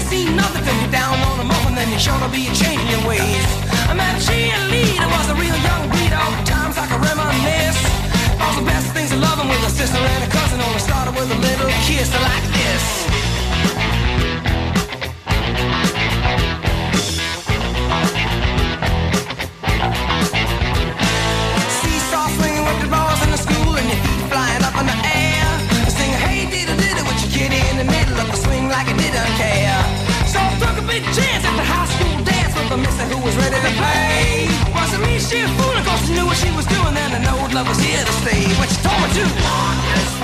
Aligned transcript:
Ain't 0.00 0.08
seen 0.08 0.36
nothing 0.36 0.64
till 0.64 0.76
you're 0.80 0.90
down 0.90 1.18
on 1.28 1.38
the 1.38 1.44
muff, 1.44 1.66
and 1.66 1.76
then 1.76 1.88
you're 1.90 2.00
sure 2.00 2.18
to 2.20 2.28
be 2.28 2.46
changing 2.56 2.88
your 2.88 3.04
ways. 3.06 3.44
I 3.88 3.94
met 3.94 4.16
a 4.16 4.20
cheerleader, 4.20 5.06
was 5.12 5.28
a 5.28 5.34
real 5.34 5.56
young 5.68 5.88
breed, 5.90 6.12
all 6.12 6.30
the 6.30 6.44
times 6.44 6.76
I 6.78 6.86
can 6.86 7.00
reminisce. 7.00 7.80
All 8.40 8.54
the 8.56 8.64
best 8.64 8.92
things 8.94 9.12
of 9.12 9.20
loving 9.20 9.48
with 9.48 9.62
a 9.66 9.70
sister 9.70 9.98
and 9.98 10.24
a 10.24 10.30
cousin, 10.30 10.60
only 10.60 10.80
started 10.80 11.14
with 11.14 11.30
a 11.30 11.38
little 11.38 11.68
kiss 11.84 12.08
like 12.12 12.46
this. 12.52 12.99
Was 33.30 33.36
ready 33.44 33.60
to 33.62 33.72
play. 33.78 34.48
Wasn't 34.74 35.02
me 35.04 35.18
she 35.18 35.40
a 35.40 35.48
fool, 35.56 35.76
of 35.78 35.86
course 35.86 36.06
she 36.06 36.14
knew 36.14 36.26
what 36.26 36.36
she 36.36 36.50
was 36.52 36.66
doing, 36.66 36.96
and 36.96 37.14
I 37.14 37.18
know 37.22 37.36
love 37.54 37.68
was 37.68 37.78
here 37.78 38.04
to 38.04 38.12
stay. 38.22 38.42
What 38.58 38.68
she 38.68 38.78
told 38.82 39.00
me 39.02 39.08
to 39.22 40.19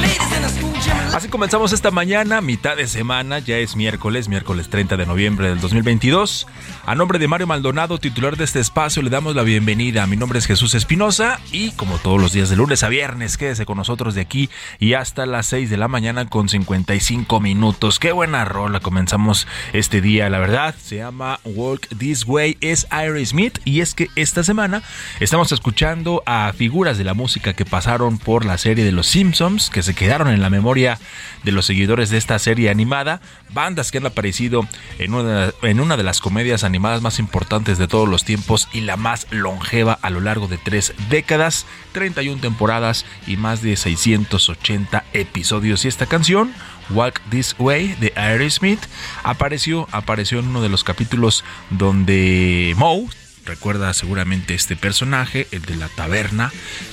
ladies 0.00 0.32
in 0.36 0.44
a 0.44 0.48
school 0.48 0.72
gym. 0.80 1.01
Así 1.12 1.28
comenzamos 1.28 1.74
esta 1.74 1.90
mañana, 1.90 2.40
mitad 2.40 2.74
de 2.74 2.86
semana, 2.86 3.38
ya 3.38 3.58
es 3.58 3.76
miércoles, 3.76 4.30
miércoles 4.30 4.70
30 4.70 4.96
de 4.96 5.04
noviembre 5.04 5.50
del 5.50 5.60
2022. 5.60 6.46
A 6.86 6.94
nombre 6.94 7.18
de 7.18 7.28
Mario 7.28 7.46
Maldonado, 7.46 7.98
titular 7.98 8.38
de 8.38 8.44
este 8.44 8.60
espacio, 8.60 9.02
le 9.02 9.10
damos 9.10 9.36
la 9.36 9.42
bienvenida. 9.42 10.06
Mi 10.06 10.16
nombre 10.16 10.38
es 10.38 10.46
Jesús 10.46 10.74
Espinosa 10.74 11.38
y 11.52 11.72
como 11.72 11.98
todos 11.98 12.18
los 12.18 12.32
días 12.32 12.48
de 12.48 12.56
lunes 12.56 12.82
a 12.82 12.88
viernes, 12.88 13.36
quédese 13.36 13.66
con 13.66 13.76
nosotros 13.76 14.14
de 14.14 14.22
aquí 14.22 14.48
y 14.80 14.94
hasta 14.94 15.26
las 15.26 15.44
6 15.46 15.68
de 15.68 15.76
la 15.76 15.86
mañana 15.86 16.30
con 16.30 16.48
55 16.48 17.40
minutos. 17.40 17.98
Qué 17.98 18.12
buena 18.12 18.46
rola 18.46 18.80
comenzamos 18.80 19.46
este 19.74 20.00
día, 20.00 20.30
la 20.30 20.38
verdad. 20.38 20.74
Se 20.82 20.96
llama 20.96 21.40
Walk 21.44 21.88
This 21.98 22.24
Way, 22.26 22.56
es 22.62 22.86
Iris 22.90 23.28
Smith 23.28 23.58
y 23.66 23.82
es 23.82 23.92
que 23.92 24.08
esta 24.16 24.42
semana 24.44 24.82
estamos 25.20 25.52
escuchando 25.52 26.22
a 26.24 26.50
figuras 26.56 26.96
de 26.96 27.04
la 27.04 27.12
música 27.12 27.52
que 27.52 27.66
pasaron 27.66 28.16
por 28.16 28.46
la 28.46 28.56
serie 28.56 28.86
de 28.86 28.92
Los 28.92 29.08
Simpsons, 29.08 29.68
que 29.68 29.82
se 29.82 29.94
quedaron 29.94 30.28
en 30.28 30.40
la 30.40 30.48
memoria 30.48 30.98
de 31.42 31.52
los 31.52 31.66
seguidores 31.66 32.10
de 32.10 32.18
esta 32.18 32.38
serie 32.38 32.70
animada, 32.70 33.20
bandas 33.50 33.90
que 33.90 33.98
han 33.98 34.06
aparecido 34.06 34.66
en 34.98 35.14
una, 35.14 35.52
en 35.62 35.80
una 35.80 35.96
de 35.96 36.02
las 36.02 36.20
comedias 36.20 36.64
animadas 36.64 37.02
más 37.02 37.18
importantes 37.18 37.78
de 37.78 37.88
todos 37.88 38.08
los 38.08 38.24
tiempos 38.24 38.68
y 38.72 38.82
la 38.82 38.96
más 38.96 39.26
longeva 39.30 39.98
a 40.02 40.10
lo 40.10 40.20
largo 40.20 40.48
de 40.48 40.58
tres 40.58 40.94
décadas, 41.08 41.66
31 41.92 42.40
temporadas 42.40 43.04
y 43.26 43.36
más 43.36 43.62
de 43.62 43.76
680 43.76 45.04
episodios. 45.12 45.84
Y 45.84 45.88
esta 45.88 46.06
canción, 46.06 46.52
Walk 46.90 47.20
This 47.30 47.56
Way 47.58 47.96
de 48.00 48.12
Aerosmith, 48.16 48.80
apareció, 49.22 49.88
apareció 49.92 50.38
en 50.38 50.48
uno 50.48 50.62
de 50.62 50.68
los 50.68 50.84
capítulos 50.84 51.44
donde 51.70 52.74
Moe, 52.76 53.06
recuerda 53.44 53.92
seguramente 53.94 54.54
este 54.54 54.76
personaje, 54.76 55.46
el 55.50 55.62
de 55.62 55.76
la 55.76 55.88
taberna, 55.88 56.52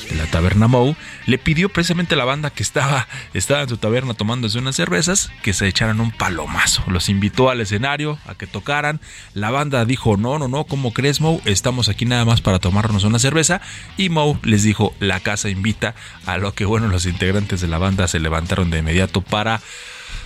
de 0.09 0.15
la 0.15 0.25
taberna 0.25 0.67
Moe, 0.67 0.95
le 1.25 1.37
pidió 1.37 1.69
precisamente 1.69 2.15
a 2.15 2.17
la 2.17 2.25
banda 2.25 2.49
que 2.49 2.63
estaba, 2.63 3.07
estaba 3.33 3.61
en 3.61 3.69
su 3.69 3.77
taberna 3.77 4.13
tomándose 4.13 4.57
unas 4.57 4.75
cervezas 4.75 5.31
que 5.43 5.53
se 5.53 5.67
echaran 5.67 5.99
un 5.99 6.11
palomazo. 6.11 6.83
Los 6.87 7.09
invitó 7.09 7.49
al 7.49 7.61
escenario 7.61 8.19
a 8.25 8.35
que 8.35 8.47
tocaran. 8.47 8.99
La 9.33 9.51
banda 9.51 9.85
dijo, 9.85 10.17
no, 10.17 10.39
no, 10.39 10.47
no, 10.47 10.63
¿cómo 10.65 10.93
crees 10.93 11.21
Moe? 11.21 11.41
Estamos 11.45 11.89
aquí 11.89 12.05
nada 12.05 12.25
más 12.25 12.41
para 12.41 12.59
tomarnos 12.59 13.03
una 13.03 13.19
cerveza. 13.19 13.61
Y 13.97 14.09
Moe 14.09 14.39
les 14.43 14.63
dijo, 14.63 14.93
la 14.99 15.19
casa 15.19 15.49
invita, 15.49 15.95
a 16.25 16.37
lo 16.37 16.53
que 16.53 16.65
bueno, 16.65 16.87
los 16.87 17.05
integrantes 17.05 17.61
de 17.61 17.67
la 17.67 17.77
banda 17.77 18.07
se 18.07 18.19
levantaron 18.19 18.69
de 18.71 18.79
inmediato 18.79 19.21
para 19.21 19.61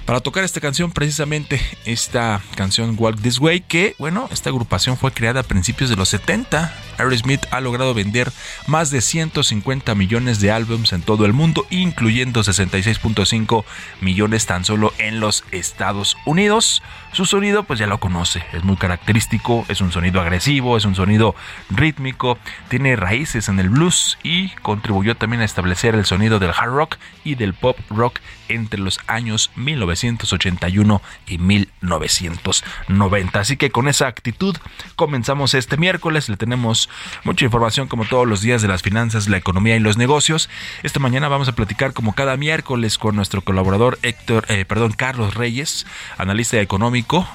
para 0.05 0.19
tocar 0.19 0.43
esta 0.43 0.59
canción, 0.59 0.91
precisamente 0.91 1.61
esta 1.85 2.41
canción 2.55 2.95
Walk 2.97 3.21
This 3.21 3.39
Way, 3.39 3.61
que 3.61 3.95
bueno, 3.99 4.27
esta 4.31 4.49
agrupación 4.49 4.97
fue 4.97 5.11
creada 5.11 5.41
a 5.41 5.43
principios 5.43 5.89
de 5.89 5.95
los 5.95 6.09
70. 6.09 6.73
Aerosmith 6.97 7.45
ha 7.51 7.61
logrado 7.61 7.93
vender 7.93 8.31
más 8.67 8.91
de 8.91 9.01
150 9.01 9.95
millones 9.95 10.39
de 10.39 10.51
álbums 10.51 10.93
en 10.93 11.01
todo 11.01 11.25
el 11.25 11.33
mundo, 11.33 11.65
incluyendo 11.69 12.41
66.5 12.41 13.63
millones 14.01 14.45
tan 14.45 14.65
solo 14.65 14.93
en 14.97 15.19
los 15.19 15.43
Estados 15.51 16.17
Unidos. 16.25 16.83
Su 17.13 17.25
sonido, 17.25 17.63
pues 17.63 17.79
ya 17.79 17.87
lo 17.87 17.99
conoce, 17.99 18.43
es 18.53 18.63
muy 18.63 18.75
característico, 18.75 19.65
es 19.69 19.81
un 19.81 19.91
sonido 19.91 20.19
agresivo, 20.19 20.77
es 20.77 20.85
un 20.85 20.95
sonido 20.95 21.35
rítmico, 21.69 22.37
tiene 22.69 22.95
raíces 22.95 23.49
en 23.49 23.59
el 23.59 23.69
blues 23.69 24.17
y 24.23 24.49
contribuyó 24.61 25.15
también 25.15 25.41
a 25.41 25.45
establecer 25.45 25.95
el 25.95 26.05
sonido 26.05 26.39
del 26.39 26.51
hard 26.51 26.71
rock 26.71 26.97
y 27.23 27.35
del 27.35 27.53
pop 27.53 27.77
rock 27.89 28.19
entre 28.49 28.79
los 28.79 28.99
años 29.07 29.51
1981 29.55 31.01
y 31.27 31.37
1990. 31.37 33.39
Así 33.39 33.57
que 33.57 33.71
con 33.71 33.87
esa 33.87 34.07
actitud 34.07 34.57
comenzamos 34.95 35.53
este 35.53 35.77
miércoles. 35.77 36.29
Le 36.29 36.37
tenemos 36.37 36.89
mucha 37.23 37.45
información 37.45 37.87
como 37.87 38.05
todos 38.05 38.27
los 38.27 38.41
días 38.41 38.61
de 38.61 38.67
las 38.67 38.81
finanzas, 38.81 39.27
la 39.27 39.37
economía 39.37 39.75
y 39.75 39.79
los 39.79 39.97
negocios. 39.97 40.49
Esta 40.83 40.99
mañana 40.99 41.27
vamos 41.27 41.47
a 41.47 41.55
platicar 41.55 41.93
como 41.93 42.13
cada 42.13 42.37
miércoles 42.37 42.97
con 42.97 43.15
nuestro 43.15 43.41
colaborador 43.41 43.99
Héctor, 44.01 44.45
eh, 44.49 44.65
perdón, 44.65 44.93
Carlos 44.93 45.33
Reyes, 45.33 45.85
analista 46.17 46.59
económico, 46.59 47.27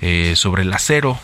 eh, 0.00 0.34
sobre 0.36 0.62
el 0.62 0.72
acero 0.72 1.18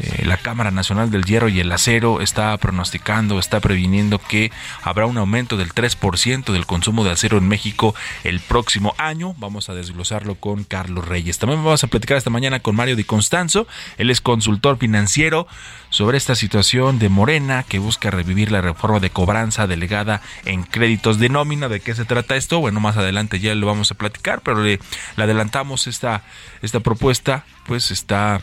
eh, 0.00 0.24
la 0.24 0.38
Cámara 0.38 0.70
Nacional 0.70 1.10
del 1.10 1.24
Hierro 1.24 1.48
y 1.48 1.60
el 1.60 1.70
Acero 1.70 2.20
está 2.20 2.56
pronosticando, 2.56 3.38
está 3.38 3.60
previniendo 3.60 4.18
que 4.18 4.50
habrá 4.82 5.06
un 5.06 5.18
aumento 5.18 5.56
del 5.56 5.74
3% 5.74 6.52
del 6.52 6.66
consumo 6.66 7.04
de 7.04 7.10
acero 7.10 7.36
en 7.36 7.46
México 7.46 7.94
el 8.24 8.40
próximo 8.40 8.94
año. 8.96 9.34
Vamos 9.38 9.68
a 9.68 9.74
desglosarlo 9.74 10.36
con 10.36 10.64
Carlos 10.64 11.06
Reyes. 11.06 11.38
También 11.38 11.62
vamos 11.62 11.84
a 11.84 11.88
platicar 11.88 12.16
esta 12.16 12.30
mañana 12.30 12.60
con 12.60 12.76
Mario 12.76 12.96
Di 12.96 13.04
Constanzo. 13.04 13.66
Él 13.98 14.10
es 14.10 14.20
consultor 14.20 14.78
financiero 14.78 15.46
sobre 15.90 16.16
esta 16.16 16.34
situación 16.34 16.98
de 16.98 17.08
Morena 17.08 17.64
que 17.64 17.78
busca 17.78 18.10
revivir 18.10 18.50
la 18.50 18.62
reforma 18.62 19.00
de 19.00 19.10
cobranza 19.10 19.66
delegada 19.66 20.22
en 20.46 20.62
créditos 20.62 21.18
de 21.18 21.28
nómina. 21.28 21.68
¿De 21.68 21.80
qué 21.80 21.94
se 21.94 22.06
trata 22.06 22.36
esto? 22.36 22.60
Bueno, 22.60 22.80
más 22.80 22.96
adelante 22.96 23.38
ya 23.38 23.54
lo 23.54 23.66
vamos 23.66 23.90
a 23.90 23.96
platicar, 23.96 24.40
pero 24.40 24.62
le, 24.62 24.80
le 25.16 25.24
adelantamos 25.24 25.86
esta, 25.86 26.22
esta 26.62 26.80
propuesta, 26.80 27.44
pues 27.66 27.90
está 27.90 28.40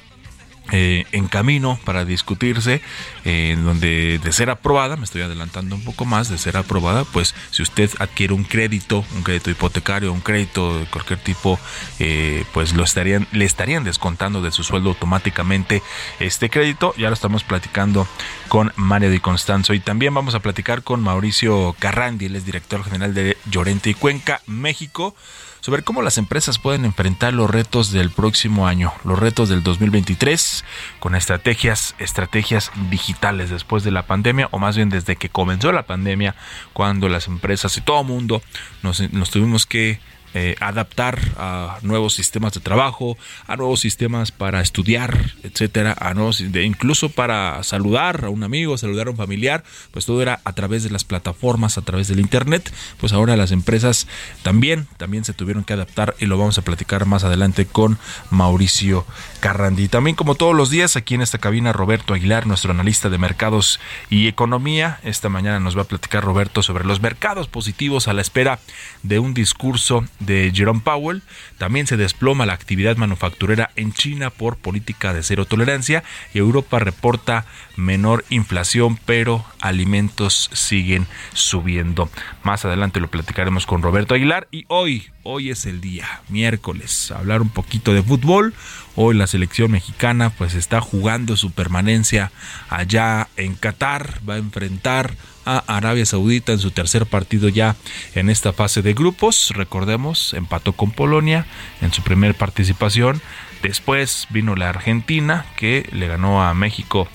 eh, 0.71 1.05
en 1.11 1.27
camino 1.27 1.79
para 1.85 2.03
discutirse, 2.03 2.81
eh, 3.23 3.51
en 3.53 3.63
donde 3.63 4.19
de 4.19 4.31
ser 4.31 4.49
aprobada, 4.49 4.97
me 4.97 5.05
estoy 5.05 5.21
adelantando 5.21 5.75
un 5.75 5.83
poco 5.83 6.05
más, 6.05 6.29
de 6.29 6.37
ser 6.37 6.57
aprobada, 6.57 7.05
pues 7.05 7.35
si 7.51 7.61
usted 7.61 7.89
adquiere 7.99 8.33
un 8.33 8.43
crédito, 8.43 9.05
un 9.15 9.23
crédito 9.23 9.49
hipotecario, 9.49 10.11
un 10.11 10.21
crédito 10.21 10.79
de 10.79 10.85
cualquier 10.85 11.19
tipo, 11.19 11.59
eh, 11.99 12.43
pues 12.53 12.73
lo 12.73 12.83
estarían, 12.83 13.27
le 13.31 13.45
estarían 13.45 13.83
descontando 13.83 14.41
de 14.41 14.51
su 14.51 14.63
sueldo 14.63 14.89
automáticamente 14.89 15.81
este 16.19 16.49
crédito. 16.49 16.93
Ya 16.97 17.07
lo 17.07 17.13
estamos 17.13 17.43
platicando 17.43 18.07
con 18.49 18.73
Mario 18.75 19.09
Di 19.09 19.19
Constanzo 19.19 19.73
y 19.73 19.79
también 19.79 20.13
vamos 20.13 20.35
a 20.35 20.39
platicar 20.39 20.83
con 20.83 21.01
Mauricio 21.01 21.75
Carrandi, 21.79 22.25
él 22.25 22.35
es 22.35 22.45
director 22.45 22.83
general 22.83 23.13
de 23.13 23.37
Llorente 23.49 23.89
y 23.89 23.93
Cuenca, 23.93 24.41
México 24.47 25.15
sobre 25.61 25.83
cómo 25.83 26.01
las 26.01 26.17
empresas 26.17 26.59
pueden 26.59 26.85
enfrentar 26.85 27.33
los 27.33 27.49
retos 27.49 27.91
del 27.91 28.09
próximo 28.09 28.67
año, 28.67 28.93
los 29.03 29.19
retos 29.19 29.49
del 29.49 29.63
2023, 29.63 30.63
con 30.99 31.15
estrategias, 31.15 31.95
estrategias 31.99 32.71
digitales 32.89 33.49
después 33.49 33.83
de 33.83 33.91
la 33.91 34.05
pandemia, 34.05 34.49
o 34.51 34.59
más 34.59 34.75
bien 34.75 34.89
desde 34.89 35.15
que 35.15 35.29
comenzó 35.29 35.71
la 35.71 35.85
pandemia, 35.85 36.35
cuando 36.73 37.09
las 37.09 37.27
empresas 37.27 37.75
y 37.77 37.81
todo 37.81 38.03
mundo 38.03 38.41
nos, 38.83 39.11
nos 39.11 39.31
tuvimos 39.31 39.65
que 39.65 39.99
eh, 40.37 40.55
adaptar 40.59 41.19
a 41.37 41.79
nuevos 41.81 42.13
sistemas 42.13 42.53
de 42.53 42.59
trabajo, 42.59 43.17
a 43.47 43.55
nuevos 43.55 43.79
sistemas 43.79 44.31
para 44.31 44.61
estudiar, 44.61 45.33
etcétera, 45.41 45.95
a 45.99 46.13
nuevos, 46.13 46.41
incluso 46.41 47.09
para 47.09 47.63
saludar 47.63 48.25
a 48.25 48.29
un 48.29 48.43
amigo, 48.43 48.77
saludar 48.77 49.07
a 49.07 49.11
un 49.11 49.17
familiar, 49.17 49.63
pues 49.89 50.05
todo 50.05 50.21
era 50.21 50.39
a 50.43 50.53
través 50.53 50.83
de 50.83 50.91
las 50.91 51.03
plataformas, 51.03 51.79
a 51.79 51.81
través 51.81 52.07
del 52.07 52.19
internet, 52.19 52.71
pues 52.99 53.13
ahora 53.13 53.35
las 53.35 53.51
empresas 53.51 54.07
también, 54.43 54.87
también 54.97 55.25
se 55.25 55.33
tuvieron 55.33 55.63
que 55.63 55.73
adaptar 55.73 56.15
y 56.19 56.27
lo 56.27 56.37
vamos 56.37 56.59
a 56.59 56.61
platicar 56.61 57.07
más 57.07 57.23
adelante 57.23 57.65
con 57.65 57.97
Mauricio 58.29 59.05
Carrandi. 59.39 59.87
También 59.87 60.15
como 60.15 60.35
todos 60.35 60.55
los 60.55 60.69
días 60.69 60.95
aquí 60.95 61.15
en 61.15 61.21
esta 61.21 61.39
cabina 61.39 61.73
Roberto 61.73 62.13
Aguilar, 62.13 62.45
nuestro 62.45 62.71
analista 62.71 63.09
de 63.09 63.17
mercados 63.17 63.79
y 64.11 64.27
economía. 64.27 64.99
Esta 65.03 65.29
mañana 65.29 65.59
nos 65.59 65.75
va 65.75 65.81
a 65.81 65.87
platicar 65.87 66.23
Roberto 66.23 66.61
sobre 66.61 66.85
los 66.85 67.01
mercados 67.01 67.47
positivos 67.47 68.07
a 68.07 68.13
la 68.13 68.21
espera 68.21 68.59
de 69.03 69.19
un 69.19 69.33
discurso 69.33 70.05
de 70.27 70.51
Jerome 70.53 70.81
Powell. 70.81 71.23
También 71.57 71.87
se 71.87 71.97
desploma 71.97 72.45
la 72.45 72.53
actividad 72.53 72.97
manufacturera 72.97 73.71
en 73.75 73.93
China 73.93 74.29
por 74.29 74.57
política 74.57 75.13
de 75.13 75.23
cero 75.23 75.45
tolerancia 75.45 76.03
y 76.35 76.37
Europa 76.37 76.77
reporta 76.77 77.45
menor 77.75 78.23
inflación, 78.29 78.99
pero 79.05 79.43
alimentos 79.59 80.51
siguen 80.53 81.07
subiendo. 81.33 82.09
Más 82.43 82.65
adelante 82.65 82.99
lo 82.99 83.09
platicaremos 83.09 83.65
con 83.65 83.81
Roberto 83.81 84.13
Aguilar 84.13 84.47
y 84.51 84.65
hoy, 84.67 85.09
hoy 85.23 85.49
es 85.49 85.65
el 85.65 85.81
día, 85.81 86.21
miércoles, 86.29 87.09
hablar 87.11 87.41
un 87.41 87.49
poquito 87.49 87.93
de 87.93 88.03
fútbol. 88.03 88.53
Hoy 88.95 89.15
la 89.15 89.27
selección 89.27 89.71
mexicana 89.71 90.31
pues 90.31 90.53
está 90.53 90.81
jugando 90.81 91.37
su 91.37 91.51
permanencia 91.51 92.31
allá 92.69 93.29
en 93.37 93.55
Qatar, 93.55 94.19
va 94.27 94.35
a 94.35 94.37
enfrentar 94.37 95.15
a 95.47 95.63
Arabia 95.77 96.05
Saudita 96.05 96.51
en 96.51 96.59
su 96.59 96.71
tercer 96.71 97.05
partido 97.05 97.47
ya 97.47 97.75
en 98.15 98.29
esta 98.29 98.51
fase 98.53 98.81
de 98.81 98.93
grupos. 98.93 99.51
Recordemos, 99.55 100.33
empató 100.33 100.73
con 100.73 100.91
Polonia 100.91 101.45
en 101.81 101.93
su 101.93 102.03
primer 102.03 102.35
participación. 102.35 103.21
Después 103.63 104.27
vino 104.29 104.55
la 104.55 104.69
Argentina 104.69 105.45
que 105.55 105.87
le 105.91 106.07
ganó 106.07 106.43
a 106.43 106.53
México 106.53 107.07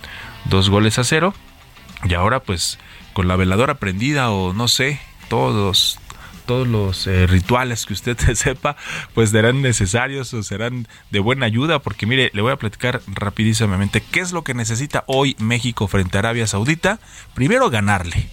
dos 0.46 0.70
goles 0.70 0.98
a 0.98 1.04
cero. 1.04 1.34
Y 2.04 2.14
ahora 2.14 2.40
pues 2.40 2.78
con 3.12 3.28
la 3.28 3.36
veladora 3.36 3.74
prendida 3.74 4.30
o 4.30 4.52
no 4.54 4.66
sé, 4.66 4.98
todos 5.28 5.98
todos 6.46 6.66
los 6.66 7.06
eh, 7.06 7.26
rituales 7.26 7.86
que 7.86 7.92
usted 7.92 8.16
sepa, 8.34 8.76
pues 9.14 9.30
serán 9.30 9.62
necesarios 9.62 10.32
o 10.34 10.42
serán 10.42 10.88
de 11.10 11.20
buena 11.20 11.46
ayuda, 11.46 11.80
porque 11.80 12.06
mire, 12.06 12.30
le 12.34 12.42
voy 12.42 12.52
a 12.52 12.56
platicar 12.56 13.00
rapidísimamente 13.06 14.00
qué 14.00 14.20
es 14.20 14.32
lo 14.32 14.44
que 14.44 14.54
necesita 14.54 15.04
hoy 15.06 15.36
México 15.38 15.88
frente 15.88 16.18
a 16.18 16.20
Arabia 16.20 16.46
Saudita. 16.46 17.00
Primero 17.34 17.70
ganarle, 17.70 18.28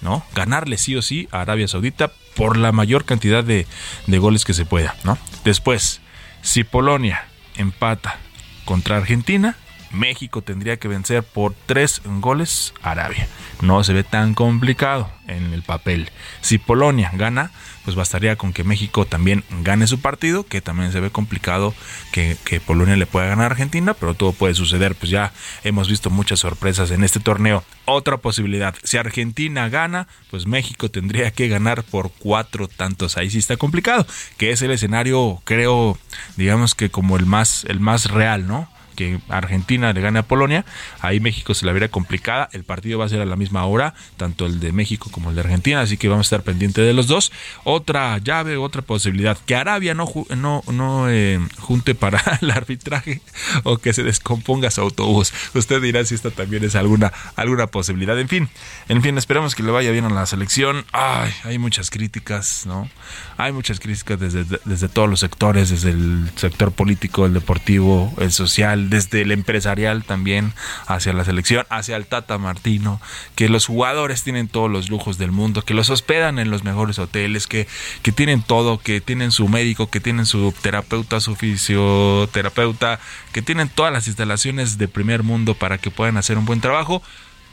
¿no? 0.00 0.24
Ganarle 0.34 0.78
sí 0.78 0.96
o 0.96 1.02
sí 1.02 1.28
a 1.30 1.40
Arabia 1.40 1.68
Saudita 1.68 2.12
por 2.34 2.56
la 2.56 2.72
mayor 2.72 3.04
cantidad 3.04 3.44
de, 3.44 3.66
de 4.06 4.18
goles 4.18 4.44
que 4.44 4.54
se 4.54 4.64
pueda, 4.64 4.96
¿no? 5.04 5.18
Después, 5.44 6.00
si 6.42 6.64
Polonia 6.64 7.26
empata 7.56 8.18
contra 8.64 8.96
Argentina, 8.96 9.56
México 9.92 10.42
tendría 10.42 10.76
que 10.76 10.88
vencer 10.88 11.22
por 11.22 11.54
tres 11.66 12.02
goles 12.04 12.74
a 12.82 12.92
Arabia. 12.92 13.28
No 13.60 13.84
se 13.84 13.92
ve 13.92 14.04
tan 14.04 14.34
complicado 14.34 15.10
en 15.28 15.52
el 15.52 15.62
papel. 15.62 16.10
Si 16.40 16.58
Polonia 16.58 17.10
gana, 17.14 17.50
pues 17.84 17.96
bastaría 17.96 18.36
con 18.36 18.52
que 18.52 18.64
México 18.64 19.06
también 19.06 19.44
gane 19.62 19.86
su 19.86 20.00
partido, 20.00 20.44
que 20.44 20.60
también 20.60 20.92
se 20.92 21.00
ve 21.00 21.10
complicado 21.10 21.74
que, 22.12 22.36
Polonia 22.66 22.96
le 22.96 23.06
pueda 23.06 23.26
ganar 23.26 23.44
a 23.44 23.54
Argentina, 23.54 23.94
pero 23.94 24.14
todo 24.14 24.32
puede 24.32 24.54
suceder, 24.54 24.94
pues 24.94 25.10
ya 25.10 25.32
hemos 25.64 25.88
visto 25.88 26.10
muchas 26.10 26.40
sorpresas 26.40 26.90
en 26.90 27.02
este 27.02 27.18
torneo. 27.18 27.64
Otra 27.86 28.18
posibilidad, 28.18 28.74
si 28.84 28.98
Argentina 28.98 29.68
gana, 29.68 30.06
pues 30.30 30.46
México 30.46 30.90
tendría 30.90 31.30
que 31.32 31.48
ganar 31.48 31.82
por 31.82 32.12
cuatro 32.12 32.68
tantos. 32.68 33.16
Ahí 33.16 33.30
sí 33.30 33.38
está 33.38 33.56
complicado, 33.56 34.06
que 34.36 34.52
es 34.52 34.62
el 34.62 34.70
escenario, 34.70 35.40
creo, 35.44 35.98
digamos 36.36 36.74
que 36.74 36.90
como 36.90 37.16
el 37.16 37.26
más, 37.26 37.64
el 37.68 37.80
más 37.80 38.10
real, 38.10 38.46
¿no? 38.46 38.68
Que 38.94 39.18
Argentina 39.28 39.92
le 39.92 40.00
gane 40.00 40.18
a 40.18 40.22
Polonia, 40.22 40.64
ahí 41.00 41.20
México 41.20 41.54
se 41.54 41.66
la 41.66 41.72
verá 41.72 41.88
complicada, 41.88 42.48
el 42.52 42.64
partido 42.64 42.98
va 42.98 43.06
a 43.06 43.08
ser 43.08 43.20
a 43.20 43.26
la 43.26 43.36
misma 43.36 43.64
hora, 43.64 43.94
tanto 44.16 44.46
el 44.46 44.60
de 44.60 44.72
México 44.72 45.10
como 45.10 45.30
el 45.30 45.36
de 45.36 45.42
Argentina, 45.42 45.80
así 45.80 45.96
que 45.96 46.08
vamos 46.08 46.26
a 46.26 46.28
estar 46.28 46.42
pendientes 46.42 46.84
de 46.84 46.92
los 46.92 47.06
dos. 47.06 47.32
Otra 47.64 48.18
llave, 48.18 48.56
otra 48.56 48.82
posibilidad, 48.82 49.36
que 49.38 49.54
Arabia 49.54 49.94
no, 49.94 50.10
no, 50.36 50.62
no 50.70 51.10
eh, 51.10 51.40
junte 51.58 51.94
para 51.94 52.22
el 52.40 52.50
arbitraje 52.50 53.20
o 53.64 53.78
que 53.78 53.92
se 53.92 54.02
descomponga 54.02 54.70
su 54.70 54.80
autobús. 54.80 55.32
Usted 55.54 55.80
dirá 55.80 56.04
si 56.04 56.14
esta 56.14 56.30
también 56.30 56.64
es 56.64 56.74
alguna, 56.74 57.12
alguna 57.36 57.66
posibilidad. 57.66 58.18
En 58.18 58.28
fin, 58.28 58.48
en 58.88 59.02
fin, 59.02 59.16
esperamos 59.18 59.54
que 59.54 59.62
le 59.62 59.70
vaya 59.70 59.90
bien 59.90 60.04
a 60.04 60.10
la 60.10 60.26
selección. 60.26 60.84
Ay, 60.92 61.32
hay 61.44 61.58
muchas 61.58 61.90
críticas, 61.90 62.66
¿no? 62.66 62.88
Hay 63.36 63.52
muchas 63.52 63.80
críticas 63.80 64.18
desde, 64.18 64.44
desde 64.64 64.88
todos 64.88 65.08
los 65.08 65.20
sectores, 65.20 65.70
desde 65.70 65.90
el 65.90 66.30
sector 66.36 66.72
político, 66.72 67.26
el 67.26 67.34
deportivo, 67.34 68.12
el 68.18 68.32
social, 68.32 68.81
desde 68.90 69.22
el 69.22 69.32
empresarial 69.32 70.04
también 70.04 70.52
hacia 70.86 71.12
la 71.12 71.24
selección, 71.24 71.66
hacia 71.70 71.96
el 71.96 72.06
Tata 72.06 72.38
Martino, 72.38 73.00
que 73.34 73.48
los 73.48 73.66
jugadores 73.66 74.22
tienen 74.22 74.48
todos 74.48 74.70
los 74.70 74.90
lujos 74.90 75.18
del 75.18 75.32
mundo, 75.32 75.62
que 75.62 75.74
los 75.74 75.90
hospedan 75.90 76.38
en 76.38 76.50
los 76.50 76.64
mejores 76.64 76.98
hoteles, 76.98 77.46
que, 77.46 77.66
que 78.02 78.12
tienen 78.12 78.42
todo, 78.42 78.78
que 78.78 79.00
tienen 79.00 79.30
su 79.30 79.48
médico, 79.48 79.90
que 79.90 80.00
tienen 80.00 80.26
su 80.26 80.54
terapeuta, 80.62 81.20
su 81.20 81.36
fisioterapeuta, 81.36 83.00
que 83.32 83.42
tienen 83.42 83.68
todas 83.68 83.92
las 83.92 84.06
instalaciones 84.06 84.78
de 84.78 84.88
primer 84.88 85.22
mundo 85.22 85.54
para 85.54 85.78
que 85.78 85.90
puedan 85.90 86.16
hacer 86.16 86.38
un 86.38 86.44
buen 86.44 86.60
trabajo 86.60 87.02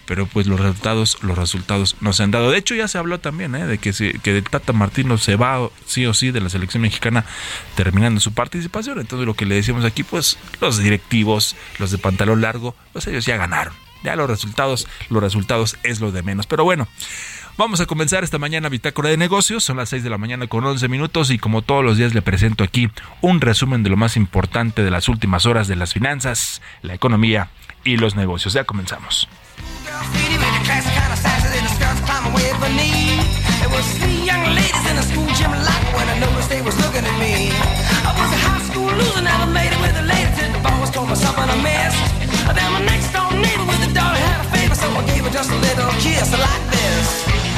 pero 0.10 0.26
pues 0.26 0.48
los 0.48 0.60
resultados 0.60 1.20
los 1.22 1.38
resultados 1.38 1.96
no 2.02 2.14
se 2.14 2.24
han 2.24 2.32
dado. 2.32 2.50
De 2.50 2.58
hecho 2.58 2.74
ya 2.74 2.88
se 2.88 2.98
habló 2.98 3.20
también 3.20 3.54
¿eh? 3.54 3.68
de 3.68 3.78
que, 3.78 4.42
Tata 4.42 4.74
Martino 4.74 5.20
se 5.20 5.36
va 5.36 5.70
sí 5.86 6.08
o 6.08 6.16
sí 6.16 6.32
de 6.32 6.42
la 6.42 6.50
selección 6.50 6.82
mexicana 6.82 7.26
terminando 7.76 8.20
su 8.20 8.34
participación. 8.34 9.00
Entonces 9.00 9.28
lo 9.28 9.36
que 9.36 9.46
le 9.46 9.54
decimos 9.54 9.86
aquí 9.86 10.02
pues 10.02 10.40
los 10.62 10.80
directivos, 10.80 11.56
los 11.78 11.92
de 11.92 12.00
pantalón 12.00 12.42
largo, 12.42 12.74
pues 12.92 13.06
ellos 13.06 13.24
ya 13.24 13.38
ganaron. 13.38 13.72
Ya 14.04 14.16
los 14.16 14.28
resultados, 14.28 14.88
los 15.12 15.22
resultados 15.22 15.78
es 15.84 16.00
lo 16.00 16.12
de 16.12 16.24
menos. 16.24 16.48
Pero 16.48 16.64
bueno, 16.64 16.88
Vamos 17.58 17.82
a 17.82 17.88
comenzar 17.88 18.24
esta 18.24 18.38
mañana 18.38 18.70
Bitácora 18.70 19.10
de 19.10 19.18
Negocios. 19.18 19.66
Son 19.66 19.76
las 19.76 19.90
6 19.90 20.02
de 20.02 20.10
la 20.10 20.18
mañana 20.18 20.48
con 20.48 20.64
11 20.64 20.88
minutos 20.88 21.30
y 21.30 21.38
como 21.38 21.62
todos 21.62 21.84
los 21.84 21.98
días 21.98 22.14
le 22.14 22.22
presento 22.22 22.64
aquí 22.64 22.90
un 23.20 23.42
resumen 23.42 23.84
de 23.84 23.90
lo 23.90 23.98
más 23.98 24.16
importante 24.16 24.82
de 24.82 24.90
las 24.90 25.10
últimas 25.10 25.46
horas 25.46 25.68
de 25.68 25.76
las 25.76 25.94
finanzas, 25.94 26.62
la 26.84 26.94
economía 26.94 27.50
y 27.84 27.98
los 27.98 28.16
negocios. 28.16 28.54
Ya 28.54 28.64
comenzamos. 28.64 29.28
There 33.70 33.78
was 33.78 33.86
three 34.00 34.26
young 34.26 34.44
ladies 34.56 34.86
in 34.90 34.98
a 34.98 35.04
school 35.04 35.28
gym 35.38 35.52
lock 35.52 35.84
when 35.94 36.08
I 36.10 36.18
noticed 36.20 36.50
they 36.50 36.62
was 36.62 36.76
looking 36.80 37.06
at 37.06 37.18
me. 37.20 37.52
I 38.08 38.12
was 38.18 38.30
a 38.32 38.40
high 38.48 38.64
school 38.66 38.88
loser, 38.88 39.22
never 39.22 39.52
made 39.52 39.72
it 39.72 39.80
with 39.80 39.94
the 39.94 40.02
ladies. 40.02 40.38
Did 40.40 40.56
the 40.56 40.60
boss 40.64 40.90
told 40.90 41.10
me 41.10 41.16
something 41.16 41.44
I 41.44 41.58
missed. 41.62 42.02
Then 42.56 42.72
my 42.74 42.82
next 42.82 43.14
door 43.14 43.30
neighbor 43.36 43.66
with 43.70 43.86
a 43.86 43.92
daughter 43.94 44.18
had 44.18 44.46
a 44.46 44.50
favor, 44.50 44.76
so 44.76 44.88
I 44.90 45.06
gave 45.06 45.24
her 45.24 45.30
just 45.30 45.52
a 45.52 45.60
little 45.60 45.92
kiss 46.02 46.32
like 46.34 46.66
this. 46.72 47.49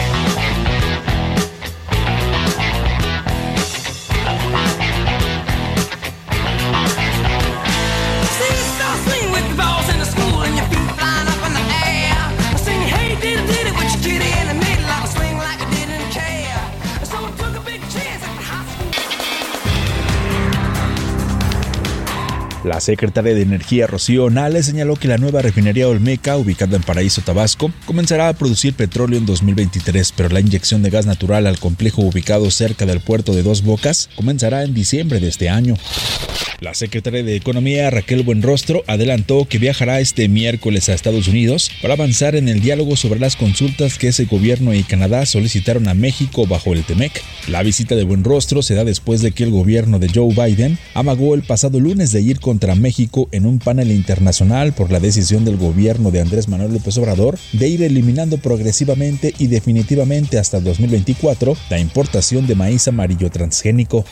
La 22.64 22.80
secretaria 22.80 23.34
de 23.34 23.42
Energía 23.42 23.88
Rocío 23.88 24.30
Nale 24.30 24.62
señaló 24.62 24.96
que 24.96 25.08
la 25.08 25.18
nueva 25.18 25.42
refinería 25.42 25.88
Olmeca, 25.88 26.38
ubicada 26.38 26.76
en 26.76 26.84
Paraíso, 26.84 27.22
Tabasco, 27.22 27.72
comenzará 27.86 28.30
a 28.30 28.34
producir 28.34 28.76
petróleo 28.76 29.18
en 29.18 29.26
2023, 29.26 30.14
pero 30.16 30.30
la 30.30 30.42
inyección 30.42 30.84
de 30.84 30.92
gas 30.92 31.08
natural 31.08 31.48
al 31.48 31.58
complejo 31.58 32.04
ubicado 32.04 32.52
cerca 32.52 32.86
del 32.86 33.00
puerto 33.00 33.34
de 33.34 33.42
Dos 33.42 33.64
Bocas 33.64 34.10
comenzará 34.16 34.64
en 34.64 34.76
diciembre 34.76 35.20
de 35.20 35.30
este 35.30 35.50
año. 35.50 35.76
La 36.62 36.76
secretaria 36.76 37.24
de 37.24 37.36
Economía 37.36 37.90
Raquel 37.90 38.22
Buenrostro 38.22 38.84
adelantó 38.86 39.46
que 39.46 39.58
viajará 39.58 40.00
este 40.00 40.28
miércoles 40.28 40.90
a 40.90 40.94
Estados 40.94 41.28
Unidos 41.28 41.72
para 41.82 41.96
avanzar 41.96 42.36
en 42.36 42.48
el 42.48 42.62
diálogo 42.62 42.96
sobre 42.96 43.20
las 43.20 43.36
consultas 43.36 43.98
que 43.98 44.10
ese 44.10 44.26
gobierno 44.26 44.72
y 44.76 44.84
Canadá 44.84 45.26
solicitaron 45.26 45.88
a 45.88 45.96
México 45.96 46.46
bajo 46.46 46.74
el 46.74 46.84
TEMEC. 46.84 47.24
La 47.48 47.64
visita 47.64 47.96
de 47.96 48.04
Buenrostro 48.04 48.62
se 48.62 48.76
da 48.76 48.84
después 48.84 49.24
de 49.24 49.32
que 49.32 49.44
el 49.44 49.50
gobierno 49.50 49.98
de 49.98 50.10
Joe 50.14 50.36
Biden 50.36 50.78
amagó 50.94 51.34
el 51.34 51.42
pasado 51.42 51.80
lunes 51.80 52.12
de 52.12 52.22
ir 52.22 52.40
contra 52.62 52.76
México 52.76 53.28
en 53.32 53.48
un 53.48 53.58
panel 53.58 53.90
internacional 53.90 54.74
por 54.74 54.92
la 54.92 55.00
decisión 55.00 55.44
del 55.44 55.58
gobierno 55.58 56.12
de 56.12 56.22
Andrés 56.22 56.48
Manuel 56.48 56.74
López 56.74 56.96
Obrador 57.00 57.40
de 57.54 57.68
ir 57.68 57.82
eliminando 57.82 58.38
progresivamente 58.38 59.34
y 59.40 59.48
definitivamente 59.48 60.38
hasta 60.38 60.60
2024 60.60 61.58
la 61.72 61.80
importación 61.80 62.46
de 62.46 62.54
maíz 62.54 62.88
amarillo 62.88 63.32
transgénico. 63.32 64.06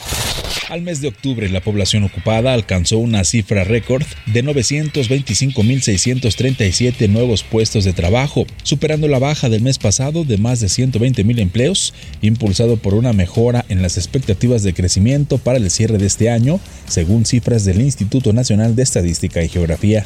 Al 0.70 0.82
mes 0.84 1.02
de 1.02 1.08
octubre, 1.08 1.50
la 1.50 1.62
población 1.62 2.04
ocupada 2.04 2.54
alcanzó 2.54 3.00
una 3.00 3.24
cifra 3.24 3.64
récord 3.64 4.04
de 4.28 4.44
925.637 4.44 7.10
nuevos 7.10 7.42
puestos 7.42 7.86
de 7.86 7.94
trabajo, 7.94 8.46
superando 8.62 9.08
la 9.08 9.18
baja 9.18 9.50
del 9.50 9.64
mes 9.64 9.80
pasado 9.80 10.26
de 10.26 10.38
más 10.38 10.60
de 10.60 10.68
120.000 10.68 11.40
empleos, 11.40 11.96
impulsado 12.22 12.78
por 12.78 12.94
una 12.94 13.14
mejora 13.14 13.66
en 13.70 13.82
las 13.82 13.98
expectativas 13.98 14.62
de 14.62 14.76
crecimiento 14.76 15.40
para 15.40 15.58
el 15.58 15.72
cierre 15.72 15.98
de 15.98 16.06
este 16.06 16.30
año, 16.30 16.60
según 16.88 17.26
cifras 17.26 17.66
del 17.66 17.82
Instituto 17.82 18.29
Nacional 18.34 18.76
de 18.76 18.84
Estadística 18.84 19.44
y 19.44 19.50
Geografía. 19.50 20.06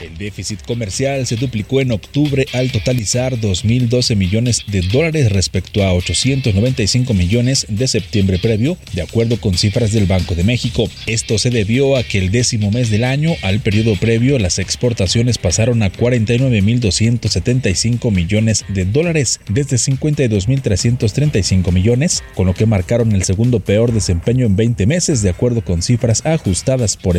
El 0.00 0.16
déficit 0.16 0.62
comercial 0.62 1.26
se 1.26 1.36
duplicó 1.36 1.82
en 1.82 1.92
octubre 1.92 2.46
al 2.54 2.72
totalizar 2.72 3.36
2.012 3.36 4.16
millones 4.16 4.62
de 4.66 4.80
dólares 4.80 5.30
respecto 5.30 5.84
a 5.84 5.92
895 5.92 7.12
millones 7.12 7.66
de 7.68 7.86
septiembre 7.86 8.38
previo, 8.38 8.78
de 8.94 9.02
acuerdo 9.02 9.38
con 9.38 9.58
cifras 9.58 9.92
del 9.92 10.06
Banco 10.06 10.34
de 10.34 10.44
México. 10.44 10.88
Esto 11.06 11.36
se 11.38 11.50
debió 11.50 11.96
a 11.96 12.02
que 12.02 12.16
el 12.16 12.30
décimo 12.30 12.70
mes 12.70 12.88
del 12.88 13.04
año, 13.04 13.34
al 13.42 13.60
periodo 13.60 13.94
previo, 13.96 14.38
las 14.38 14.58
exportaciones 14.58 15.36
pasaron 15.36 15.82
a 15.82 15.92
49.275 15.92 18.10
millones 18.10 18.64
de 18.68 18.86
dólares 18.86 19.38
desde 19.50 19.76
52.335 19.76 21.72
millones, 21.72 22.24
con 22.34 22.46
lo 22.46 22.54
que 22.54 22.64
marcaron 22.64 23.12
el 23.12 23.24
segundo 23.24 23.60
peor 23.60 23.92
desempeño 23.92 24.46
en 24.46 24.56
20 24.56 24.86
meses, 24.86 25.20
de 25.20 25.28
acuerdo 25.28 25.62
con 25.62 25.82
cifras 25.82 26.24
ajustadas 26.24 26.96
por 26.96 27.18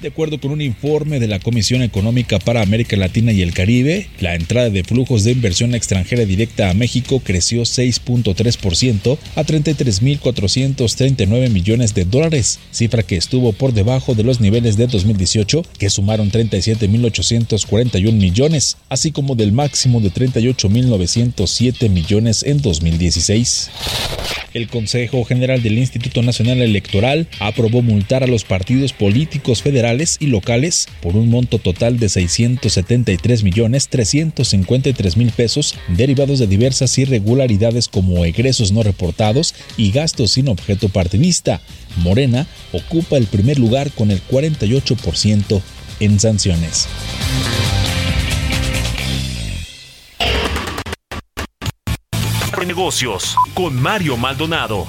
De 0.00 0.08
acuerdo 0.08 0.40
con 0.40 0.50
un 0.50 0.60
informe 0.60 1.20
de 1.20 1.28
la 1.28 1.38
Comisión 1.38 1.80
Económica 1.82 2.40
para 2.40 2.62
América 2.62 2.96
Latina 2.96 3.30
y 3.30 3.42
el 3.42 3.54
Caribe, 3.54 4.08
la 4.18 4.34
entrada 4.34 4.68
de 4.68 4.82
flujos 4.82 5.22
de 5.22 5.30
inversión 5.30 5.76
extranjera 5.76 6.24
directa 6.24 6.70
a 6.70 6.74
México 6.74 7.22
creció 7.24 7.62
6.3% 7.62 9.16
a 9.36 9.44
33.439 9.44 11.50
millones 11.50 11.94
de 11.94 12.04
dólares, 12.04 12.58
cifra 12.72 13.04
que 13.04 13.16
estuvo 13.16 13.52
por 13.52 13.74
debajo 13.74 14.16
de 14.16 14.24
los 14.24 14.40
niveles 14.40 14.76
de 14.76 14.88
2018, 14.88 15.64
que 15.78 15.90
sumaron 15.90 16.32
37.841 16.32 18.12
millones, 18.12 18.76
así 18.88 19.12
como 19.12 19.36
del 19.36 19.52
máximo 19.52 20.00
de 20.00 20.10
38.907 20.10 21.88
millones 21.90 22.42
en 22.42 22.60
2016. 22.60 23.70
El 24.54 24.68
Consejo 24.68 25.24
General 25.24 25.62
del 25.62 25.78
Instituto 25.78 26.22
Nacional 26.22 26.60
Electoral 26.60 27.26
aprobó 27.40 27.82
multar 27.82 28.22
a 28.22 28.26
los 28.26 28.44
partidos 28.44 28.61
políticos 28.92 29.62
federales 29.62 30.16
y 30.20 30.26
locales 30.26 30.88
por 31.00 31.16
un 31.16 31.28
monto 31.28 31.58
total 31.58 31.98
de 31.98 32.08
673 32.08 33.42
millones 33.42 33.88
353 33.88 35.16
mil 35.16 35.30
pesos 35.30 35.74
derivados 35.88 36.38
de 36.38 36.46
diversas 36.46 36.96
irregularidades 36.98 37.88
como 37.88 38.24
egresos 38.24 38.72
no 38.72 38.82
reportados 38.82 39.54
y 39.76 39.90
gastos 39.90 40.32
sin 40.32 40.48
objeto 40.48 40.88
partidista. 40.88 41.60
Morena 41.96 42.46
ocupa 42.72 43.16
el 43.16 43.26
primer 43.26 43.58
lugar 43.58 43.90
con 43.92 44.10
el 44.10 44.22
48% 44.26 45.60
en 46.00 46.20
sanciones. 46.20 46.88
Negocios 52.66 53.36
con 53.54 53.74
Mario 53.74 54.16
Maldonado. 54.16 54.86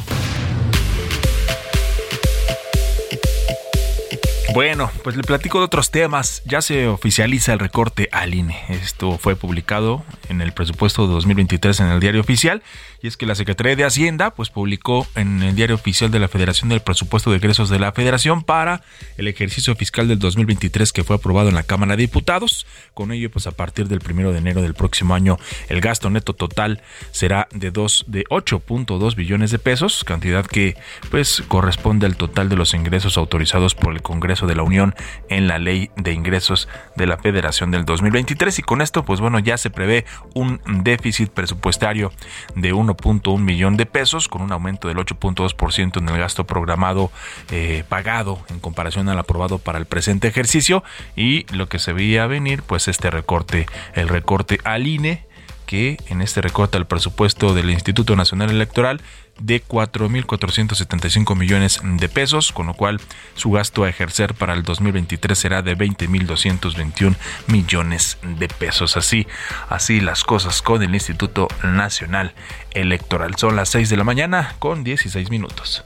Bueno, 4.53 4.91
pues 5.03 5.15
le 5.15 5.23
platico 5.23 5.57
de 5.57 5.65
otros 5.65 5.89
temas. 5.89 6.43
Ya 6.45 6.61
se 6.61 6.87
oficializa 6.87 7.53
el 7.53 7.59
recorte 7.59 8.07
al 8.11 8.35
INE. 8.35 8.55
Esto 8.69 9.17
fue 9.17 9.35
publicado 9.35 10.03
en 10.29 10.41
el 10.41 10.51
presupuesto 10.51 11.07
de 11.07 11.13
2023 11.13 11.79
en 11.79 11.87
el 11.87 11.99
diario 11.99 12.21
oficial. 12.21 12.61
Y 13.01 13.07
es 13.07 13.17
que 13.17 13.25
la 13.25 13.35
Secretaría 13.35 13.75
de 13.75 13.83
Hacienda 13.83 14.33
pues 14.33 14.49
publicó 14.49 15.07
en 15.15 15.41
el 15.43 15.55
diario 15.55 15.75
oficial 15.75 16.09
de 16.09 16.19
la 16.19 16.29
Federación 16.29 16.69
del 16.69 16.81
presupuesto 16.81 17.31
de 17.31 17.37
egresos 17.37 17.69
de 17.69 17.77
la 17.77 17.91
Federación 17.91 18.43
para 18.43 18.81
el 19.17 19.27
ejercicio 19.27 19.75
fiscal 19.75 20.07
del 20.07 20.19
2023 20.19 20.93
que 20.93 21.03
fue 21.03 21.17
aprobado 21.17 21.49
en 21.49 21.55
la 21.55 21.63
Cámara 21.63 21.97
de 21.97 22.03
Diputados. 22.03 22.65
Con 22.93 23.11
ello 23.11 23.29
pues 23.29 23.45
a 23.47 23.51
partir 23.51 23.89
del 23.89 23.99
primero 23.99 24.31
de 24.31 24.37
enero 24.37 24.61
del 24.61 24.73
próximo 24.73 25.15
año 25.15 25.37
el 25.67 25.81
gasto 25.81 26.09
neto 26.09 26.33
total 26.33 26.81
será 27.11 27.49
de 27.51 27.71
2 27.71 28.05
de 28.07 28.23
8.2 28.25 29.15
billones 29.15 29.51
de 29.51 29.59
pesos, 29.59 30.05
cantidad 30.05 30.45
que 30.45 30.77
pues 31.11 31.43
corresponde 31.49 32.05
al 32.05 32.15
total 32.15 32.47
de 32.47 32.55
los 32.55 32.73
ingresos 32.73 33.17
autorizados 33.17 33.75
por 33.75 33.93
el 33.93 34.01
De 34.47 34.55
la 34.55 34.63
Unión 34.63 34.95
en 35.29 35.47
la 35.47 35.57
Ley 35.59 35.89
de 35.95 36.13
Ingresos 36.13 36.67
de 36.95 37.07
la 37.07 37.17
Federación 37.17 37.71
del 37.71 37.85
2023 37.85 38.59
y 38.59 38.61
con 38.61 38.81
esto 38.81 39.03
pues 39.03 39.19
bueno 39.19 39.39
ya 39.39 39.57
se 39.57 39.69
prevé 39.69 40.05
un 40.33 40.61
déficit 40.83 41.29
presupuestario 41.29 42.11
de 42.55 42.73
1.1 42.73 43.39
millón 43.39 43.77
de 43.77 43.85
pesos 43.85 44.27
con 44.27 44.41
un 44.41 44.51
aumento 44.51 44.87
del 44.87 44.97
8.2% 44.97 45.97
en 45.97 46.09
el 46.09 46.17
gasto 46.17 46.45
programado 46.45 47.11
eh, 47.51 47.83
pagado 47.87 48.39
en 48.49 48.59
comparación 48.59 49.09
al 49.09 49.19
aprobado 49.19 49.59
para 49.59 49.79
el 49.79 49.85
presente 49.85 50.27
ejercicio. 50.27 50.83
Y 51.15 51.45
lo 51.53 51.67
que 51.67 51.79
se 51.79 51.93
veía 51.93 52.27
venir 52.27 52.63
pues 52.63 52.87
este 52.87 53.09
recorte 53.09 53.65
el 53.93 54.07
recorte 54.09 54.59
al 54.63 54.87
INE 54.87 55.25
que 55.65 55.97
en 56.09 56.21
este 56.21 56.41
recorte 56.41 56.77
al 56.77 56.87
presupuesto 56.87 57.53
del 57.53 57.69
Instituto 57.69 58.15
Nacional 58.15 58.49
Electoral 58.49 59.01
de 59.39 59.63
4.475 59.63 61.35
millones 61.35 61.81
de 61.83 62.09
pesos, 62.09 62.51
con 62.51 62.67
lo 62.67 62.73
cual 62.73 63.01
su 63.35 63.51
gasto 63.51 63.83
a 63.83 63.89
ejercer 63.89 64.33
para 64.33 64.53
el 64.53 64.63
2023 64.63 65.37
será 65.37 65.61
de 65.61 65.77
20.221 65.77 67.15
millones 67.47 68.17
de 68.21 68.47
pesos. 68.47 68.97
Así, 68.97 69.27
así 69.69 69.99
las 69.99 70.23
cosas 70.23 70.61
con 70.61 70.83
el 70.83 70.93
Instituto 70.93 71.47
Nacional 71.63 72.33
Electoral. 72.71 73.35
Son 73.35 73.55
las 73.55 73.69
6 73.69 73.89
de 73.89 73.97
la 73.97 74.03
mañana 74.03 74.55
con 74.59 74.83
16 74.83 75.29
minutos. 75.29 75.83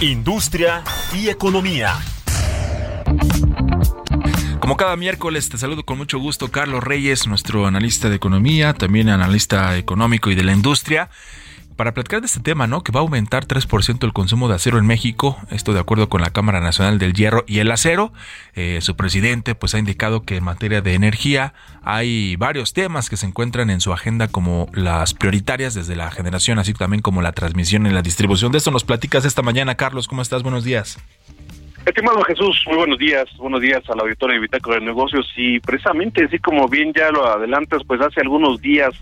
Industria 0.00 0.82
y 1.14 1.28
economía. 1.28 1.98
Como 4.60 4.78
cada 4.78 4.96
miércoles, 4.96 5.50
te 5.50 5.58
saludo 5.58 5.84
con 5.84 5.98
mucho 5.98 6.18
gusto 6.18 6.50
Carlos 6.50 6.82
Reyes, 6.82 7.26
nuestro 7.26 7.66
analista 7.66 8.08
de 8.08 8.16
economía, 8.16 8.72
también 8.72 9.10
analista 9.10 9.76
económico 9.76 10.30
y 10.30 10.34
de 10.34 10.42
la 10.42 10.52
industria 10.52 11.10
para 11.76 11.92
platicar 11.92 12.20
de 12.20 12.26
este 12.26 12.40
tema, 12.40 12.66
¿no? 12.66 12.82
Que 12.82 12.92
va 12.92 13.00
a 13.00 13.02
aumentar 13.02 13.46
3% 13.46 14.04
el 14.04 14.12
consumo 14.12 14.48
de 14.48 14.54
acero 14.54 14.78
en 14.78 14.86
México, 14.86 15.36
esto 15.50 15.72
de 15.72 15.80
acuerdo 15.80 16.08
con 16.08 16.20
la 16.20 16.30
Cámara 16.30 16.60
Nacional 16.60 16.98
del 16.98 17.12
Hierro 17.12 17.44
y 17.46 17.58
el 17.58 17.70
Acero. 17.70 18.12
Eh, 18.54 18.78
su 18.80 18.96
presidente 18.96 19.54
pues 19.54 19.74
ha 19.74 19.78
indicado 19.78 20.22
que 20.22 20.36
en 20.36 20.44
materia 20.44 20.80
de 20.82 20.94
energía 20.94 21.54
hay 21.82 22.36
varios 22.36 22.72
temas 22.72 23.10
que 23.10 23.16
se 23.16 23.26
encuentran 23.26 23.70
en 23.70 23.80
su 23.80 23.92
agenda 23.92 24.28
como 24.28 24.68
las 24.72 25.14
prioritarias 25.14 25.74
desde 25.74 25.96
la 25.96 26.10
generación, 26.10 26.58
así 26.58 26.74
también 26.74 27.02
como 27.02 27.22
la 27.22 27.32
transmisión 27.32 27.86
y 27.86 27.90
la 27.90 28.02
distribución. 28.02 28.52
De 28.52 28.58
esto 28.58 28.70
nos 28.70 28.84
platicas 28.84 29.24
esta 29.24 29.42
mañana, 29.42 29.74
Carlos. 29.74 30.06
¿Cómo 30.08 30.22
estás? 30.22 30.42
Buenos 30.42 30.64
días. 30.64 30.98
Estimado 31.86 32.22
Jesús, 32.22 32.64
muy 32.66 32.76
buenos 32.76 32.98
días, 32.98 33.26
buenos 33.36 33.60
días 33.60 33.82
al 33.90 34.00
auditorio 34.00 34.36
de 34.36 34.40
Bitácora 34.40 34.78
de 34.78 34.86
Negocios 34.86 35.30
y 35.36 35.60
precisamente 35.60 36.24
así 36.24 36.38
como 36.38 36.66
bien 36.66 36.94
ya 36.96 37.10
lo 37.10 37.26
adelantas, 37.26 37.82
pues 37.86 38.00
hace 38.00 38.22
algunos 38.22 38.58
días 38.62 38.94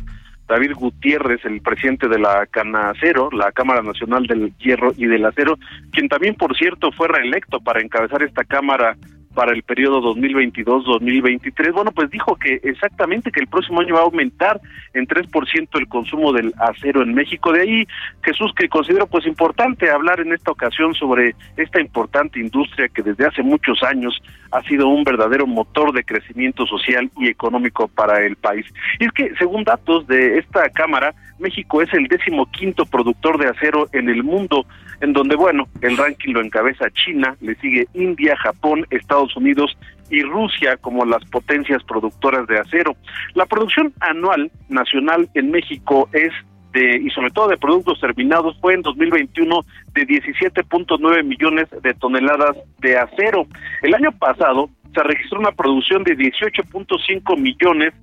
David 0.52 0.74
Gutiérrez, 0.74 1.42
el 1.46 1.62
presidente 1.62 2.08
de 2.08 2.18
la 2.18 2.44
Canacero, 2.44 3.30
la 3.30 3.52
Cámara 3.52 3.80
Nacional 3.80 4.26
del 4.26 4.52
Hierro 4.58 4.92
y 4.98 5.06
del 5.06 5.24
Acero, 5.24 5.58
quien 5.92 6.10
también, 6.10 6.34
por 6.34 6.54
cierto, 6.54 6.92
fue 6.92 7.08
reelecto 7.08 7.58
para 7.60 7.80
encabezar 7.80 8.22
esta 8.22 8.44
Cámara 8.44 8.94
para 9.34 9.52
el 9.52 9.62
periodo 9.62 10.02
2022-2023, 10.14 11.72
bueno, 11.72 11.90
pues 11.92 12.10
dijo 12.10 12.36
que 12.36 12.60
exactamente 12.64 13.30
que 13.30 13.40
el 13.40 13.46
próximo 13.46 13.80
año 13.80 13.94
va 13.94 14.00
a 14.00 14.04
aumentar 14.04 14.60
en 14.92 15.06
3% 15.06 15.68
el 15.72 15.88
consumo 15.88 16.34
del 16.34 16.52
acero 16.58 17.02
en 17.02 17.14
México. 17.14 17.50
De 17.50 17.62
ahí, 17.62 17.86
Jesús, 18.22 18.52
que 18.54 18.68
considero 18.68 19.06
pues 19.06 19.26
importante 19.26 19.90
hablar 19.90 20.20
en 20.20 20.34
esta 20.34 20.50
ocasión 20.50 20.92
sobre 20.92 21.34
esta 21.56 21.80
importante 21.80 22.40
industria 22.40 22.88
que 22.88 23.02
desde 23.02 23.24
hace 23.24 23.42
muchos 23.42 23.82
años 23.82 24.20
ha 24.52 24.62
sido 24.62 24.88
un 24.88 25.02
verdadero 25.02 25.46
motor 25.46 25.92
de 25.92 26.04
crecimiento 26.04 26.66
social 26.66 27.10
y 27.18 27.28
económico 27.28 27.88
para 27.88 28.24
el 28.24 28.36
país. 28.36 28.66
Y 29.00 29.06
es 29.06 29.12
que, 29.12 29.34
según 29.36 29.64
datos 29.64 30.06
de 30.06 30.38
esta 30.38 30.68
Cámara, 30.70 31.14
México 31.38 31.82
es 31.82 31.92
el 31.94 32.06
décimo 32.06 32.46
quinto 32.50 32.86
productor 32.86 33.38
de 33.38 33.48
acero 33.48 33.88
en 33.92 34.08
el 34.08 34.22
mundo, 34.22 34.66
en 35.00 35.12
donde, 35.12 35.36
bueno, 35.36 35.68
el 35.80 35.96
ranking 35.96 36.34
lo 36.34 36.42
encabeza 36.42 36.90
China, 36.90 37.36
le 37.40 37.54
sigue 37.56 37.86
India, 37.94 38.36
Japón, 38.36 38.86
Estados 38.90 39.34
Unidos 39.36 39.76
y 40.10 40.22
Rusia 40.22 40.76
como 40.76 41.04
las 41.04 41.24
potencias 41.24 41.82
productoras 41.84 42.46
de 42.46 42.58
acero. 42.58 42.94
La 43.34 43.46
producción 43.46 43.92
anual 44.00 44.50
nacional 44.68 45.28
en 45.34 45.50
México 45.50 46.08
es 46.12 46.32
de, 46.72 46.96
y 46.96 47.10
sobre 47.10 47.30
todo 47.30 47.48
de 47.48 47.56
productos 47.56 48.00
terminados 48.00 48.56
fue 48.60 48.74
en 48.74 48.82
2021 48.82 49.60
de 49.94 50.02
17.9 50.02 51.24
millones 51.24 51.68
de 51.82 51.94
toneladas 51.94 52.56
de 52.78 52.98
acero. 52.98 53.46
El 53.82 53.94
año 53.94 54.12
pasado 54.12 54.70
se 54.94 55.02
registró 55.02 55.38
una 55.38 55.52
producción 55.52 56.04
de 56.04 56.16
18.5 56.16 57.38
millones 57.38 57.94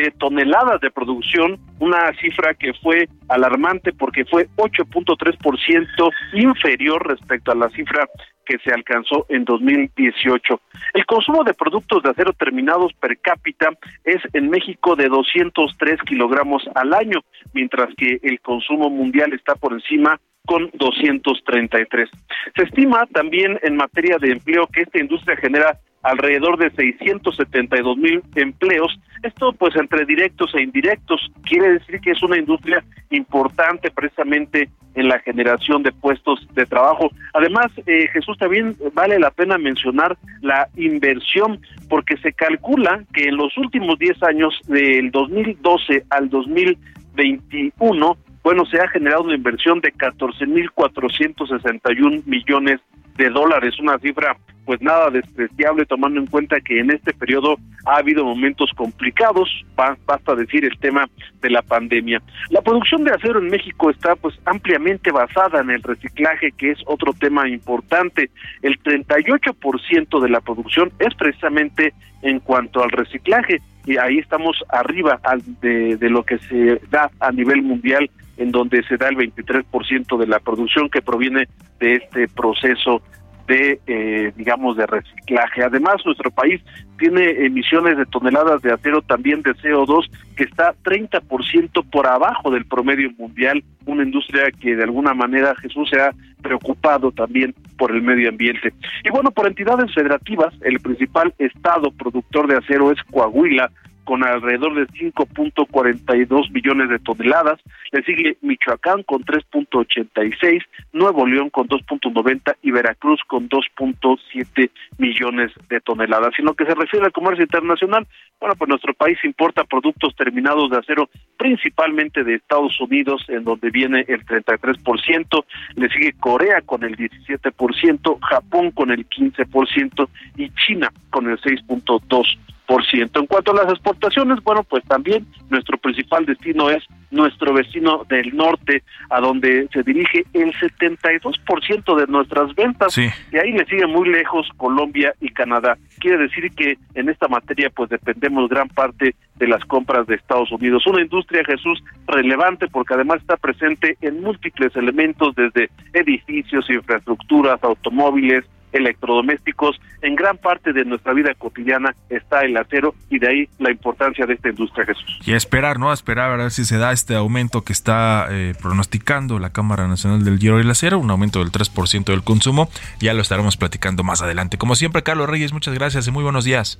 de 0.00 0.10
toneladas 0.10 0.80
de 0.82 0.90
producción, 0.90 1.58
una 1.78 2.12
cifra 2.20 2.52
que 2.54 2.74
fue 2.74 3.08
alarmante 3.28 3.92
porque 3.92 4.26
fue 4.26 4.46
8.3% 4.56 6.12
inferior 6.34 7.06
respecto 7.08 7.50
a 7.50 7.54
la 7.54 7.70
cifra 7.70 8.06
que 8.44 8.58
se 8.58 8.72
alcanzó 8.72 9.26
en 9.30 9.44
2018. 9.44 10.60
El 10.92 11.06
consumo 11.06 11.44
de 11.44 11.54
productos 11.54 12.02
de 12.02 12.10
acero 12.10 12.32
terminados 12.34 12.92
per 12.94 13.18
cápita 13.18 13.70
es 14.04 14.20
en 14.34 14.50
México 14.50 14.96
de 14.96 15.08
203 15.08 16.00
kilogramos 16.02 16.62
al 16.74 16.92
año, 16.92 17.20
mientras 17.54 17.88
que 17.96 18.20
el 18.22 18.40
consumo 18.40 18.90
mundial 18.90 19.32
está 19.32 19.54
por 19.54 19.72
encima 19.72 20.20
con 20.44 20.70
233. 20.74 22.08
Se 22.54 22.62
estima 22.62 23.06
también 23.12 23.58
en 23.62 23.76
materia 23.76 24.18
de 24.18 24.32
empleo 24.32 24.66
que 24.72 24.82
esta 24.82 25.00
industria 25.00 25.36
genera 25.36 25.80
alrededor 26.06 26.56
de 26.58 26.70
672 26.70 27.96
mil 27.96 28.22
empleos. 28.34 28.98
Esto 29.22 29.52
pues 29.52 29.74
entre 29.76 30.04
directos 30.04 30.54
e 30.54 30.62
indirectos 30.62 31.20
quiere 31.42 31.74
decir 31.74 32.00
que 32.00 32.12
es 32.12 32.22
una 32.22 32.38
industria 32.38 32.84
importante 33.10 33.90
precisamente 33.90 34.70
en 34.94 35.08
la 35.08 35.18
generación 35.18 35.82
de 35.82 35.92
puestos 35.92 36.46
de 36.54 36.64
trabajo. 36.64 37.10
Además, 37.34 37.66
eh, 37.86 38.08
Jesús, 38.12 38.38
también 38.38 38.76
vale 38.94 39.18
la 39.18 39.30
pena 39.30 39.58
mencionar 39.58 40.16
la 40.40 40.68
inversión 40.76 41.60
porque 41.88 42.16
se 42.18 42.32
calcula 42.32 43.04
que 43.12 43.24
en 43.24 43.36
los 43.36 43.56
últimos 43.58 43.98
10 43.98 44.22
años, 44.22 44.54
del 44.68 45.10
2012 45.10 46.04
al 46.08 46.30
2021, 46.30 48.16
bueno, 48.46 48.64
se 48.64 48.78
ha 48.78 48.86
generado 48.86 49.24
una 49.24 49.34
inversión 49.34 49.80
de 49.80 49.92
14.461 49.92 52.22
millones 52.26 52.78
de 53.16 53.28
dólares, 53.28 53.74
una 53.80 53.98
cifra 53.98 54.36
pues 54.64 54.80
nada 54.80 55.10
despreciable 55.10 55.84
tomando 55.84 56.20
en 56.20 56.26
cuenta 56.26 56.60
que 56.60 56.78
en 56.78 56.92
este 56.92 57.12
periodo 57.12 57.56
ha 57.86 57.96
habido 57.96 58.24
momentos 58.24 58.70
complicados, 58.76 59.50
basta 59.74 60.36
decir 60.36 60.64
el 60.64 60.78
tema 60.78 61.08
de 61.40 61.50
la 61.50 61.62
pandemia. 61.62 62.22
La 62.50 62.62
producción 62.62 63.02
de 63.02 63.10
acero 63.10 63.40
en 63.40 63.48
México 63.48 63.90
está 63.90 64.14
pues 64.14 64.38
ampliamente 64.44 65.10
basada 65.10 65.60
en 65.60 65.70
el 65.70 65.82
reciclaje, 65.82 66.52
que 66.52 66.70
es 66.70 66.78
otro 66.86 67.14
tema 67.14 67.48
importante. 67.48 68.30
El 68.62 68.80
38% 68.80 70.20
de 70.20 70.28
la 70.28 70.40
producción 70.40 70.92
es 71.00 71.12
precisamente 71.16 71.94
en 72.22 72.38
cuanto 72.38 72.80
al 72.80 72.90
reciclaje 72.90 73.60
y 73.86 73.96
ahí 73.98 74.18
estamos 74.18 74.56
arriba 74.68 75.20
de, 75.62 75.96
de 75.96 76.10
lo 76.10 76.24
que 76.24 76.38
se 76.38 76.80
da 76.90 77.10
a 77.20 77.30
nivel 77.30 77.62
mundial 77.62 78.10
en 78.36 78.50
donde 78.50 78.82
se 78.82 78.96
da 78.96 79.08
el 79.08 79.16
23% 79.16 80.18
de 80.18 80.26
la 80.26 80.40
producción 80.40 80.90
que 80.90 81.00
proviene 81.00 81.48
de 81.78 81.94
este 81.94 82.28
proceso 82.28 83.00
de, 83.46 83.80
eh, 83.86 84.32
digamos, 84.36 84.76
de 84.76 84.86
reciclaje. 84.86 85.62
Además, 85.62 85.96
nuestro 86.04 86.30
país 86.30 86.60
tiene 86.98 87.44
emisiones 87.44 87.96
de 87.96 88.06
toneladas 88.06 88.62
de 88.62 88.72
acero 88.72 89.02
también 89.02 89.42
de 89.42 89.54
CO2 89.54 90.10
que 90.36 90.44
está 90.44 90.74
30% 90.82 91.84
por 91.90 92.06
abajo 92.06 92.50
del 92.50 92.64
promedio 92.66 93.10
mundial, 93.18 93.62
una 93.84 94.02
industria 94.02 94.50
que 94.50 94.76
de 94.76 94.84
alguna 94.84 95.14
manera 95.14 95.54
Jesús 95.56 95.88
se 95.90 96.00
ha 96.00 96.10
preocupado 96.42 97.12
también 97.12 97.54
por 97.78 97.90
el 97.90 98.02
medio 98.02 98.28
ambiente. 98.28 98.72
Y 99.04 99.10
bueno, 99.10 99.30
por 99.30 99.46
entidades 99.46 99.92
federativas, 99.94 100.54
el 100.62 100.80
principal 100.80 101.34
estado 101.38 101.90
productor 101.90 102.46
de 102.48 102.56
acero 102.56 102.90
es 102.90 103.02
Coahuila, 103.04 103.70
con 104.06 104.24
alrededor 104.24 104.74
de 104.74 104.86
5.42 104.86 106.50
millones 106.52 106.88
de 106.88 106.98
toneladas, 107.00 107.60
le 107.90 108.02
sigue 108.04 108.38
Michoacán 108.40 109.02
con 109.02 109.22
3.86, 109.24 110.62
Nuevo 110.92 111.26
León 111.26 111.50
con 111.50 111.68
2.90 111.68 112.54
y 112.62 112.70
Veracruz 112.70 113.20
con 113.26 113.48
2.7 113.48 114.70
millones 114.98 115.50
de 115.68 115.80
toneladas. 115.80 116.32
En 116.38 116.44
lo 116.44 116.54
que 116.54 116.64
se 116.66 116.74
refiere 116.74 117.04
al 117.04 117.12
comercio 117.12 117.42
internacional, 117.42 118.06
bueno, 118.38 118.54
pues 118.56 118.68
nuestro 118.68 118.94
país 118.94 119.18
importa 119.24 119.64
productos 119.64 120.14
terminados 120.14 120.70
de 120.70 120.78
acero 120.78 121.10
principalmente 121.36 122.22
de 122.22 122.36
Estados 122.36 122.80
Unidos, 122.80 123.24
en 123.26 123.42
donde 123.42 123.70
viene 123.70 124.04
el 124.06 124.24
33%, 124.24 125.44
le 125.74 125.88
sigue 125.88 126.12
Corea 126.12 126.60
con 126.62 126.84
el 126.84 126.96
17%, 126.96 128.18
Japón 128.20 128.70
con 128.70 128.92
el 128.92 129.08
15% 129.08 130.08
y 130.36 130.50
China 130.50 130.92
con 131.10 131.28
el 131.28 131.40
6.2%. 131.40 132.38
En 132.68 133.26
cuanto 133.26 133.52
a 133.52 133.64
las 133.64 133.72
exportaciones, 133.72 134.42
bueno, 134.42 134.64
pues 134.64 134.82
también 134.84 135.26
nuestro 135.50 135.78
principal 135.78 136.26
destino 136.26 136.68
es 136.68 136.82
nuestro 137.10 137.52
vecino 137.52 138.04
del 138.08 138.36
norte, 138.36 138.82
a 139.08 139.20
donde 139.20 139.68
se 139.72 139.82
dirige 139.82 140.24
el 140.32 140.52
72% 140.52 141.96
de 141.96 142.06
nuestras 142.08 142.54
ventas, 142.54 142.98
y 142.98 143.36
ahí 143.36 143.52
le 143.52 143.64
sigue 143.66 143.86
muy 143.86 144.08
lejos 144.08 144.48
Colombia 144.56 145.14
y 145.20 145.28
Canadá. 145.28 145.78
Quiere 146.00 146.18
decir 146.18 146.50
que 146.52 146.76
en 146.94 147.08
esta 147.08 147.28
materia 147.28 147.70
pues 147.70 147.88
dependemos 147.88 148.48
gran 148.48 148.68
parte 148.68 149.14
de 149.36 149.46
las 149.46 149.64
compras 149.64 150.06
de 150.06 150.16
Estados 150.16 150.50
Unidos. 150.50 150.86
Una 150.86 151.02
industria, 151.02 151.44
Jesús, 151.44 151.82
relevante 152.06 152.66
porque 152.68 152.94
además 152.94 153.20
está 153.20 153.36
presente 153.36 153.96
en 154.00 154.22
múltiples 154.22 154.74
elementos 154.76 155.34
desde 155.36 155.70
edificios, 155.92 156.68
infraestructuras, 156.68 157.62
automóviles, 157.62 158.44
electrodomésticos, 158.76 159.80
en 160.02 160.14
gran 160.14 160.38
parte 160.38 160.72
de 160.72 160.84
nuestra 160.84 161.12
vida 161.12 161.34
cotidiana 161.34 161.94
está 162.08 162.44
el 162.44 162.56
acero 162.56 162.94
y 163.10 163.18
de 163.18 163.28
ahí 163.28 163.48
la 163.58 163.70
importancia 163.70 164.26
de 164.26 164.34
esta 164.34 164.48
industria, 164.48 164.86
Jesús. 164.86 165.18
Y 165.24 165.32
a 165.32 165.36
esperar, 165.36 165.78
¿no? 165.78 165.90
A 165.90 165.94
esperar 165.94 166.30
a 166.30 166.36
ver 166.36 166.50
si 166.50 166.64
se 166.64 166.78
da 166.78 166.92
este 166.92 167.14
aumento 167.14 167.62
que 167.62 167.72
está 167.72 168.28
eh, 168.30 168.54
pronosticando 168.60 169.38
la 169.38 169.50
Cámara 169.50 169.88
Nacional 169.88 170.24
del 170.24 170.38
Hierro 170.38 170.58
y 170.58 170.62
el 170.62 170.70
Acero, 170.70 170.98
un 170.98 171.10
aumento 171.10 171.40
del 171.40 171.50
3% 171.50 172.04
del 172.04 172.22
consumo. 172.22 172.68
Ya 173.00 173.14
lo 173.14 173.22
estaremos 173.22 173.56
platicando 173.56 174.04
más 174.04 174.22
adelante. 174.22 174.58
Como 174.58 174.74
siempre, 174.74 175.02
Carlos 175.02 175.28
Reyes, 175.28 175.52
muchas 175.52 175.74
gracias 175.74 176.06
y 176.06 176.10
muy 176.10 176.22
buenos 176.22 176.44
días. 176.44 176.78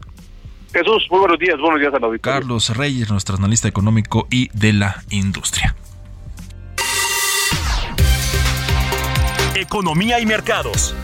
Jesús, 0.72 1.06
muy 1.11 1.20
buenos 1.20 1.38
días, 1.38 1.59
buenos 1.59 1.80
días 1.80 1.94
a 1.94 1.98
la 1.98 2.06
auditoría. 2.06 2.40
Carlos 2.40 2.76
Reyes, 2.76 3.11
nuestro 3.11 3.37
analista 3.37 3.66
económico 3.68 4.26
y 4.30 4.48
de 4.52 4.72
la 4.72 5.02
industria. 5.11 5.74
Economía 9.54 10.20
y 10.20 10.26
mercados. 10.26 10.94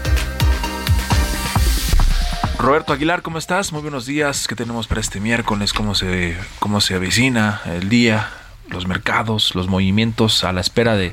Roberto 2.62 2.92
Aguilar, 2.92 3.22
¿cómo 3.22 3.38
estás? 3.38 3.72
Muy 3.72 3.82
buenos 3.82 4.06
días. 4.06 4.46
¿Qué 4.46 4.54
tenemos 4.54 4.86
para 4.86 5.00
este 5.00 5.18
miércoles? 5.18 5.72
¿Cómo 5.72 5.96
se, 5.96 6.36
cómo 6.60 6.80
se 6.80 6.94
avecina 6.94 7.60
el 7.66 7.88
día? 7.88 8.30
los 8.70 8.86
mercados, 8.86 9.54
los 9.54 9.68
movimientos 9.68 10.44
a 10.44 10.52
la 10.52 10.62
espera 10.62 10.96
de, 10.96 11.12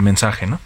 mensaje, 0.00 0.46
¿no? 0.46 0.60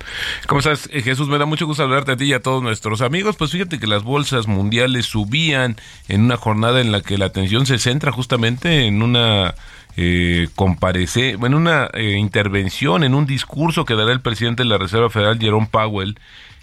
¿Cómo 0.48 0.58
estás, 0.58 0.88
eh, 0.90 1.02
Jesús? 1.02 1.28
Me 1.28 1.38
da 1.38 1.44
mucho 1.44 1.66
gusto 1.66 1.84
saludarte 1.84 2.12
a 2.12 2.16
ti 2.16 2.24
y 2.24 2.32
a 2.32 2.40
todos 2.40 2.62
nuestros 2.62 3.02
amigos. 3.02 3.36
Pues 3.36 3.52
fíjate 3.52 3.78
que 3.78 3.86
las 3.86 4.02
bolsas 4.02 4.48
mundiales 4.48 5.06
subían 5.06 5.76
en 6.08 6.22
una 6.22 6.36
jornada 6.36 6.80
en 6.80 6.90
la 6.90 7.02
que 7.02 7.18
la 7.18 7.26
atención 7.26 7.66
se 7.66 7.78
centra 7.78 8.10
justamente 8.10 8.86
en 8.86 9.02
una 9.02 9.54
eh, 9.98 10.48
comparece, 10.56 11.36
bueno, 11.36 11.58
una 11.58 11.90
eh, 11.92 12.16
intervención, 12.18 13.04
en 13.04 13.14
un 13.14 13.26
discurso 13.26 13.84
que 13.84 13.94
dará 13.94 14.12
el 14.12 14.22
presidente 14.22 14.62
de 14.62 14.68
la 14.68 14.78
Reserva 14.78 15.10
Federal, 15.10 15.38
Jerome 15.38 15.68
Powell, 15.70 16.18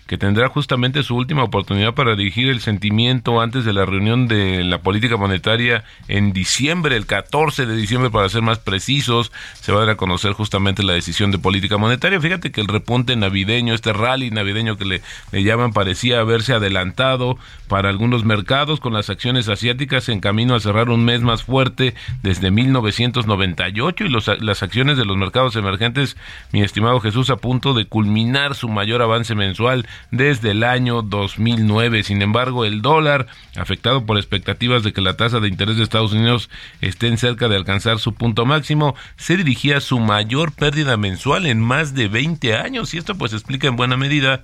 que 0.08 0.18
tendrá 0.18 0.50
justamente 0.50 1.04
su 1.04 1.16
última 1.16 1.44
oportunidad 1.44 1.94
para 1.94 2.16
dirigir 2.16 2.50
el 2.50 2.60
sentimiento 2.60 3.40
antes 3.40 3.64
de 3.66 3.74
la 3.74 3.86
reunión 3.86 4.28
de 4.28 4.64
la 4.64 4.80
política 4.80 5.18
monetaria 5.18 5.84
en 6.08 6.34
diciembre, 6.34 6.98
el 6.98 7.06
14 7.06 7.66
de 7.66 7.76
diciembre 7.76 8.10
para 8.10 8.28
ser 8.30 8.42
más 8.42 8.60
precisos, 8.60 9.32
se 9.54 9.72
va 9.72 9.80
a 9.80 9.86
dar 9.86 9.92
a 9.92 9.98
conocer 9.98 10.34
justamente 10.34 10.84
la 10.84 10.94
decisión 10.94 11.32
de 11.32 11.38
política 11.38 11.78
monetaria. 11.78 12.20
Fíjate 12.20 12.52
que 12.52 12.62
el 12.62 12.68
repunte 12.68 13.16
navideño, 13.16 13.74
este 13.74 13.94
rally 13.94 14.30
navideño 14.30 14.78
que 14.78 14.86
le, 14.86 15.02
llaman, 15.44 15.72
parecía 15.74 16.20
haberse 16.20 16.54
adelantado 16.54 17.38
para 17.68 17.90
algunos 17.90 18.26
mercados 18.26 18.80
con 18.80 18.94
las 18.94 19.10
acciones 19.10 19.48
asiáticas 19.48 20.10
en 20.10 20.20
camino 20.20 20.56
a 20.56 20.60
cerrar 20.60 20.90
un 20.90 21.06
mes 21.06 21.22
más 21.22 21.44
fuerte 21.44 21.96
desde 22.22 22.52
1998 22.52 24.04
y 24.04 24.10
los, 24.10 24.28
las 24.42 24.64
acciones 24.64 24.98
de 24.98 25.06
los 25.06 25.18
mercados 25.18 25.56
emergentes, 25.56 26.18
mi 26.52 26.62
estimado 26.62 27.00
Jesús, 27.00 27.30
a 27.30 27.38
punto 27.38 27.74
de 27.74 27.86
culminar 27.86 28.56
su 28.56 28.68
mayor 28.68 29.02
avance 29.02 29.34
mensual 29.34 29.88
desde 30.12 30.52
el 30.52 30.64
año 30.64 31.02
2009. 31.02 32.04
Sin 32.04 32.22
embargo, 32.22 32.66
el 32.66 32.82
dólar, 32.82 33.28
afectado 33.56 34.06
por 34.06 34.18
expectativas 34.18 34.84
de 34.84 34.94
que 34.94 35.02
la 35.02 35.16
tasa 35.16 35.40
de 35.40 35.48
interés 35.48 35.78
de 35.78 35.84
Estados 35.84 36.14
Unidos 36.14 36.50
esté 36.82 37.14
cerca 37.18 37.48
de 37.48 37.56
alcanzar 37.56 38.00
su 38.00 38.14
punto 38.14 38.46
máximo, 38.46 38.96
se 39.18 39.38
dirigía 39.38 39.78
a 39.78 39.82
su 39.82 40.00
mayor 40.00 40.52
pérdida 40.54 40.98
mensual 40.98 41.46
en 41.46 41.60
más 41.60 41.94
de 41.94 42.08
20 42.08 42.56
años 42.56 42.94
y 42.94 42.98
esto 42.98 43.16
pues 43.16 43.34
explica 43.34 43.68
en 43.68 43.76
buena 43.76 43.98
medida 43.98 44.42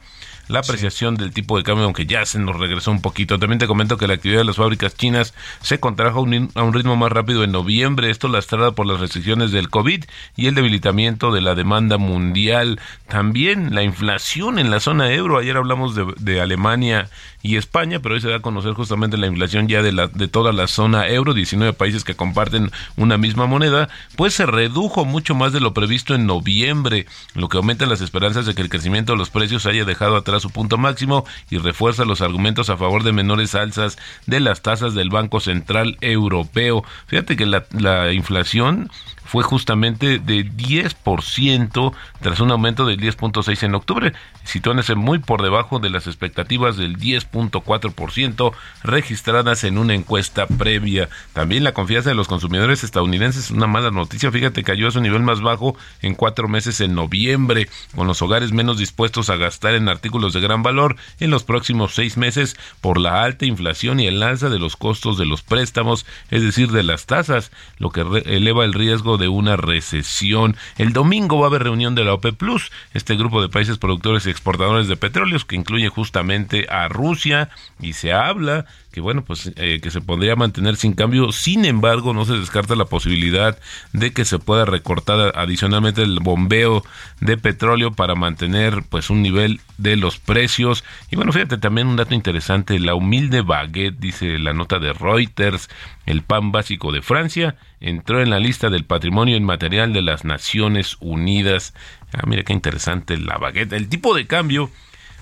la 0.50 0.60
apreciación 0.60 1.16
del 1.16 1.32
tipo 1.32 1.58
de 1.58 1.64
cambio, 1.64 1.86
aunque 1.86 2.06
ya 2.06 2.26
se 2.26 2.40
nos 2.40 2.58
regresó 2.58 2.92
un 2.92 3.02
poquito. 3.02 3.40
También 3.40 3.60
te 3.60 3.68
comento 3.68 3.98
que 3.98 4.08
la 4.08 4.16
actividad 4.16 4.40
de 4.40 4.46
las 4.46 4.58
fábricas 4.58 4.96
chinas 4.96 5.34
se 5.62 5.80
contrajo 5.80 6.26
a 6.56 6.64
un 6.64 6.74
ritmo 6.74 6.96
más 6.96 7.12
rápido 7.12 7.44
en 7.44 7.52
noviembre, 7.52 8.10
esto 8.10 8.28
lastrada 8.28 8.72
por 8.72 8.88
las 8.88 9.00
restricciones 9.00 9.52
del 9.52 9.70
COVID 9.70 10.04
y 10.36 10.48
el 10.48 10.56
debilitamiento 10.56 11.32
de 11.32 11.42
la 11.42 11.56
demanda 11.56 11.98
mundial. 11.98 12.80
También 13.08 13.76
la 13.76 13.84
inflación 13.84 14.60
en 14.60 14.72
la 14.72 14.80
zona 14.80 15.14
euro, 15.14 15.38
ayer 15.38 15.56
hablamos 15.56 15.96
de, 15.96 16.12
de 16.18 16.42
Alemania 16.42 17.10
y 17.42 17.56
España, 17.58 18.00
pero 18.00 18.16
hoy 18.16 18.22
se 18.22 18.30
da 18.30 18.38
a 18.38 18.42
conocer 18.42 18.74
justamente 18.74 19.18
la 19.18 19.28
inflación 19.28 19.68
ya 19.68 19.82
de, 19.82 19.92
la, 19.92 20.08
de 20.08 20.28
toda 20.28 20.52
la 20.52 20.68
zona 20.68 21.08
euro, 21.08 21.34
19 21.34 21.74
países 21.74 22.04
que 22.04 22.16
comparten 22.16 22.72
una 22.98 23.18
misma 23.18 23.46
moneda, 23.46 23.90
pues 24.16 24.34
se 24.34 24.46
redujo 24.46 25.06
mucho 25.06 25.36
más 25.36 25.54
de 25.54 25.60
lo 25.60 25.74
previsto 25.74 26.16
en 26.16 26.26
noviembre, 26.26 27.06
lo 27.36 27.48
que 27.48 27.58
aumenta 27.58 27.86
las 27.86 28.02
esperanzas 28.02 28.46
de 28.46 28.56
que 28.56 28.62
el 28.62 28.70
crecimiento 28.70 29.14
de 29.14 29.18
los 29.18 29.30
precios 29.30 29.66
haya 29.66 29.86
dejado 29.86 30.16
atrás 30.16 30.42
su 30.42 30.50
punto 30.50 30.78
máximo 30.78 31.26
y 31.50 31.58
refuerza 31.58 32.06
los 32.06 32.22
argumentos 32.22 32.70
a 32.70 32.78
favor 32.78 33.04
de 33.04 33.14
menores 33.14 33.56
alzas 33.56 33.98
de 34.26 34.40
las 34.40 34.62
tasas 34.62 34.94
del 34.94 35.10
Banco 35.10 35.40
Central 35.40 35.98
Europeo. 36.02 36.84
Fíjate 37.08 37.36
que 37.36 37.46
la, 37.46 37.66
la 37.72 38.12
inflación 38.12 38.90
fue 39.30 39.44
justamente 39.44 40.18
de 40.18 40.44
10% 40.44 41.94
tras 42.20 42.40
un 42.40 42.50
aumento 42.50 42.86
del 42.88 43.00
10.6 43.00 43.62
en 43.62 43.76
octubre, 43.76 44.14
situándose 44.44 44.96
muy 44.96 45.20
por 45.20 45.44
debajo 45.44 45.78
de 45.78 45.92
las 45.92 46.08
expectativas 46.08 46.78
del 46.78 46.98
10.4% 46.98 48.52
registradas 48.84 49.64
en 49.66 49.78
una 49.78 49.94
encuesta 49.94 50.48
previa. 50.48 51.10
También 51.34 51.64
la 51.64 51.76
confianza 51.76 52.10
de 52.10 52.16
los 52.16 52.28
consumidores 52.28 52.84
estadounidenses 52.84 53.46
es 53.46 53.52
una 53.52 53.68
mala 53.68 53.92
noticia, 53.92 54.32
fíjate, 54.32 54.64
cayó 54.64 54.88
a 54.88 54.92
su 54.92 55.00
nivel 55.00 55.22
más 55.22 55.42
bajo 55.42 55.78
en 56.02 56.16
cuatro 56.16 56.48
meses 56.48 56.82
en 56.82 56.96
noviembre, 56.96 57.70
con 57.96 58.08
los 58.08 58.24
hogares 58.24 58.52
menos 58.52 58.80
dispuestos 58.80 59.30
a 59.30 59.36
gastar 59.36 59.76
en 59.76 59.90
artículos 59.90 60.34
de 60.34 60.42
gran 60.42 60.64
valor 60.64 60.96
en 61.20 61.30
los 61.30 61.44
próximos 61.44 61.94
seis 61.94 62.18
meses 62.18 62.58
por 62.82 63.00
la 63.00 63.24
alta 63.24 63.46
inflación 63.46 64.00
y 64.00 64.08
el 64.08 64.24
alza 64.24 64.50
de 64.50 64.58
los 64.58 64.76
costos 64.76 65.20
de 65.20 65.28
los 65.28 65.44
préstamos, 65.44 66.08
es 66.32 66.42
decir, 66.42 66.72
de 66.72 66.82
las 66.82 67.06
tasas, 67.06 67.52
lo 67.78 67.92
que 67.92 68.02
eleva 68.26 68.66
el 68.66 68.74
riesgo 68.74 69.19
de 69.20 69.28
una 69.28 69.56
recesión. 69.56 70.56
El 70.78 70.94
domingo 70.94 71.40
va 71.40 71.46
a 71.46 71.50
haber 71.50 71.64
reunión 71.64 71.94
de 71.94 72.04
la 72.04 72.14
OPEP 72.14 72.36
Plus, 72.36 72.72
este 72.94 73.16
grupo 73.16 73.42
de 73.42 73.50
países 73.50 73.78
productores 73.78 74.26
y 74.26 74.32
exportadores 74.32 74.88
de 74.88 74.98
petróleos 74.98 75.46
que 75.46 75.56
incluye 75.56 75.90
justamente 75.90 76.66
a 76.70 76.88
Rusia 76.88 77.50
y 77.80 77.94
se 77.94 78.14
habla 78.14 78.66
que 78.92 79.02
bueno, 79.02 79.24
pues 79.24 79.52
eh, 79.56 79.80
que 79.82 79.92
se 79.92 80.02
podría 80.02 80.36
mantener 80.36 80.76
sin 80.76 80.94
cambio. 80.94 81.32
Sin 81.32 81.66
embargo, 81.66 82.14
no 82.14 82.26
se 82.26 82.34
descarta 82.34 82.76
la 82.76 82.86
posibilidad 82.86 83.58
de 83.94 84.12
que 84.12 84.26
se 84.26 84.40
pueda 84.40 84.66
recortar 84.66 85.34
adicionalmente 85.36 86.02
el 86.02 86.20
bombeo 86.20 86.84
de 87.22 87.38
petróleo 87.38 87.92
para 87.92 88.16
mantener 88.16 88.84
pues 88.90 89.10
un 89.10 89.22
nivel 89.22 89.62
de 89.78 89.96
los 89.96 90.18
precios. 90.18 90.84
Y 91.12 91.16
bueno, 91.16 91.32
fíjate 91.32 91.58
también 91.58 91.88
un 91.88 91.98
dato 91.98 92.16
interesante, 92.16 92.80
la 92.80 92.96
humilde 92.96 93.42
baguette, 93.42 94.00
dice 94.00 94.40
la 94.40 94.54
nota 94.54 94.80
de 94.80 94.94
Reuters, 94.94 95.70
el 96.06 96.24
pan 96.24 96.52
básico 96.52 96.92
de 96.92 97.04
Francia, 97.04 97.56
entró 97.80 98.22
en 98.22 98.32
la 98.32 98.40
lista 98.40 98.70
del 98.70 98.86
patrimonio 98.86 99.38
inmaterial 99.38 99.94
de 99.94 100.02
las 100.02 100.26
Naciones 100.26 100.98
Unidas. 101.00 101.74
Ah, 102.14 102.24
mira 102.26 102.44
qué 102.44 102.54
interesante 102.54 103.18
la 103.18 103.38
baguette. 103.38 103.74
El 103.74 103.88
tipo 103.88 104.16
de 104.16 104.26
cambio 104.26 104.72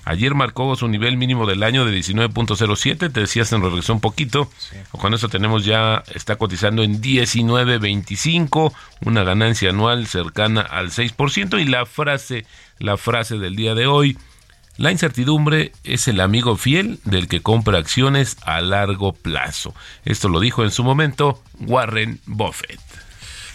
Ayer 0.08 0.34
marcó 0.34 0.74
su 0.74 0.88
nivel 0.88 1.18
mínimo 1.18 1.44
del 1.44 1.62
año 1.62 1.84
de 1.84 1.92
19.07, 1.92 3.12
te 3.12 3.20
decía, 3.20 3.44
se 3.44 3.58
nos 3.58 3.68
regresó 3.68 3.92
un 3.92 4.00
poquito. 4.00 4.50
Con 4.90 5.12
eso 5.12 5.28
tenemos 5.28 5.66
ya, 5.66 6.02
está 6.14 6.36
cotizando 6.36 6.82
en 6.82 7.02
19.25, 7.02 8.72
una 9.04 9.22
ganancia 9.22 9.68
anual 9.68 10.06
cercana 10.06 10.62
al 10.62 10.92
6%. 10.92 11.60
Y 11.60 11.66
la 11.66 11.84
frase, 11.84 12.46
la 12.78 12.96
frase 12.96 13.36
del 13.36 13.54
día 13.54 13.74
de 13.74 13.86
hoy, 13.86 14.16
la 14.78 14.92
incertidumbre 14.92 15.72
es 15.84 16.08
el 16.08 16.22
amigo 16.22 16.56
fiel 16.56 17.00
del 17.04 17.28
que 17.28 17.42
compra 17.42 17.76
acciones 17.76 18.38
a 18.46 18.62
largo 18.62 19.12
plazo. 19.12 19.74
Esto 20.06 20.30
lo 20.30 20.40
dijo 20.40 20.64
en 20.64 20.70
su 20.70 20.84
momento 20.84 21.42
Warren 21.60 22.18
Buffett. 22.24 22.80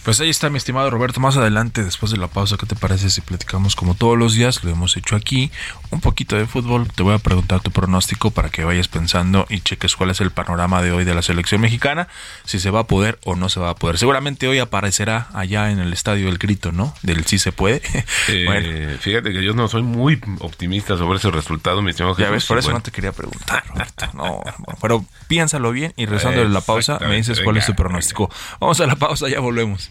Pues 0.04 0.20
ahí 0.20 0.28
está 0.28 0.50
mi 0.50 0.58
estimado 0.58 0.90
Roberto. 0.90 1.18
Más 1.18 1.38
adelante, 1.38 1.82
después 1.82 2.12
de 2.12 2.18
la 2.18 2.28
pausa, 2.28 2.58
¿qué 2.58 2.66
te 2.66 2.76
parece 2.76 3.08
si 3.08 3.22
platicamos 3.22 3.74
como 3.74 3.94
todos 3.94 4.18
los 4.18 4.34
días? 4.34 4.62
Lo 4.62 4.70
hemos 4.70 4.98
hecho 4.98 5.16
aquí. 5.16 5.50
Un 5.90 6.02
poquito 6.02 6.36
de 6.36 6.44
fútbol. 6.46 6.88
Te 6.94 7.02
voy 7.02 7.14
a 7.14 7.18
preguntar 7.18 7.60
tu 7.60 7.70
pronóstico 7.70 8.30
para 8.30 8.50
que 8.50 8.64
vayas 8.64 8.86
pensando 8.86 9.46
y 9.48 9.60
cheques 9.60 9.96
cuál 9.96 10.10
es 10.10 10.20
el 10.20 10.30
panorama 10.30 10.82
de 10.82 10.92
hoy 10.92 11.04
de 11.04 11.14
la 11.14 11.22
selección 11.22 11.62
mexicana. 11.62 12.08
Si 12.44 12.58
se 12.58 12.70
va 12.70 12.80
a 12.80 12.86
poder 12.86 13.18
o 13.24 13.34
no 13.34 13.48
se 13.48 13.60
va 13.60 13.70
a 13.70 13.76
poder. 13.76 13.96
Seguramente 13.96 14.46
hoy 14.46 14.58
aparecerá 14.58 15.28
allá 15.32 15.70
en 15.70 15.78
el 15.78 15.90
estadio 15.94 16.28
el 16.28 16.36
grito, 16.36 16.70
¿no? 16.70 16.94
Del 17.00 17.24
sí 17.24 17.38
se 17.38 17.52
puede. 17.52 17.80
Eh, 18.28 18.96
Fíjate 19.00 19.32
que 19.32 19.44
yo 19.44 19.52
no 19.54 19.68
soy 19.68 19.82
muy 19.82 20.20
optimista 20.40 20.96
sobre 20.96 21.18
ese 21.18 21.30
resultado, 21.30 21.82
mi 21.82 21.90
estimado 21.90 22.16
Ya 22.16 22.30
ves, 22.30 22.44
por 22.46 22.58
eso 22.58 22.72
no 22.72 22.80
te 22.80 22.90
quería 22.90 23.12
preguntar, 23.12 23.64
Roberto. 23.68 24.06
No, 24.12 24.42
pero 24.80 25.04
piénsalo 25.28 25.72
bien 25.72 25.92
y 25.96 26.06
rezando 26.06 26.44
la 26.44 26.60
pausa 26.60 26.98
me 27.00 27.16
dices 27.16 27.40
cuál 27.40 27.56
es 27.56 27.66
tu 27.66 27.74
pronóstico. 27.74 28.30
Vamos 28.60 28.80
a 28.80 28.86
la 28.86 28.96
pausa, 28.96 29.28
ya 29.28 29.40
volvemos. 29.40 29.90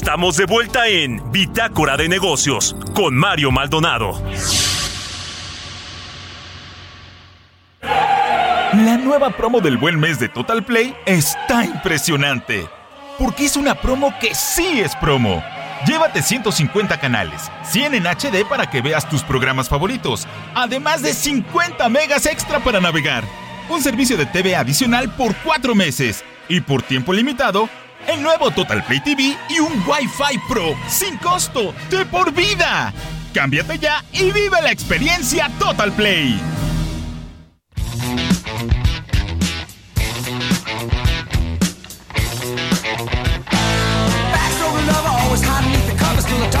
Estamos 0.00 0.36
de 0.36 0.46
vuelta 0.46 0.86
en 0.86 1.20
Bitácora 1.32 1.96
de 1.96 2.08
Negocios 2.08 2.76
con 2.94 3.16
Mario 3.16 3.50
Maldonado. 3.50 4.22
La 7.82 8.96
nueva 8.96 9.30
promo 9.30 9.60
del 9.60 9.76
buen 9.76 9.98
mes 9.98 10.20
de 10.20 10.28
Total 10.28 10.64
Play 10.64 10.94
está 11.04 11.64
impresionante. 11.64 12.68
Porque 13.18 13.46
es 13.46 13.56
una 13.56 13.74
promo 13.74 14.14
que 14.20 14.36
sí 14.36 14.78
es 14.78 14.94
promo. 14.94 15.42
Llévate 15.84 16.22
150 16.22 17.00
canales, 17.00 17.50
100 17.64 17.96
en 17.96 18.06
HD 18.06 18.48
para 18.48 18.70
que 18.70 18.80
veas 18.80 19.08
tus 19.08 19.24
programas 19.24 19.68
favoritos, 19.68 20.28
además 20.54 21.02
de 21.02 21.12
50 21.12 21.88
megas 21.88 22.24
extra 22.26 22.60
para 22.60 22.80
navegar. 22.80 23.24
Un 23.68 23.82
servicio 23.82 24.16
de 24.16 24.26
TV 24.26 24.54
adicional 24.54 25.10
por 25.16 25.34
4 25.38 25.74
meses 25.74 26.24
y 26.48 26.60
por 26.60 26.82
tiempo 26.82 27.12
limitado, 27.12 27.68
el 28.08 28.22
nuevo 28.22 28.50
Total 28.50 28.82
Play 28.84 29.00
TV 29.00 29.36
y 29.48 29.60
un 29.60 29.72
Wi-Fi 29.86 30.38
Pro 30.48 30.74
sin 30.88 31.16
costo 31.18 31.74
de 31.90 32.04
por 32.06 32.32
vida. 32.32 32.92
Cámbiate 33.34 33.78
ya 33.78 34.04
y 34.12 34.30
vive 34.32 34.60
la 34.62 34.72
experiencia 34.72 35.50
Total 35.58 35.92
Play. 35.92 36.40
Backstroke 44.32 44.86
lover, 44.86 45.12
always 45.22 45.42
hide 45.42 45.64
beneath 45.64 45.86
the 45.86 46.04
covers 46.04 46.24
till 46.24 46.42
I 46.42 46.58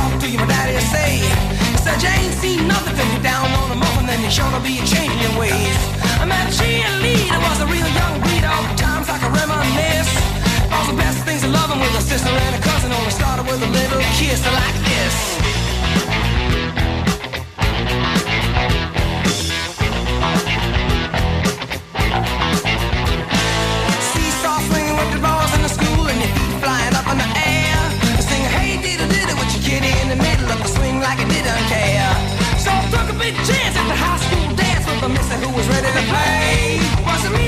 the 10.88 10.96
best 10.96 11.22
things 11.24 11.44
of 11.44 11.50
loving 11.50 11.80
with 11.80 12.00
a 12.00 12.00
sister 12.00 12.30
and 12.30 12.54
a 12.56 12.60
cousin 12.64 12.90
Only 12.92 13.10
started 13.10 13.44
with 13.44 13.60
a 13.60 13.70
little 13.78 14.00
kiss 14.16 14.40
like 14.60 14.78
this. 14.88 15.16
Seesaw 24.12 24.58
swinging 24.68 24.96
with 24.96 25.10
the 25.12 25.20
in 25.56 25.62
the 25.66 25.72
school 25.76 26.04
And 26.08 26.20
your 26.24 26.32
feet 26.36 26.54
flying 26.64 26.94
up 26.96 27.06
in 27.12 27.18
the 27.20 27.30
air. 27.36 27.80
Hey 28.56 28.80
diddle 28.80 29.08
diddle 29.12 29.36
with 29.36 29.50
your 29.54 29.64
kitty 29.68 29.92
in 30.02 30.08
the 30.08 30.16
middle 30.16 30.48
of 30.48 30.58
the 30.64 30.68
swing 30.68 31.00
like 31.00 31.20
it 31.20 31.28
didn't 31.28 31.64
care? 31.68 32.12
So 32.64 32.72
took 32.88 33.08
a 33.12 33.16
big 33.20 33.34
chance 33.44 33.76
at 33.76 33.86
the 33.92 33.96
high 34.04 34.20
school 34.24 34.56
dance 34.56 34.84
With 34.88 35.04
a 35.04 35.08
missing 35.08 35.40
who 35.44 35.57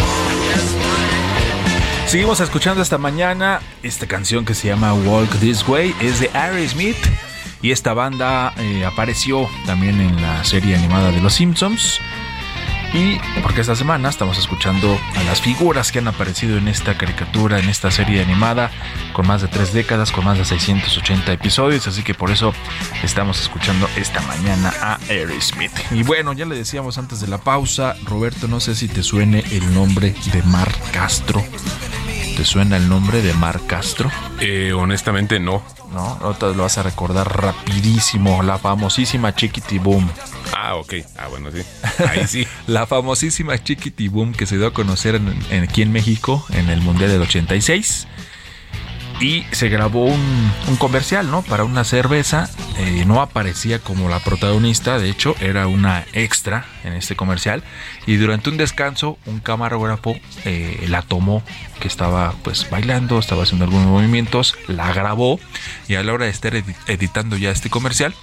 walk 0.00 0.38
this 0.54 0.70
way. 0.74 1.06
Seguimos 2.06 2.40
escuchando 2.40 2.82
esta 2.82 2.98
mañana 2.98 3.60
esta 3.82 4.06
canción 4.06 4.44
que 4.44 4.54
se 4.54 4.68
llama 4.68 4.94
Walk 4.94 5.30
This 5.40 5.66
Way, 5.66 5.94
es 6.00 6.20
de 6.20 6.30
Aerosmith. 6.32 6.96
Y 7.62 7.72
esta 7.72 7.94
banda 7.94 8.52
eh, 8.58 8.84
apareció 8.84 9.48
también 9.64 10.00
en 10.00 10.22
la 10.22 10.44
serie 10.44 10.76
animada 10.76 11.10
de 11.10 11.20
Los 11.20 11.34
Simpsons. 11.34 12.00
Y 12.94 13.18
porque 13.42 13.60
esta 13.60 13.76
semana 13.76 14.08
estamos 14.08 14.38
escuchando 14.38 14.98
a 15.16 15.22
las 15.24 15.40
figuras 15.40 15.92
que 15.92 15.98
han 15.98 16.08
aparecido 16.08 16.56
en 16.56 16.68
esta 16.68 16.96
caricatura, 16.96 17.58
en 17.58 17.68
esta 17.68 17.90
serie 17.90 18.22
animada, 18.22 18.70
con 19.12 19.26
más 19.26 19.42
de 19.42 19.48
tres 19.48 19.72
décadas, 19.72 20.12
con 20.12 20.24
más 20.24 20.38
de 20.38 20.44
680 20.44 21.32
episodios, 21.32 21.86
así 21.86 22.02
que 22.02 22.14
por 22.14 22.30
eso 22.30 22.54
estamos 23.02 23.40
escuchando 23.40 23.88
esta 23.96 24.20
mañana 24.22 24.72
a 24.80 24.98
Aerosmith. 25.08 25.72
Y 25.90 26.02
bueno, 26.04 26.32
ya 26.32 26.46
le 26.46 26.56
decíamos 26.56 26.96
antes 26.98 27.20
de 27.20 27.28
la 27.28 27.38
pausa, 27.38 27.96
Roberto, 28.04 28.48
no 28.48 28.60
sé 28.60 28.74
si 28.74 28.88
te 28.88 29.02
suene 29.02 29.44
el 29.50 29.74
nombre 29.74 30.14
de 30.32 30.42
Mar 30.44 30.72
Castro. 30.92 31.44
¿Te 32.36 32.44
suena 32.44 32.76
el 32.76 32.88
nombre 32.88 33.22
de 33.22 33.32
Mar 33.32 33.60
Castro? 33.66 34.10
Eh, 34.40 34.72
honestamente 34.74 35.40
no. 35.40 35.62
¿No? 35.92 36.18
Ahorita 36.20 36.48
lo 36.48 36.64
vas 36.64 36.76
a 36.76 36.82
recordar 36.82 37.40
rapidísimo, 37.40 38.42
la 38.42 38.58
famosísima 38.58 39.34
Chiquiti 39.34 39.78
Boom. 39.78 40.10
Ah, 40.54 40.76
ok. 40.76 40.94
Ah, 41.18 41.28
bueno, 41.28 41.50
sí. 41.52 41.62
Ahí 42.08 42.26
sí. 42.26 42.46
la 42.66 42.86
famosísima 42.86 43.62
Chiquiti 43.62 44.08
Boom 44.08 44.32
que 44.32 44.46
se 44.46 44.56
dio 44.56 44.66
a 44.68 44.72
conocer 44.72 45.14
en- 45.16 45.38
en- 45.50 45.64
aquí 45.64 45.82
en 45.82 45.92
México 45.92 46.44
en 46.50 46.68
el 46.68 46.80
Mundial 46.80 47.10
del 47.10 47.22
86. 47.22 48.06
Y 49.18 49.44
se 49.50 49.70
grabó 49.70 50.04
un, 50.04 50.52
comercial, 50.78 51.30
¿no? 51.30 51.40
Para 51.40 51.64
una 51.64 51.84
cerveza. 51.84 52.50
Eh, 52.76 53.04
no 53.06 53.22
aparecía 53.22 53.78
como 53.78 54.10
la 54.10 54.20
protagonista, 54.20 54.98
de 54.98 55.08
hecho, 55.08 55.34
era 55.40 55.68
una 55.68 56.04
extra 56.12 56.66
en 56.84 56.92
este 56.92 57.16
comercial. 57.16 57.64
Y 58.06 58.16
durante 58.16 58.50
un 58.50 58.58
descanso, 58.58 59.18
un 59.24 59.40
camarógrafo 59.40 60.14
eh, 60.44 60.84
la 60.90 61.00
tomó, 61.00 61.42
que 61.80 61.88
estaba 61.88 62.34
pues 62.42 62.68
bailando, 62.68 63.18
estaba 63.18 63.44
haciendo 63.44 63.64
algunos 63.64 63.86
movimientos, 63.86 64.54
la 64.68 64.92
grabó. 64.92 65.40
Y 65.88 65.94
a 65.94 66.02
la 66.02 66.12
hora 66.12 66.26
de 66.26 66.30
estar 66.32 66.52
edi- 66.52 66.76
editando 66.86 67.38
ya 67.38 67.50
este 67.50 67.70
comercial, 67.70 68.14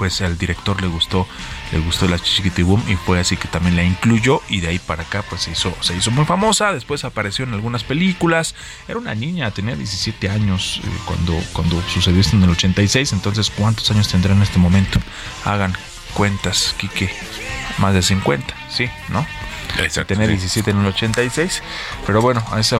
pues 0.00 0.22
al 0.22 0.38
director 0.38 0.80
le 0.80 0.88
gustó 0.88 1.28
le 1.72 1.78
gustó 1.78 2.08
la 2.08 2.18
Chiquitibum 2.18 2.82
y 2.88 2.96
fue 2.96 3.20
así 3.20 3.36
que 3.36 3.48
también 3.48 3.76
la 3.76 3.82
incluyó 3.82 4.40
y 4.48 4.60
de 4.60 4.68
ahí 4.68 4.78
para 4.78 5.02
acá 5.02 5.22
pues 5.28 5.42
se 5.42 5.50
hizo 5.50 5.76
se 5.82 5.94
hizo 5.94 6.10
muy 6.10 6.24
famosa. 6.24 6.72
Después 6.72 7.04
apareció 7.04 7.44
en 7.44 7.52
algunas 7.52 7.84
películas. 7.84 8.54
Era 8.88 8.98
una 8.98 9.14
niña 9.14 9.50
tenía 9.50 9.76
17 9.76 10.30
años 10.30 10.80
eh, 10.82 10.88
cuando 11.04 11.38
cuando 11.52 11.82
sucedió 11.82 12.18
esto 12.18 12.34
en 12.34 12.44
el 12.44 12.48
86 12.50 13.12
entonces 13.12 13.50
cuántos 13.50 13.90
años 13.90 14.08
tendrá 14.08 14.32
en 14.32 14.40
este 14.40 14.58
momento 14.58 14.98
hagan 15.44 15.74
cuentas 16.14 16.74
Quique. 16.78 17.14
Más 17.76 17.92
de 17.92 18.00
50 18.00 18.54
sí 18.70 18.88
no 19.10 19.26
Exacto. 19.76 20.14
tenía 20.14 20.28
sí. 20.28 20.32
17 20.32 20.70
en 20.70 20.78
el 20.80 20.86
86 20.86 21.62
pero 22.06 22.22
bueno 22.22 22.42
a 22.50 22.58
esa 22.58 22.79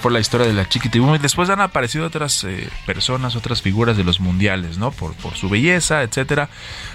Por 0.00 0.12
la 0.12 0.20
historia 0.20 0.46
de 0.46 0.52
la 0.52 0.68
Chiquitibum 0.68 1.14
y 1.16 1.18
después 1.18 1.50
han 1.50 1.60
aparecido 1.60 2.06
otras 2.06 2.44
eh, 2.44 2.68
personas, 2.86 3.36
otras 3.36 3.60
figuras 3.60 3.96
de 3.96 4.04
los 4.04 4.20
mundiales, 4.20 4.78
¿no? 4.78 4.92
Por, 4.92 5.14
su 5.34 5.48
belleza, 5.48 6.02
etcétera. 6.02 6.48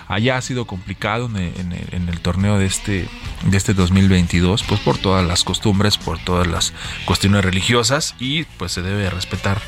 Allá 0.08 0.38
ha 0.38 0.41
sido 0.41 0.65
complicado 0.65 1.29
en 1.36 1.73
el, 1.73 2.19
torneo 2.21 2.58
de 2.58 2.65
este, 2.65 3.08
de 3.43 3.58
este 3.58 3.73
2022, 3.73 4.63
pues 4.63 4.79
por 4.79 4.97
todas 4.97 5.25
las 5.27 5.43
costumbres, 5.43 5.97
por 5.97 6.19
todas 6.19 6.47
las 6.47 6.73
cuestiones 7.05 7.43
religiosas 7.43 8.15
y 8.19 8.45
pues 8.58 8.71
se 8.71 8.81
debe 8.81 9.10
respetar, 9.10 9.62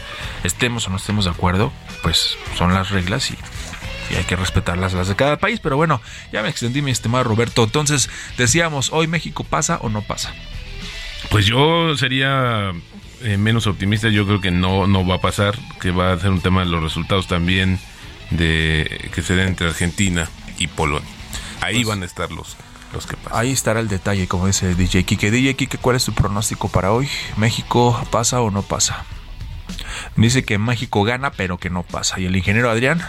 estemos 0.44 0.88
o 0.88 0.90
no 0.90 0.98
estemos 0.98 1.26
de 1.26 1.32
acuerdo, 1.32 1.72
pues 2.02 2.38
son 2.56 2.74
las 2.74 2.90
reglas 2.90 3.30
y 3.30 4.16
hay 4.16 4.24
que 4.24 4.36
respetarlas 4.36 4.94
las 4.94 5.10
de 5.10 5.16
cada 5.16 5.38
país. 5.38 5.60
Pero 5.60 5.76
bueno, 5.76 6.02
ya 6.32 6.42
me 6.42 6.50
extendí, 6.50 6.82
mi 6.82 6.92
estimado 6.92 7.26
Roberto. 7.26 7.63
Entonces, 7.63 8.10
decíamos, 8.38 8.92
¿hoy 8.94 9.08
México 9.08 9.44
pasa 9.44 9.80
o 9.82 9.90
no 9.90 10.02
pasa? 10.02 10.34
Pues 11.30 11.46
yo 11.46 11.98
sería 11.98 12.72
eh, 13.23 13.38
menos 13.38 13.67
optimista. 13.67 14.10
Yo 14.10 14.25
creo 14.25 14.41
que 14.41 14.51
no, 14.51 14.88
no 14.88 15.06
va 15.06 15.15
a 15.15 15.21
pasar. 15.21 15.58
Que 15.82 15.91
va 15.91 16.13
a 16.13 16.19
ser 16.19 16.32
un 16.32 16.41
tema 16.41 16.62
de 16.62 16.67
los 16.67 16.82
resultados 16.84 17.27
también 17.27 17.80
de 18.32 19.10
que 19.13 19.21
se 19.21 19.36
den 19.36 19.49
entre 19.49 19.67
Argentina 19.67 20.27
y 20.58 20.67
Polonia. 20.67 21.08
Ahí 21.62 21.75
Pues- 21.75 21.88
van 21.88 22.03
a 22.03 22.06
estar 22.06 22.32
los, 22.32 22.58
los 22.93 23.08
que 23.08 23.17
pasan. 23.17 23.39
Ahí 23.39 23.51
estará 23.51 23.80
el 23.80 23.88
detalle, 23.88 24.27
como 24.27 24.47
dice 24.47 24.75
DJ 24.75 25.03
Kike. 25.06 25.32
DJ 25.32 25.56
Kike, 25.56 25.77
¿cuál 25.77 25.95
es 25.95 26.06
tu 26.06 26.13
pronóstico 26.13 26.67
para 26.69 26.91
hoy? 26.91 27.08
¿México 27.38 27.99
pasa 28.12 28.41
o 28.41 28.51
no 28.51 28.62
pasa? 28.63 29.06
Dice 30.15 30.43
que 30.43 30.58
México 30.58 31.03
gana, 31.03 31.32
pero 31.32 31.58
que 31.58 31.69
no 31.69 31.84
pasa. 31.84 32.19
Y 32.19 32.25
el 32.25 32.36
ingeniero 32.36 32.69
Adrián 32.69 33.01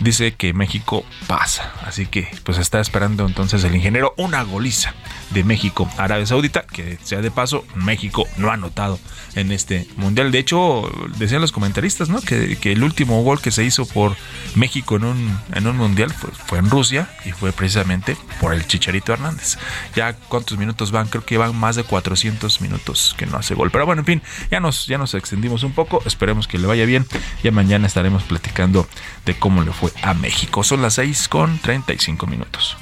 dice 0.00 0.34
que 0.34 0.52
México 0.52 1.04
pasa. 1.26 1.72
Así 1.84 2.06
que 2.06 2.28
pues 2.44 2.58
está 2.58 2.80
esperando 2.80 3.26
entonces 3.26 3.62
el 3.64 3.74
ingeniero 3.74 4.14
una 4.16 4.42
goliza 4.42 4.94
de 5.30 5.44
México 5.44 5.88
Arabia 5.96 6.26
Saudita, 6.26 6.62
que 6.62 6.98
sea 7.02 7.20
de 7.20 7.30
paso, 7.30 7.64
México 7.74 8.26
no 8.36 8.50
ha 8.50 8.54
anotado 8.54 8.98
en 9.34 9.52
este 9.52 9.86
mundial. 9.96 10.32
De 10.32 10.38
hecho, 10.38 10.90
decían 11.18 11.40
los 11.40 11.52
comentaristas, 11.52 12.08
¿no? 12.08 12.20
Que, 12.20 12.58
el 12.70 12.82
último 12.84 13.22
gol 13.22 13.40
que 13.40 13.50
se 13.50 13.64
hizo 13.64 13.86
por 13.86 14.16
México 14.54 14.96
en 14.96 15.04
un, 15.04 15.38
en 15.52 15.66
un 15.66 15.76
mundial 15.76 16.12
fue, 16.12 16.30
fue 16.30 16.58
en 16.58 16.70
Rusia 16.70 17.08
y 17.24 17.32
fue 17.32 17.52
precisamente 17.52 18.16
por 18.40 18.54
el 18.54 18.66
Chicharito 18.66 19.12
Hernández. 19.12 19.58
Ya 19.94 20.14
cuántos 20.14 20.58
minutos 20.58 20.90
van, 20.90 21.08
creo 21.08 21.24
que 21.24 21.38
van 21.38 21.54
más 21.56 21.76
de 21.76 21.84
400 21.84 22.60
minutos 22.60 23.14
que 23.18 23.26
no 23.26 23.36
hace 23.36 23.54
gol. 23.54 23.70
Pero 23.70 23.86
bueno, 23.86 24.00
en 24.00 24.06
fin, 24.06 24.22
ya 24.50 24.60
nos, 24.60 24.86
ya 24.86 24.98
nos 24.98 25.14
extendimos 25.14 25.62
un 25.62 25.72
poco. 25.72 26.02
Esperemos 26.06 26.46
que 26.46 26.58
le 26.58 26.66
vaya 26.66 26.84
bien. 26.84 27.06
Ya 27.42 27.50
mañana 27.50 27.86
estaremos 27.86 28.22
platicando 28.22 28.88
de 29.26 29.34
cómo 29.34 29.62
le 29.62 29.72
fue 29.72 29.89
a 30.02 30.14
México. 30.14 30.62
Son 30.62 30.82
las 30.82 30.94
6 30.94 31.28
con 31.28 31.58
35 31.58 32.26
minutos. 32.26 32.76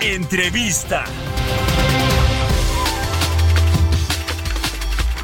Entrevista. 0.00 1.04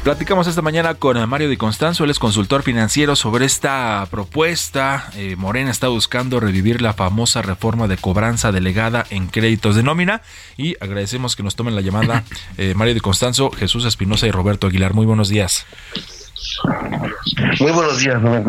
Platicamos 0.03 0.47
esta 0.47 0.61
mañana 0.61 0.95
con 0.95 1.29
Mario 1.29 1.47
Di 1.47 1.55
Constanzo, 1.55 2.03
él 2.03 2.09
es 2.09 2.19
consultor 2.19 2.61
financiero 2.61 3.15
sobre 3.15 3.45
esta 3.45 4.05
propuesta. 4.11 5.09
Eh, 5.15 5.37
Morena 5.37 5.71
está 5.71 5.87
buscando 5.87 6.41
revivir 6.41 6.81
la 6.81 6.91
famosa 6.91 7.41
reforma 7.41 7.87
de 7.87 7.95
cobranza 7.95 8.51
delegada 8.51 9.05
en 9.11 9.27
créditos 9.27 9.77
de 9.77 9.83
nómina 9.83 10.21
y 10.57 10.75
agradecemos 10.81 11.37
que 11.37 11.43
nos 11.43 11.55
tomen 11.55 11.73
la 11.73 11.79
llamada 11.81 12.25
eh, 12.57 12.73
Mario 12.75 12.95
Di 12.95 12.99
Constanzo, 12.99 13.49
Jesús 13.51 13.85
Espinosa 13.85 14.27
y 14.27 14.31
Roberto 14.31 14.67
Aguilar. 14.67 14.93
Muy 14.93 15.05
buenos 15.05 15.29
días. 15.29 15.65
Muy 17.59 17.71
buenos 17.71 17.99
días, 17.99 18.21
buenos. 18.21 18.45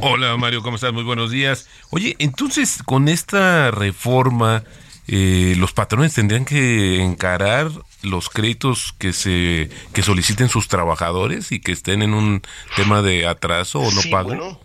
Hola 0.00 0.36
Mario, 0.36 0.62
¿cómo 0.62 0.76
estás? 0.76 0.92
Muy 0.92 1.02
buenos 1.04 1.30
días. 1.30 1.68
Oye, 1.90 2.16
entonces 2.18 2.82
con 2.84 3.08
esta 3.08 3.70
reforma, 3.70 4.64
eh, 5.06 5.54
los 5.58 5.72
patrones 5.72 6.14
tendrían 6.14 6.44
que 6.44 7.02
encarar 7.02 7.68
los 8.02 8.28
créditos 8.28 8.94
que 8.98 9.12
se 9.12 9.70
que 9.92 10.02
soliciten 10.02 10.48
sus 10.48 10.68
trabajadores 10.68 11.52
y 11.52 11.60
que 11.60 11.72
estén 11.72 12.02
en 12.02 12.14
un 12.14 12.42
tema 12.76 13.02
de 13.02 13.26
atraso 13.26 13.80
o 13.80 13.90
no 13.92 14.00
Sí, 14.02 14.10
pago. 14.10 14.28
bueno. 14.28 14.60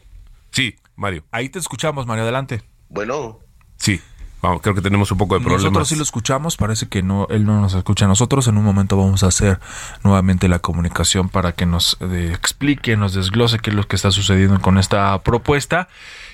Sí, 0.51 0.75
Mario. 0.95 1.23
Ahí 1.31 1.49
te 1.49 1.59
escuchamos, 1.59 2.05
Mario, 2.05 2.23
adelante. 2.23 2.61
Bueno, 2.89 3.39
Sí. 3.77 4.01
Vamos, 4.41 4.62
creo 4.62 4.73
que 4.73 4.82
tenemos 4.82 5.12
un 5.12 5.17
poco 5.17 5.36
de 5.36 5.41
problemas. 5.41 5.65
Nosotros 5.65 5.89
sí 5.89 5.95
lo 5.95 6.04
escuchamos, 6.04 6.56
parece 6.56 6.88
que 6.88 7.04
no, 7.04 7.28
él 7.30 7.45
no 7.45 7.60
nos 7.60 7.73
escucha 7.73 8.06
a 8.06 8.08
nosotros. 8.08 8.47
En 8.47 8.58
un 8.58 8.63
momento 8.63 8.95
vamos 8.95 9.23
a 9.23 9.28
hacer 9.28 9.60
nuevamente 10.04 10.47
la 10.47 10.60
comunicación 10.60 11.30
para 11.30 11.52
que 11.52 11.65
nos 11.65 11.97
eh, 11.99 12.32
explique, 12.34 12.95
nos 12.95 13.13
desglose 13.13 13.60
qué 13.60 13.71
es 13.71 13.75
lo 13.75 13.88
que 13.88 13.97
está 13.97 14.12
sucediendo 14.12 14.62
con 14.62 14.78
esta 14.78 15.21
propuesta. 15.23 15.89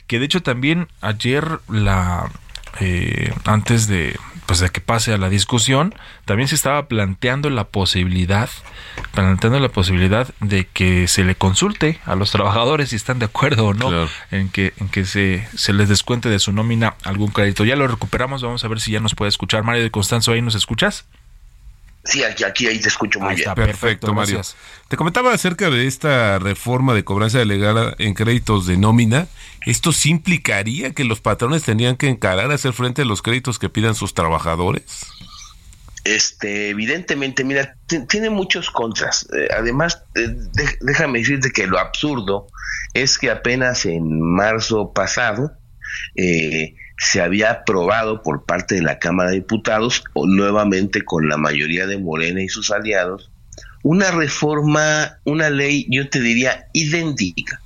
Que 0.07 0.19
de 0.19 0.25
hecho 0.25 0.43
también 0.43 0.87
ayer 1.01 1.59
la, 1.67 2.29
eh, 2.79 3.33
antes 3.45 3.87
de 3.87 4.19
pues 4.45 4.59
de 4.59 4.69
que 4.69 4.81
pase 4.81 5.13
a 5.13 5.17
la 5.17 5.29
discusión, 5.29 5.93
también 6.25 6.47
se 6.47 6.55
estaba 6.55 6.87
planteando 6.87 7.49
la 7.49 7.65
posibilidad, 7.65 8.49
planteando 9.13 9.59
la 9.59 9.69
posibilidad 9.69 10.27
de 10.39 10.65
que 10.65 11.07
se 11.07 11.23
le 11.23 11.35
consulte 11.35 11.99
a 12.05 12.15
los 12.15 12.31
trabajadores 12.31 12.89
si 12.89 12.95
están 12.95 13.19
de 13.19 13.25
acuerdo 13.25 13.67
o 13.67 13.73
no 13.73 14.07
en 14.31 14.49
que, 14.49 14.73
en 14.77 14.89
que 14.89 15.05
se, 15.05 15.47
se 15.55 15.73
les 15.73 15.89
descuente 15.89 16.29
de 16.29 16.39
su 16.39 16.51
nómina 16.51 16.95
algún 17.03 17.31
crédito. 17.31 17.65
Ya 17.65 17.75
lo 17.75 17.87
recuperamos, 17.87 18.41
vamos 18.41 18.63
a 18.63 18.67
ver 18.67 18.79
si 18.79 18.91
ya 18.91 18.99
nos 18.99 19.15
puede 19.15 19.29
escuchar. 19.29 19.63
Mario 19.63 19.83
de 19.83 19.91
Constanzo, 19.91 20.31
¿ahí 20.31 20.41
nos 20.41 20.55
escuchas? 20.55 21.05
Sí, 22.05 22.23
aquí, 22.23 22.43
aquí 22.43 22.67
ahí 22.67 22.79
te 22.79 22.87
escucho 22.87 23.19
muy 23.19 23.29
Ahí 23.29 23.35
bien. 23.37 23.49
está, 23.49 23.55
Perfecto, 23.55 24.13
Mario. 24.13 24.35
gracias. 24.35 24.55
Te 24.87 24.95
comentaba 24.95 25.33
acerca 25.33 25.69
de 25.71 25.87
esta 25.87 26.37
reforma 26.39 26.93
de 26.93 27.03
cobranza 27.03 27.39
delegada 27.39 27.95
en 27.97 28.13
créditos 28.13 28.67
de 28.67 28.77
nómina. 28.77 29.27
¿Esto 29.65 29.91
sí 29.91 30.11
implicaría 30.11 30.93
que 30.93 31.03
los 31.03 31.19
patrones 31.21 31.63
tenían 31.63 31.95
que 31.97 32.07
encarar 32.07 32.51
a 32.51 32.55
hacer 32.55 32.73
frente 32.73 33.01
a 33.01 33.05
los 33.05 33.23
créditos 33.23 33.57
que 33.57 33.69
pidan 33.69 33.95
sus 33.95 34.13
trabajadores? 34.13 34.83
Este, 36.03 36.69
evidentemente, 36.69 37.43
mira, 37.43 37.75
ti- 37.87 38.05
tiene 38.07 38.29
muchos 38.29 38.69
contras. 38.69 39.27
Eh, 39.35 39.47
además, 39.57 40.03
eh, 40.13 40.27
de- 40.27 40.77
déjame 40.81 41.19
decirte 41.19 41.49
que 41.51 41.65
lo 41.65 41.79
absurdo 41.79 42.47
es 42.93 43.17
que 43.17 43.31
apenas 43.31 43.85
en 43.87 44.21
marzo 44.21 44.93
pasado 44.93 45.51
eh, 46.15 46.75
se 46.97 47.21
había 47.21 47.51
aprobado 47.51 48.21
por 48.23 48.45
parte 48.45 48.75
de 48.75 48.81
la 48.81 48.99
Cámara 48.99 49.29
de 49.29 49.37
Diputados, 49.37 50.03
o 50.13 50.27
nuevamente 50.27 51.03
con 51.03 51.27
la 51.27 51.37
mayoría 51.37 51.87
de 51.87 51.97
Morena 51.97 52.41
y 52.41 52.49
sus 52.49 52.71
aliados, 52.71 53.31
una 53.83 54.11
reforma, 54.11 55.19
una 55.25 55.49
ley, 55.49 55.85
yo 55.89 56.09
te 56.09 56.19
diría, 56.19 56.67
idéntica, 56.73 57.61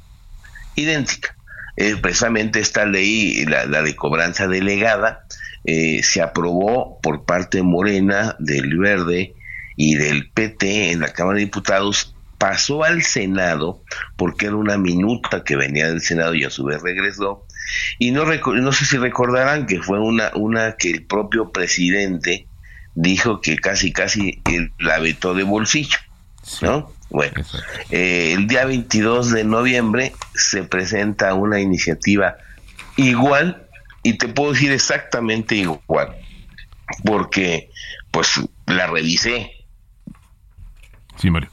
idéntica. 0.75 1.35
Eh, 1.77 1.95
precisamente 1.95 2.59
esta 2.59 2.85
ley, 2.85 3.45
la, 3.45 3.65
la 3.65 3.81
de 3.81 3.95
cobranza 3.95 4.47
delegada, 4.47 5.25
eh, 5.63 6.01
se 6.03 6.21
aprobó 6.21 6.99
por 7.01 7.25
parte 7.25 7.59
de 7.59 7.63
Morena, 7.63 8.35
del 8.39 8.77
Verde 8.77 9.33
y 9.75 9.95
del 9.95 10.29
PT 10.29 10.91
en 10.91 10.99
la 10.99 11.13
Cámara 11.13 11.37
de 11.37 11.45
Diputados, 11.45 12.15
pasó 12.37 12.83
al 12.83 13.03
Senado 13.03 13.83
porque 14.15 14.47
era 14.47 14.55
una 14.55 14.77
minuta 14.77 15.43
que 15.43 15.55
venía 15.55 15.87
del 15.87 16.01
Senado 16.01 16.33
y 16.33 16.43
a 16.43 16.49
su 16.49 16.65
vez 16.65 16.81
regresó. 16.81 17.45
Y 17.97 18.12
no, 18.12 18.25
no 18.25 18.71
sé 18.71 18.86
si 18.86 18.97
recordarán 18.97 19.65
que 19.65 19.82
fue 19.82 19.99
una, 19.99 20.32
una 20.36 20.75
que 20.75 20.89
el 20.91 21.03
propio 21.03 21.51
presidente 21.51 22.47
dijo 22.95 23.41
que 23.41 23.58
casi, 23.58 23.91
casi 23.91 24.41
él 24.45 24.71
la 24.79 24.99
vetó 24.99 25.34
de 25.34 25.43
bolsillo, 25.43 25.97
¿no? 26.62 26.91
Bueno, 27.10 27.34
eh, 27.89 28.34
el 28.36 28.47
día 28.47 28.65
22 28.65 29.32
de 29.32 29.43
noviembre 29.43 30.13
se 30.36 30.63
presenta 30.63 31.34
una 31.34 31.60
iniciativa 31.60 32.38
igual 32.97 33.65
y 34.03 34.13
te 34.13 34.27
puedo 34.27 34.53
decir 34.53 34.71
exactamente 34.71 35.55
igual 35.55 36.15
porque 37.03 37.71
pues 38.12 38.39
la 38.67 38.88
revisé 38.88 39.60
Sí, 41.19 41.29
Mario. 41.29 41.49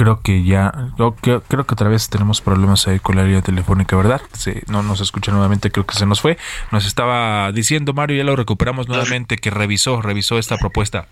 Creo 0.00 0.22
que 0.22 0.42
ya, 0.44 0.72
no, 0.96 1.14
creo, 1.14 1.42
creo 1.42 1.66
que 1.66 1.74
otra 1.74 1.90
vez 1.90 2.08
tenemos 2.08 2.40
problemas 2.40 2.88
ahí 2.88 3.00
con 3.00 3.16
la 3.16 3.24
línea 3.24 3.42
telefónica, 3.42 3.96
¿verdad? 3.96 4.22
Sí, 4.32 4.54
no 4.66 4.82
nos 4.82 5.02
escucha 5.02 5.30
nuevamente, 5.30 5.70
creo 5.70 5.84
que 5.84 5.94
se 5.94 6.06
nos 6.06 6.22
fue. 6.22 6.38
Nos 6.72 6.86
estaba 6.86 7.52
diciendo 7.52 7.92
Mario, 7.92 8.16
ya 8.16 8.24
lo 8.24 8.34
recuperamos 8.34 8.88
nuevamente, 8.88 9.36
que 9.36 9.50
revisó, 9.50 10.00
revisó 10.00 10.38
esta 10.38 10.56
propuesta. 10.56 11.06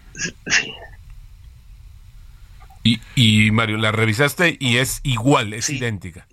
Y, 2.82 3.02
y 3.14 3.50
Mario, 3.50 3.76
la 3.76 3.92
revisaste 3.92 4.56
y 4.58 4.78
es 4.78 5.00
igual, 5.02 5.52
es 5.52 5.68
idéntica. 5.68 6.26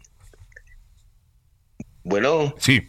Bueno. 2.06 2.56
Sí. 2.58 2.88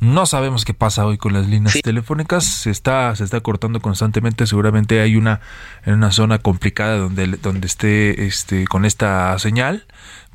No 0.00 0.26
sabemos 0.26 0.64
qué 0.64 0.74
pasa 0.74 1.06
hoy 1.06 1.18
con 1.18 1.32
las 1.32 1.46
líneas 1.46 1.78
telefónicas, 1.82 2.44
se 2.44 2.70
está 2.70 3.14
se 3.16 3.24
está 3.24 3.40
cortando 3.40 3.80
constantemente, 3.80 4.46
seguramente 4.46 5.00
hay 5.00 5.16
una 5.16 5.40
en 5.84 5.94
una 5.94 6.10
zona 6.12 6.38
complicada 6.38 6.96
donde 6.96 7.26
donde 7.26 7.66
esté 7.66 8.26
este 8.26 8.66
con 8.66 8.84
esta 8.84 9.38
señal 9.38 9.86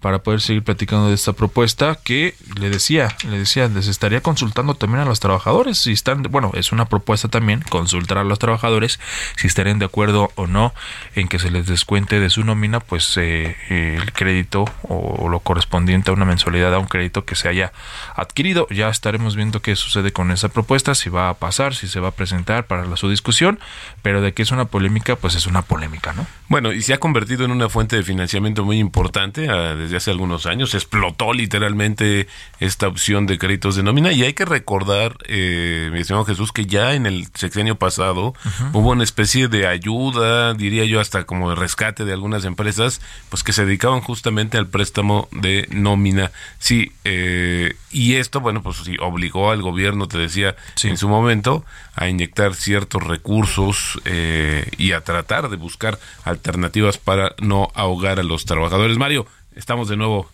para 0.01 0.19
poder 0.19 0.41
seguir 0.41 0.63
platicando 0.63 1.07
de 1.07 1.13
esta 1.13 1.33
propuesta 1.33 1.97
que 2.03 2.35
le 2.59 2.69
decía, 2.69 3.15
le 3.29 3.37
decía, 3.37 3.67
les 3.67 3.87
estaría 3.87 4.21
consultando 4.21 4.73
también 4.73 5.01
a 5.01 5.05
los 5.05 5.19
trabajadores 5.19 5.77
si 5.77 5.91
están, 5.91 6.23
bueno, 6.23 6.51
es 6.55 6.71
una 6.71 6.85
propuesta 6.85 7.27
también 7.27 7.61
consultar 7.69 8.17
a 8.17 8.23
los 8.23 8.39
trabajadores 8.39 8.99
si 9.37 9.47
estarían 9.47 9.79
de 9.79 9.85
acuerdo 9.85 10.31
o 10.35 10.47
no 10.47 10.73
en 11.15 11.27
que 11.27 11.39
se 11.39 11.51
les 11.51 11.67
descuente 11.67 12.19
de 12.19 12.29
su 12.29 12.43
nómina 12.43 12.79
pues 12.79 13.15
eh, 13.17 13.55
el 13.69 14.11
crédito 14.11 14.65
o, 14.81 15.29
lo 15.29 15.39
correspondiente 15.39 16.11
a 16.11 16.13
una 16.13 16.25
mensualidad 16.25 16.73
a 16.73 16.79
un 16.79 16.87
crédito 16.87 17.23
que 17.23 17.35
se 17.35 17.47
haya 17.47 17.71
adquirido. 18.15 18.67
Ya 18.69 18.89
estaremos 18.89 19.35
viendo 19.35 19.61
qué 19.61 19.75
sucede 19.75 20.11
con 20.11 20.31
esa 20.31 20.49
propuesta, 20.49 20.95
si 20.95 21.09
va 21.09 21.29
a 21.29 21.35
pasar, 21.35 21.75
si 21.75 21.87
se 21.87 21.99
va 21.99 22.09
a 22.09 22.11
presentar 22.11 22.65
para 22.65 22.85
la, 22.85 22.97
su 22.97 23.09
discusión, 23.09 23.59
pero 24.01 24.21
de 24.21 24.33
que 24.33 24.41
es 24.41 24.51
una 24.51 24.65
polémica, 24.65 25.15
pues 25.15 25.35
es 25.35 25.45
una 25.45 25.61
polémica, 25.61 26.13
¿no? 26.13 26.25
Bueno, 26.49 26.73
y 26.73 26.81
se 26.81 26.93
ha 26.93 26.99
convertido 26.99 27.45
en 27.45 27.51
una 27.51 27.69
fuente 27.69 27.95
de 27.95 28.03
financiamiento 28.03 28.65
muy 28.65 28.79
importante 28.79 29.47
ah, 29.49 29.75
desde 29.75 29.90
hace 29.97 30.11
algunos 30.11 30.45
años. 30.45 30.73
Explotó 30.73 31.33
literalmente 31.33 32.27
esta 32.59 32.87
opción 32.87 33.27
de 33.27 33.37
créditos 33.37 33.75
de 33.75 33.83
nómina. 33.83 34.11
Y 34.11 34.23
hay 34.23 34.33
que 34.33 34.45
recordar, 34.45 35.17
eh, 35.27 35.89
mi 35.91 35.99
estimado 35.99 36.25
Jesús, 36.25 36.51
que 36.51 36.65
ya 36.65 36.93
en 36.93 37.05
el 37.05 37.27
sexenio 37.33 37.75
pasado 37.75 38.33
hubo 38.73 38.91
una 38.91 39.03
especie 39.03 39.47
de 39.47 39.67
ayuda, 39.67 40.53
diría 40.53 40.85
yo, 40.85 40.99
hasta 40.99 41.25
como 41.25 41.49
de 41.49 41.55
rescate 41.55 42.05
de 42.05 42.13
algunas 42.13 42.45
empresas, 42.45 43.01
pues 43.29 43.43
que 43.43 43.53
se 43.53 43.65
dedicaban 43.65 44.01
justamente 44.01 44.57
al 44.57 44.67
préstamo 44.67 45.27
de 45.31 45.67
nómina. 45.71 46.31
Sí, 46.59 46.91
eh, 47.03 47.75
y 47.91 48.15
esto, 48.15 48.39
bueno, 48.39 48.61
pues 48.61 48.77
sí, 48.77 48.95
obligó 48.99 49.51
al 49.51 49.61
gobierno, 49.61 50.07
te 50.07 50.17
decía, 50.17 50.55
en 50.83 50.97
su 50.97 51.09
momento, 51.09 51.65
a 51.95 52.07
inyectar 52.07 52.55
ciertos 52.55 53.03
recursos 53.03 53.99
eh, 54.05 54.69
y 54.77 54.93
a 54.93 55.01
tratar 55.01 55.49
de 55.49 55.57
buscar 55.57 55.99
alternativas 56.23 56.97
para 56.97 57.35
no 57.39 57.69
ahogar 57.75 58.19
a 58.19 58.23
los 58.23 58.45
trabajadores. 58.45 58.97
Mario, 58.97 59.25
estamos 59.55 59.89
de 59.89 59.97
nuevo 59.97 60.27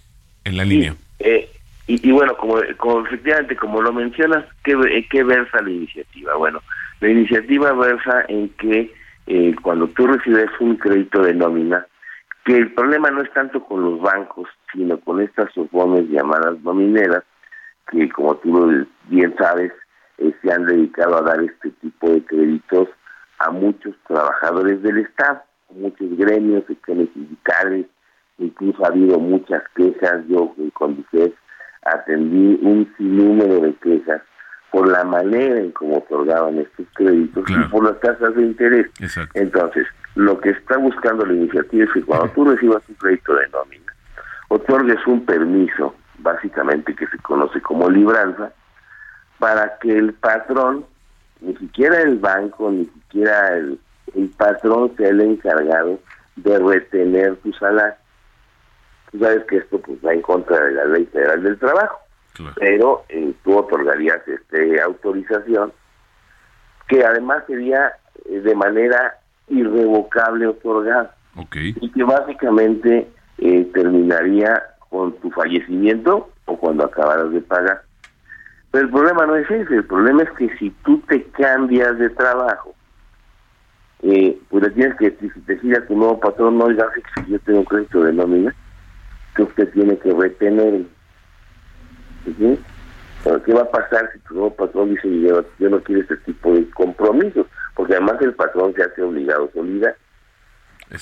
en 0.44 0.58
la 0.58 0.66
línea. 0.66 0.96
Eh, 1.20 1.50
y, 1.88 2.12
bueno, 2.12 2.36
como, 2.36 2.60
efectivamente, 2.60 3.56
como 3.56 3.82
lo 3.82 3.94
mencionas, 3.94 4.46
¿qué, 4.64 4.74
en 4.74 5.08
¿qué 5.10 5.24
versa 5.24 5.62
la 5.62 5.70
iniciativa? 5.70 6.36
Bueno, 6.36 6.62
la 7.00 7.10
iniciativa 7.10 7.72
versa 7.74 8.26
en 8.28 8.50
que 8.50 8.94
eh, 9.28 9.56
cuando 9.62 9.88
tú 9.88 10.06
recibes 10.08 10.50
un 10.60 10.76
crédito 10.76 11.22
de 11.22 11.34
nómina, 11.34 11.86
que 12.44 12.58
el 12.58 12.74
problema 12.74 13.10
no 13.10 13.22
es 13.22 13.32
tanto 13.34 13.64
con 13.64 13.84
los 13.84 14.02
bancos, 14.02 14.50
sino 14.74 15.00
con 15.00 15.22
estas 15.22 15.58
opciones 15.58 16.10
llamadas 16.10 16.60
nomineras, 16.62 17.24
que 17.90 18.10
como 18.10 18.36
tú 18.38 18.86
bien 19.10 19.34
sabes, 19.38 19.72
eh, 20.18 20.34
se 20.42 20.52
han 20.52 20.66
dedicado 20.66 21.18
a 21.18 21.22
dar 21.22 21.42
este 21.42 21.70
tipo 21.82 22.10
de 22.10 22.24
créditos 22.26 22.90
a 23.40 23.52
muchos 23.52 23.96
trabajadores 24.08 24.82
del 24.82 25.00
Estado, 25.00 25.42
muchos 25.70 26.18
gremios, 26.18 26.64
secciones 26.68 27.10
sindicales, 27.14 27.86
incluso 28.38 28.84
ha 28.86 28.90
habido 28.90 29.20
muchas 29.20 29.64
quejas, 29.76 30.26
yo 30.28 30.54
eh, 30.60 30.70
con 30.74 30.96
Dicef 30.96 31.34
atendí 31.84 32.60
un 32.62 32.92
sinnúmero 32.98 33.62
de 33.62 33.74
quejas 33.76 34.22
por 34.72 34.88
la 34.88 35.04
manera 35.04 35.60
en 35.60 35.72
cómo 35.72 35.98
otorgaban 35.98 36.58
estos 36.60 36.86
créditos 36.94 37.46
y 37.50 37.70
por 37.70 37.86
las 37.86 38.00
tasas 38.02 38.36
de 38.36 38.44
interés. 38.44 38.88
Entonces, 39.34 39.88
lo 40.16 40.40
que 40.40 40.50
está 40.50 40.78
buscando 40.78 41.26
la 41.26 41.34
iniciativa 41.34 41.86
es 41.86 41.92
que 41.94 42.04
cuando 42.04 42.30
tú 42.30 42.46
recibas 42.46 42.84
un 42.90 42.96
crédito 42.96 43.34
de 43.36 43.48
nómina, 43.50 43.94
otorgues 44.50 45.06
un 45.08 45.26
permiso, 45.26 45.96
básicamente 46.20 46.94
que 46.96 47.08
se 47.08 47.18
conoce 47.20 47.62
como 47.62 47.90
libranza, 47.90 48.52
para 49.40 49.78
que 49.80 49.98
el 49.98 50.14
patrón, 50.14 50.86
ni 51.40 51.56
siquiera 51.56 52.02
el 52.02 52.18
banco, 52.18 52.70
ni 52.70 52.86
siquiera 52.86 53.56
el, 53.56 53.80
el 54.16 54.30
patrón 54.30 54.92
sea 54.98 55.10
el 55.10 55.22
encargado 55.22 56.00
de 56.36 56.60
retener 56.60 57.36
tu 57.38 57.54
salario. 57.54 57.96
Tú 59.12 59.20
sabes 59.20 59.44
que 59.46 59.58
esto 59.58 59.80
pues 59.80 59.98
va 60.06 60.14
en 60.14 60.22
contra 60.22 60.60
de 60.60 60.72
la 60.72 60.86
ley 60.86 61.06
federal 61.06 61.44
del 61.44 61.58
trabajo, 61.58 62.00
pero 62.56 63.06
eh, 63.10 63.34
tú 63.44 63.58
otorgarías 63.58 64.20
este 64.28 64.82
autorización 64.82 65.72
que 66.88 67.04
además 67.04 67.44
sería 67.48 67.94
eh, 68.26 68.40
de 68.40 68.56
manera 68.56 69.18
irrevocable 69.48 70.48
otorgada. 70.48 71.16
Y 71.54 71.92
que 71.92 72.04
básicamente 72.04 73.08
eh, 73.38 73.70
terminaría 73.74 74.64
con 74.90 75.14
tu 75.20 75.30
fallecimiento 75.32 76.30
o 76.46 76.58
cuando 76.58 76.86
acabaras 76.86 77.32
de 77.32 77.42
pagar. 77.42 77.84
Pero 78.72 78.86
el 78.86 78.92
problema 78.92 79.26
no 79.26 79.36
es 79.36 79.50
ese, 79.50 79.76
el 79.76 79.86
problema 79.86 80.24
es 80.24 80.32
que 80.32 80.50
si 80.58 80.72
tú 80.84 81.00
te 81.08 81.24
cambias 81.32 81.98
de 82.00 82.10
trabajo, 82.10 82.74
eh, 84.04 84.38
pues 84.50 84.64
le 84.64 84.70
tienes 84.72 84.98
que 84.98 85.12
decir 85.46 85.76
a 85.76 85.86
tu 85.86 85.96
nuevo 85.96 86.20
patrón, 86.20 86.58
no, 86.58 86.66
oiga, 86.66 86.88
si 87.16 87.32
yo 87.32 87.40
tengo 87.40 87.60
un 87.60 87.66
crédito 87.66 88.04
de 88.04 88.14
nómina, 88.14 88.56
que 89.38 89.44
usted 89.44 89.70
tiene 89.72 89.98
que 90.00 90.12
retener. 90.12 90.82
¿Sí? 92.26 92.60
Pero 93.24 93.44
¿Qué 93.44 93.54
va 93.54 93.62
a 93.62 93.72
pasar 93.72 94.10
si 94.12 94.20
tu 94.20 94.34
nuevo 94.34 94.54
patrón 94.54 94.90
dice, 94.90 95.22
yo, 95.22 95.46
yo 95.60 95.70
no 95.70 95.82
quiero 95.82 96.02
este 96.02 96.18
tipo 96.18 96.54
de 96.54 96.70
compromisos? 96.72 97.46
Porque 97.76 97.94
además 97.94 98.18
el 98.22 98.34
patrón 98.34 98.74
se 98.76 98.84
hace 98.84 99.02
obligado 99.02 99.46
a 99.46 99.54
solidar. 99.54 99.96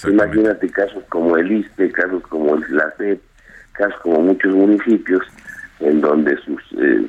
Imagínate 0.07 0.69
casos 0.69 1.03
como 1.09 1.37
el 1.37 1.51
ISPE, 1.51 1.91
casos 1.91 2.23
como 2.23 2.55
el 2.55 2.63
LACEP, 2.75 3.21
casos 3.73 3.99
como 4.01 4.21
muchos 4.21 4.53
municipios, 4.53 5.23
en 5.79 6.01
donde 6.01 6.35
sus 6.37 6.61
eh, 6.79 7.07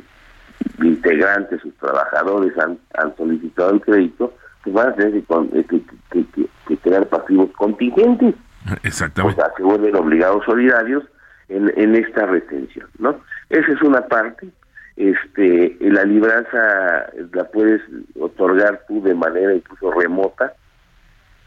integrantes, 0.83 1.61
sus 1.63 1.75
trabajadores 1.77 2.57
han, 2.59 2.79
han 2.95 3.17
solicitado 3.17 3.71
el 3.71 3.81
crédito, 3.81 4.35
pues 4.63 4.75
van 4.75 4.89
a 4.89 4.95
tener 4.95 5.25
que, 5.25 5.83
que, 6.11 6.77
crear 6.77 7.07
pasivos 7.09 7.51
contingentes. 7.53 8.35
Exactamente. 8.83 9.41
O 9.41 9.45
sea, 9.45 9.55
se 9.57 9.63
vuelven 9.63 9.97
obligados 9.97 10.45
solidarios 10.45 11.05
en, 11.49 11.73
en 11.77 11.95
esta 11.95 12.27
retención, 12.27 12.89
¿no? 12.99 13.21
Esa 13.49 13.73
es 13.73 13.83
una 13.83 14.07
parte. 14.07 14.49
Este, 14.97 15.77
la 15.81 16.05
libranza 16.05 17.13
la 17.33 17.45
puedes 17.45 17.83
otorgar 18.19 18.83
tú 18.89 19.03
de 19.03 19.15
manera 19.15 19.55
incluso 19.55 19.93
remota, 19.93 20.55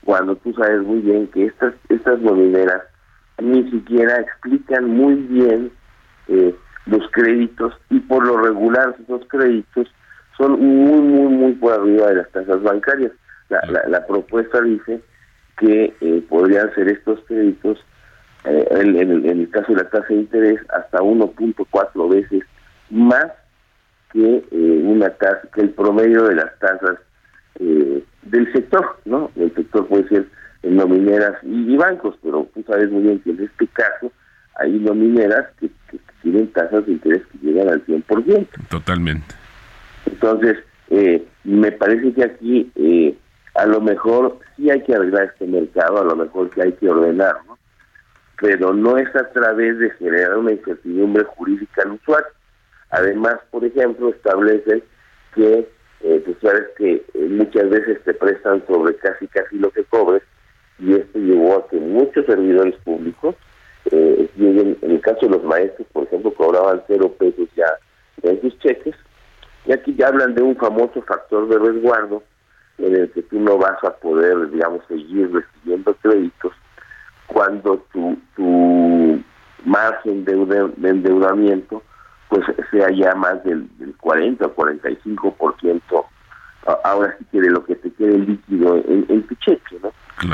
cuando 0.03 0.35
tú 0.35 0.53
sabes 0.53 0.81
muy 0.83 0.99
bien 0.99 1.27
que 1.27 1.45
estas 1.45 1.73
estas 1.89 2.19
nomineras 2.19 2.83
ni 3.41 3.69
siquiera 3.71 4.19
explican 4.19 4.85
muy 4.89 5.15
bien 5.15 5.71
eh, 6.27 6.55
los 6.85 7.09
créditos 7.11 7.73
y 7.89 7.99
por 7.99 8.25
lo 8.25 8.37
regular 8.41 8.95
esos 9.01 9.25
créditos 9.27 9.87
son 10.37 10.59
muy, 10.59 11.01
muy, 11.01 11.33
muy 11.33 11.53
por 11.53 11.73
arriba 11.73 12.07
de 12.07 12.15
las 12.15 12.31
tasas 12.31 12.61
bancarias. 12.63 13.11
La, 13.49 13.61
la, 13.87 14.05
propuesta 14.05 14.61
dice 14.61 15.01
que 15.57 15.93
eh, 15.99 16.23
podrían 16.29 16.73
ser 16.75 16.87
estos 16.87 17.19
créditos, 17.27 17.83
eh, 18.45 18.67
en, 18.71 19.25
el 19.25 19.49
caso 19.49 19.73
de 19.73 19.83
la 19.83 19.89
tasa 19.89 20.07
de 20.09 20.15
interés, 20.15 20.59
hasta 20.69 20.99
1.4 20.99 22.09
veces 22.09 22.43
más 22.89 23.27
que 24.11 24.43
eh, 24.51 24.81
una 24.83 25.09
tasa, 25.09 25.41
que 25.53 25.61
el 25.61 25.69
promedio 25.71 26.23
de 26.23 26.35
las 26.35 26.57
tasas 26.59 26.97
del 27.59 28.53
sector, 28.53 28.99
¿no? 29.03 29.31
El 29.35 29.53
sector 29.53 29.85
puede 29.87 30.07
ser 30.07 30.25
en 30.63 30.77
nomineras 30.77 31.33
y, 31.43 31.75
bancos, 31.75 32.15
pero 32.23 32.47
tú 32.53 32.63
sabes 32.63 32.89
muy 32.89 33.03
bien 33.03 33.19
que 33.19 33.31
en 33.31 33.43
este 33.43 33.67
caso 33.67 34.13
hay 34.55 34.71
nomineras 34.79 35.47
que, 35.59 35.67
que 35.91 35.99
tienen 36.21 36.47
tasas 36.53 36.85
de 36.85 36.93
interés 36.93 37.21
que 37.31 37.37
llegan 37.39 37.67
al 37.67 37.85
100%. 37.85 38.47
Totalmente. 38.69 39.35
Entonces, 40.05 40.57
eh, 40.89 41.23
me 41.43 41.71
parece 41.71 42.13
que 42.13 42.23
aquí 42.23 42.71
eh, 42.75 43.15
a 43.55 43.65
lo 43.65 43.81
mejor 43.81 44.39
sí 44.55 44.69
hay 44.69 44.81
que 44.83 44.95
arreglar 44.95 45.25
este 45.25 45.45
mercado, 45.45 46.01
a 46.01 46.05
lo 46.05 46.15
mejor 46.15 46.49
sí 46.53 46.61
hay 46.61 46.73
que 46.73 46.89
ordenarlo, 46.89 47.57
pero 48.39 48.73
no 48.73 48.97
es 48.97 49.13
a 49.15 49.29
través 49.31 49.77
de 49.79 49.89
generar 49.91 50.37
una 50.37 50.53
incertidumbre 50.53 51.23
jurídica 51.25 51.83
al. 51.83 52.25
Además, 52.91 53.35
por 53.51 53.65
ejemplo, 53.65 54.09
establece 54.09 54.83
que, 55.35 55.67
eh, 56.01 56.23
tú 56.25 56.35
sabes 56.41 56.67
que 56.77 57.05
eh, 57.13 57.27
muchas 57.29 57.69
veces 57.69 58.01
te 58.03 58.13
prestan 58.13 58.65
sobre 58.67 58.95
casi 58.95 59.27
casi 59.27 59.57
lo 59.57 59.69
que 59.71 59.83
cobres, 59.83 60.23
y 60.79 60.93
esto 60.93 61.19
llevó 61.19 61.57
a 61.57 61.67
que 61.67 61.77
muchos 61.77 62.25
servidores 62.25 62.75
públicos 62.83 63.35
eh, 63.91 64.29
en 64.37 64.77
el 64.81 65.01
caso 65.01 65.25
de 65.25 65.29
los 65.29 65.43
maestros, 65.43 65.87
por 65.91 66.03
ejemplo, 66.03 66.33
cobraban 66.33 66.81
cero 66.87 67.13
pesos 67.17 67.49
ya 67.55 67.67
en 68.23 68.39
sus 68.41 68.57
cheques, 68.59 68.95
y 69.65 69.73
aquí 69.73 69.93
ya 69.95 70.07
hablan 70.07 70.35
de 70.35 70.41
un 70.41 70.55
famoso 70.55 71.01
factor 71.01 71.47
de 71.49 71.59
resguardo 71.59 72.23
en 72.77 72.95
el 72.95 73.11
que 73.11 73.21
tú 73.23 73.39
no 73.39 73.57
vas 73.57 73.83
a 73.83 73.91
poder, 73.97 74.49
digamos, 74.51 74.81
seguir 74.87 75.29
recibiendo 75.33 75.93
créditos 75.95 76.53
cuando 77.29 77.77
tu, 77.93 78.17
tu 78.35 79.23
margen 79.65 80.25
de, 80.25 80.33
endeudamiento 80.89 81.81
pues 82.27 82.45
sea 82.69 82.89
ya 82.91 83.15
más 83.15 83.43
del, 83.43 83.67
40 83.99 84.45
o 84.45 84.55
45% 84.55 86.05
ahora 86.83 87.15
sí 87.17 87.25
quiere 87.31 87.49
lo 87.49 87.63
que 87.65 87.75
te 87.75 87.91
quede 87.93 88.19
líquido 88.19 88.75
en, 88.87 89.23
tu 89.27 89.35
cheque, 89.35 89.79
¿no? 89.81 89.91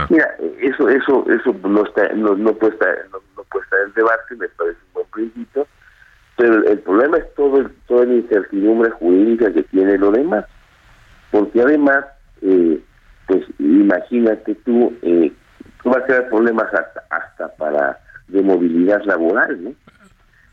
Mira, 0.09 0.35
eso 0.59 0.89
eso 0.89 1.25
eso 1.29 1.55
no 1.63 1.83
está 1.85 2.09
no, 2.13 2.35
no 2.35 2.53
puede 2.53 2.73
estar 2.73 2.89
no, 3.11 3.43
puede 3.43 3.63
estar 3.63 3.79
en 3.85 3.93
debate, 3.93 4.35
me 4.35 4.49
parece 4.49 4.79
un 4.87 4.93
buen 4.93 5.07
principio, 5.07 5.67
pero 6.35 6.67
el 6.67 6.79
problema 6.79 7.17
es 7.17 7.33
todo 7.35 7.59
el, 7.59 7.71
toda 7.87 8.05
la 8.05 8.15
incertidumbre 8.15 8.89
jurídica 8.91 9.53
que 9.53 9.63
tiene 9.63 9.97
lo 9.97 10.11
demás, 10.11 10.45
porque 11.31 11.61
además, 11.61 12.05
eh, 12.41 12.81
pues 13.27 13.45
imagínate 13.59 14.55
tú, 14.65 14.93
eh, 15.03 15.31
vas 15.91 16.03
a 16.03 16.05
tener 16.05 16.29
problemas 16.29 16.73
hasta, 16.73 17.03
hasta 17.09 17.47
para 17.55 17.99
de 18.27 18.41
movilidad 18.41 19.03
laboral, 19.05 19.63
¿no? 19.63 19.73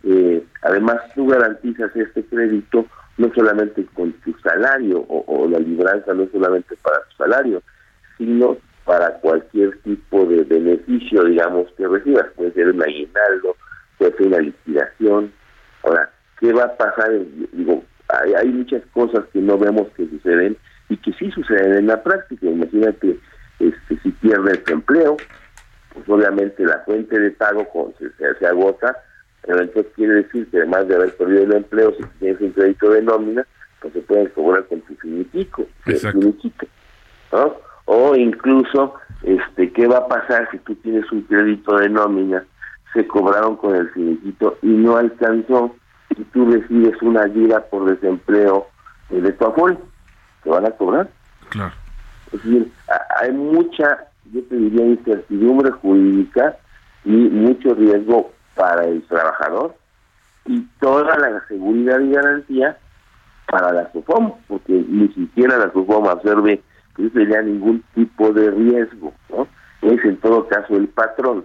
Eh, 0.05 0.45
además, 0.63 0.97
tú 1.15 1.27
garantizas 1.29 1.95
este 1.95 2.25
crédito 2.25 2.87
no 3.19 3.33
solamente 3.35 3.87
con 3.95 4.13
tu 4.25 4.37
salario 4.41 5.01
o, 5.09 5.25
o 5.27 5.49
la 5.49 5.59
libranza 5.59 6.13
no 6.13 6.27
solamente 6.33 6.77
para 6.83 6.99
tu 7.05 7.17
salario, 7.17 7.63
sino 8.19 8.57
para 8.85 9.11
cualquier 9.21 9.79
tipo 9.83 10.25
de 10.27 10.45
beneficio, 10.45 11.25
digamos, 11.25 11.69
que 11.77 11.87
recibas. 11.87 12.27
Puede 12.35 12.53
ser 12.53 12.71
un 12.71 12.83
aguinaldo, 12.83 13.57
puede 13.99 14.17
ser 14.17 14.27
una 14.27 14.39
liquidación. 14.39 15.33
Ahora, 15.85 16.11
¿qué 16.41 16.53
va 16.53 16.65
a 16.65 16.77
pasar? 16.77 17.11
Digo, 17.53 17.85
hay, 18.09 18.35
hay 18.35 18.49
muchas 18.49 18.83
cosas 18.93 19.25
que 19.33 19.41
no 19.41 19.57
vemos 19.57 19.89
que 19.97 20.09
suceden 20.09 20.57
y 20.89 20.97
que 20.97 21.13
sí 21.13 21.31
suceden 21.31 21.75
en 21.75 21.87
la 21.87 22.03
práctica. 22.03 22.47
Imagínate, 22.47 23.19
este, 23.63 23.99
si 24.03 24.11
pierdes 24.11 24.65
tu 24.65 24.73
empleo, 24.73 25.17
pues 25.95 26.09
obviamente 26.09 26.65
la 26.65 26.81
fuente 26.81 27.19
de 27.19 27.31
pago 27.31 27.69
con, 27.69 27.95
se, 27.97 28.35
se, 28.39 28.47
agota, 28.47 28.97
pero 29.43 29.61
entonces 29.61 29.93
quiere 29.95 30.15
decir 30.15 30.49
que 30.51 30.59
además 30.59 30.89
de 30.89 30.97
haber 30.97 31.17
perdido 31.17 31.45
el 31.45 31.53
empleo, 31.53 31.95
si 31.97 32.03
tienes 32.19 32.41
un 32.41 32.51
crédito 32.51 32.91
de 32.91 33.03
nómina, 33.03 33.47
pues 33.81 33.93
se 33.93 34.01
pueden 34.01 34.27
cobrar 34.29 34.65
con 34.67 34.81
tu 34.83 34.95
finiquito, 34.97 35.67
finiquito, 35.85 36.67
¿no? 37.33 37.57
o 37.85 38.15
incluso 38.17 38.95
este 39.23 39.73
qué 39.73 39.87
va 39.87 39.99
a 39.99 40.09
pasar 40.09 40.49
si 40.51 40.59
tú 40.59 40.75
tienes 40.77 41.11
un 41.13 41.23
crédito 41.23 41.77
de 41.77 41.89
nómina 41.89 42.45
se 42.93 43.07
cobraron 43.07 43.57
con 43.57 43.75
el 43.75 43.89
finiquito 43.91 44.59
y 44.63 44.69
no 44.69 44.97
alcanzó 44.97 45.75
y 46.11 46.23
tú 46.25 46.51
recibes 46.51 47.01
una 47.03 47.23
ayuda 47.23 47.65
por 47.65 47.87
desempleo 47.87 48.67
de 49.09 49.33
tu 49.33 49.47
apoyo. 49.47 49.79
Te 50.45 50.51
van 50.51 50.67
a 50.67 50.71
cobrar. 50.73 51.09
Claro 51.49 51.82
es 52.33 52.43
decir 52.43 52.73
hay 53.21 53.33
mucha 53.33 54.07
yo 54.33 54.43
te 54.45 54.57
diría 54.57 54.87
incertidumbre 54.87 55.71
jurídica 55.71 56.57
y 57.05 57.11
mucho 57.11 57.75
riesgo 57.75 58.33
para 58.55 58.85
el 58.85 59.03
trabajador 59.03 59.75
y 60.47 60.61
toda 60.81 61.17
la 61.19 61.45
seguridad 61.49 62.01
y 62.01 62.13
garantía 62.13 62.77
para 63.47 63.73
la 63.73 63.93
SUFOM, 63.93 64.33
porque 64.49 64.73
ni 64.89 65.09
siquiera 65.09 65.59
la 65.59 65.73
SUFOM 65.73 66.07
observe 66.07 66.63
que 66.97 67.03
no 67.03 67.11
sería 67.11 67.43
ningún 67.43 67.83
tipo 67.95 68.33
de 68.33 68.51
riesgo, 68.51 69.13
¿no? 69.31 69.47
Es 69.83 70.05
en 70.05 70.17
todo 70.19 70.47
caso 70.49 70.77
el 70.77 70.89
patrón. 70.89 71.45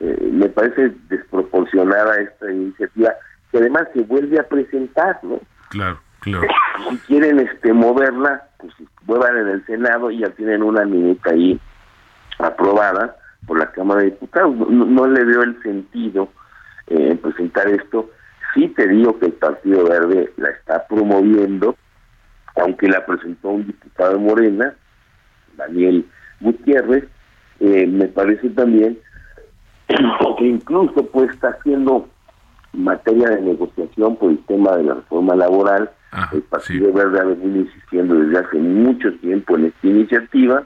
Eh, 0.00 0.30
me 0.32 0.48
parece 0.48 0.94
desproporcionada 1.08 2.20
esta 2.20 2.50
iniciativa, 2.52 3.12
que 3.50 3.58
además 3.58 3.88
se 3.94 4.02
vuelve 4.02 4.38
a 4.38 4.46
presentar, 4.46 5.18
¿no? 5.22 5.40
Claro, 5.70 5.98
Si 6.24 6.96
quieren 7.06 7.38
este 7.40 7.72
moverla, 7.72 8.48
pues 8.58 8.72
muevan 9.06 9.36
en 9.38 9.48
el 9.48 9.66
Senado 9.66 10.10
y 10.10 10.18
ya 10.18 10.30
tienen 10.30 10.62
una 10.62 10.84
minuta 10.84 11.30
ahí 11.30 11.58
aprobada 12.38 13.16
por 13.46 13.58
la 13.58 13.70
Cámara 13.72 14.00
de 14.00 14.10
Diputados. 14.10 14.54
No, 14.68 15.06
le 15.06 15.24
veo 15.24 15.42
el 15.42 15.62
sentido 15.62 16.28
eh, 16.88 17.08
en 17.10 17.18
presentar 17.18 17.68
esto. 17.68 18.10
Sí 18.54 18.68
te 18.68 18.88
digo 18.88 19.18
que 19.18 19.26
el 19.26 19.32
Partido 19.32 19.88
Verde 19.88 20.32
la 20.36 20.50
está 20.50 20.86
promoviendo, 20.86 21.76
aunque 22.56 22.88
la 22.88 23.04
presentó 23.04 23.50
un 23.50 23.66
diputado 23.66 24.14
de 24.14 24.18
Morena, 24.18 24.74
Daniel 25.56 26.06
Gutiérrez, 26.40 27.04
eh, 27.60 27.86
me 27.86 28.06
parece 28.06 28.50
también 28.50 28.98
que 30.38 30.44
incluso 30.44 31.06
pues 31.06 31.30
está 31.30 31.48
haciendo 31.48 32.08
materia 32.72 33.30
de 33.30 33.42
negociación 33.42 34.16
por 34.16 34.30
el 34.30 34.38
tema 34.44 34.76
de 34.76 34.84
la 34.84 34.94
reforma 34.94 35.34
laboral. 35.34 35.90
El 36.32 36.42
Partido 36.42 36.92
Verde 36.92 37.20
ha 37.20 37.24
venido 37.24 37.60
insistiendo 37.60 38.14
desde 38.14 38.38
hace 38.38 38.58
mucho 38.58 39.12
tiempo 39.18 39.56
en 39.56 39.66
esta 39.66 39.86
iniciativa, 39.86 40.64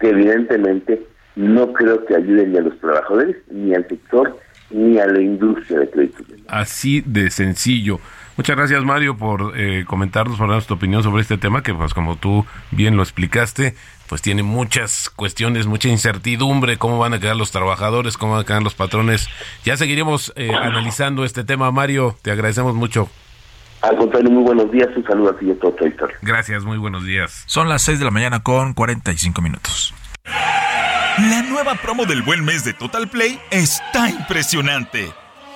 que 0.00 0.10
evidentemente 0.10 1.06
no 1.36 1.72
creo 1.72 2.04
que 2.04 2.16
ayude 2.16 2.46
ni 2.46 2.58
a 2.58 2.62
los 2.62 2.78
trabajadores, 2.80 3.36
ni 3.50 3.74
al 3.74 3.86
sector, 3.88 4.38
ni 4.70 4.98
a 4.98 5.06
la 5.06 5.20
industria 5.20 5.80
de 5.80 5.90
créditos. 5.90 6.26
Así 6.48 7.02
de 7.06 7.30
sencillo. 7.30 7.98
Muchas 8.36 8.56
gracias 8.56 8.84
Mario 8.84 9.16
por 9.16 9.54
eh, 9.56 9.84
comentarnos, 9.86 10.36
por 10.36 10.48
darnos 10.48 10.66
tu 10.66 10.74
opinión 10.74 11.02
sobre 11.02 11.22
este 11.22 11.38
tema 11.38 11.62
que 11.62 11.72
pues 11.72 11.94
como 11.94 12.16
tú 12.16 12.44
bien 12.70 12.96
lo 12.96 13.02
explicaste, 13.02 13.74
pues 14.08 14.20
tiene 14.20 14.42
muchas 14.42 15.08
cuestiones, 15.08 15.66
mucha 15.66 15.88
incertidumbre, 15.88 16.76
cómo 16.76 16.98
van 16.98 17.14
a 17.14 17.18
quedar 17.18 17.36
los 17.36 17.50
trabajadores, 17.50 18.18
cómo 18.18 18.32
van 18.32 18.42
a 18.42 18.44
quedar 18.44 18.62
los 18.62 18.74
patrones. 18.74 19.28
Ya 19.64 19.78
seguiremos 19.78 20.34
eh, 20.36 20.50
analizando 20.54 21.24
este 21.24 21.44
tema, 21.44 21.70
Mario, 21.70 22.16
te 22.20 22.30
agradecemos 22.30 22.74
mucho. 22.74 23.08
Al 23.86 23.96
contrario, 23.96 24.30
muy 24.30 24.42
buenos 24.42 24.72
días, 24.72 24.88
un 24.96 25.04
saludo 25.04 25.30
a 25.30 25.38
ti 25.38 25.46
y 25.46 25.52
a 25.52 25.58
todo 25.60 25.72
tu 25.72 25.84
Gracias, 26.22 26.64
muy 26.64 26.76
buenos 26.76 27.04
días. 27.04 27.44
Son 27.46 27.68
las 27.68 27.82
6 27.82 28.00
de 28.00 28.04
la 28.04 28.10
mañana 28.10 28.42
con 28.42 28.74
45 28.74 29.40
minutos. 29.40 29.94
La 30.24 31.42
nueva 31.42 31.76
promo 31.76 32.04
del 32.04 32.22
buen 32.22 32.44
mes 32.44 32.64
de 32.64 32.72
Total 32.72 33.06
Play 33.08 33.38
está 33.52 34.10
impresionante, 34.10 35.12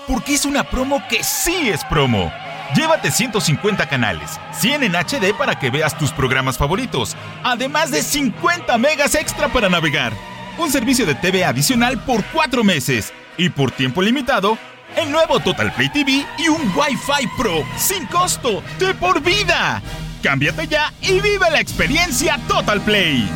porque 0.06 0.34
es 0.34 0.44
una 0.44 0.62
promo 0.62 1.02
que 1.08 1.24
sí 1.24 1.70
es 1.70 1.84
promo. 1.86 2.32
Llévate 2.76 3.10
150 3.10 3.88
canales, 3.88 4.38
100 4.52 4.84
en 4.84 4.94
HD 4.94 5.36
para 5.36 5.58
que 5.58 5.70
veas 5.70 5.98
tus 5.98 6.12
programas 6.12 6.56
favoritos, 6.56 7.16
además 7.42 7.90
de 7.90 8.00
50 8.00 8.78
megas 8.78 9.16
extra 9.16 9.48
para 9.48 9.68
navegar. 9.68 10.12
Un 10.56 10.70
servicio 10.70 11.04
de 11.04 11.16
TV 11.16 11.44
adicional 11.44 11.98
por 12.04 12.22
4 12.32 12.62
meses 12.62 13.12
y 13.36 13.48
por 13.48 13.72
tiempo 13.72 14.02
limitado, 14.02 14.56
el 14.96 15.10
nuevo 15.10 15.40
Total 15.40 15.72
Play 15.72 15.88
TV 15.90 16.26
y 16.38 16.48
un 16.48 16.60
Wi-Fi 16.74 17.26
Pro 17.36 17.64
sin 17.76 18.06
costo 18.06 18.62
de 18.78 18.94
por 18.94 19.22
vida. 19.22 19.82
Cámbiate 20.22 20.66
ya 20.68 20.92
y 21.00 21.20
vive 21.20 21.50
la 21.50 21.60
experiencia 21.60 22.38
Total 22.46 22.80
Play. 22.80 23.28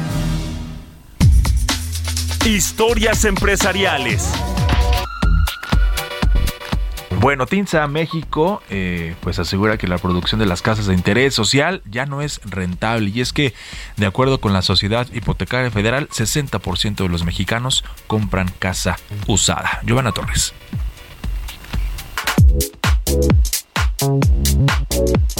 Historias 2.44 3.24
empresariales. 3.24 4.30
Bueno, 7.24 7.46
Tinza 7.46 7.86
México 7.86 8.62
eh, 8.68 9.14
pues 9.22 9.38
asegura 9.38 9.78
que 9.78 9.88
la 9.88 9.96
producción 9.96 10.40
de 10.40 10.46
las 10.46 10.60
casas 10.60 10.86
de 10.86 10.92
interés 10.92 11.32
social 11.32 11.80
ya 11.90 12.04
no 12.04 12.20
es 12.20 12.38
rentable 12.44 13.10
y 13.14 13.22
es 13.22 13.32
que 13.32 13.54
de 13.96 14.04
acuerdo 14.04 14.40
con 14.40 14.52
la 14.52 14.60
Sociedad 14.60 15.06
Hipotecaria 15.10 15.70
Federal 15.70 16.06
60% 16.10 16.96
de 16.96 17.08
los 17.08 17.24
mexicanos 17.24 17.82
compran 18.08 18.50
casa 18.58 18.98
usada. 19.26 19.80
Giovanna 19.84 20.12
Torres. 20.12 20.52
Thank 22.60 22.74
you. 23.08 23.63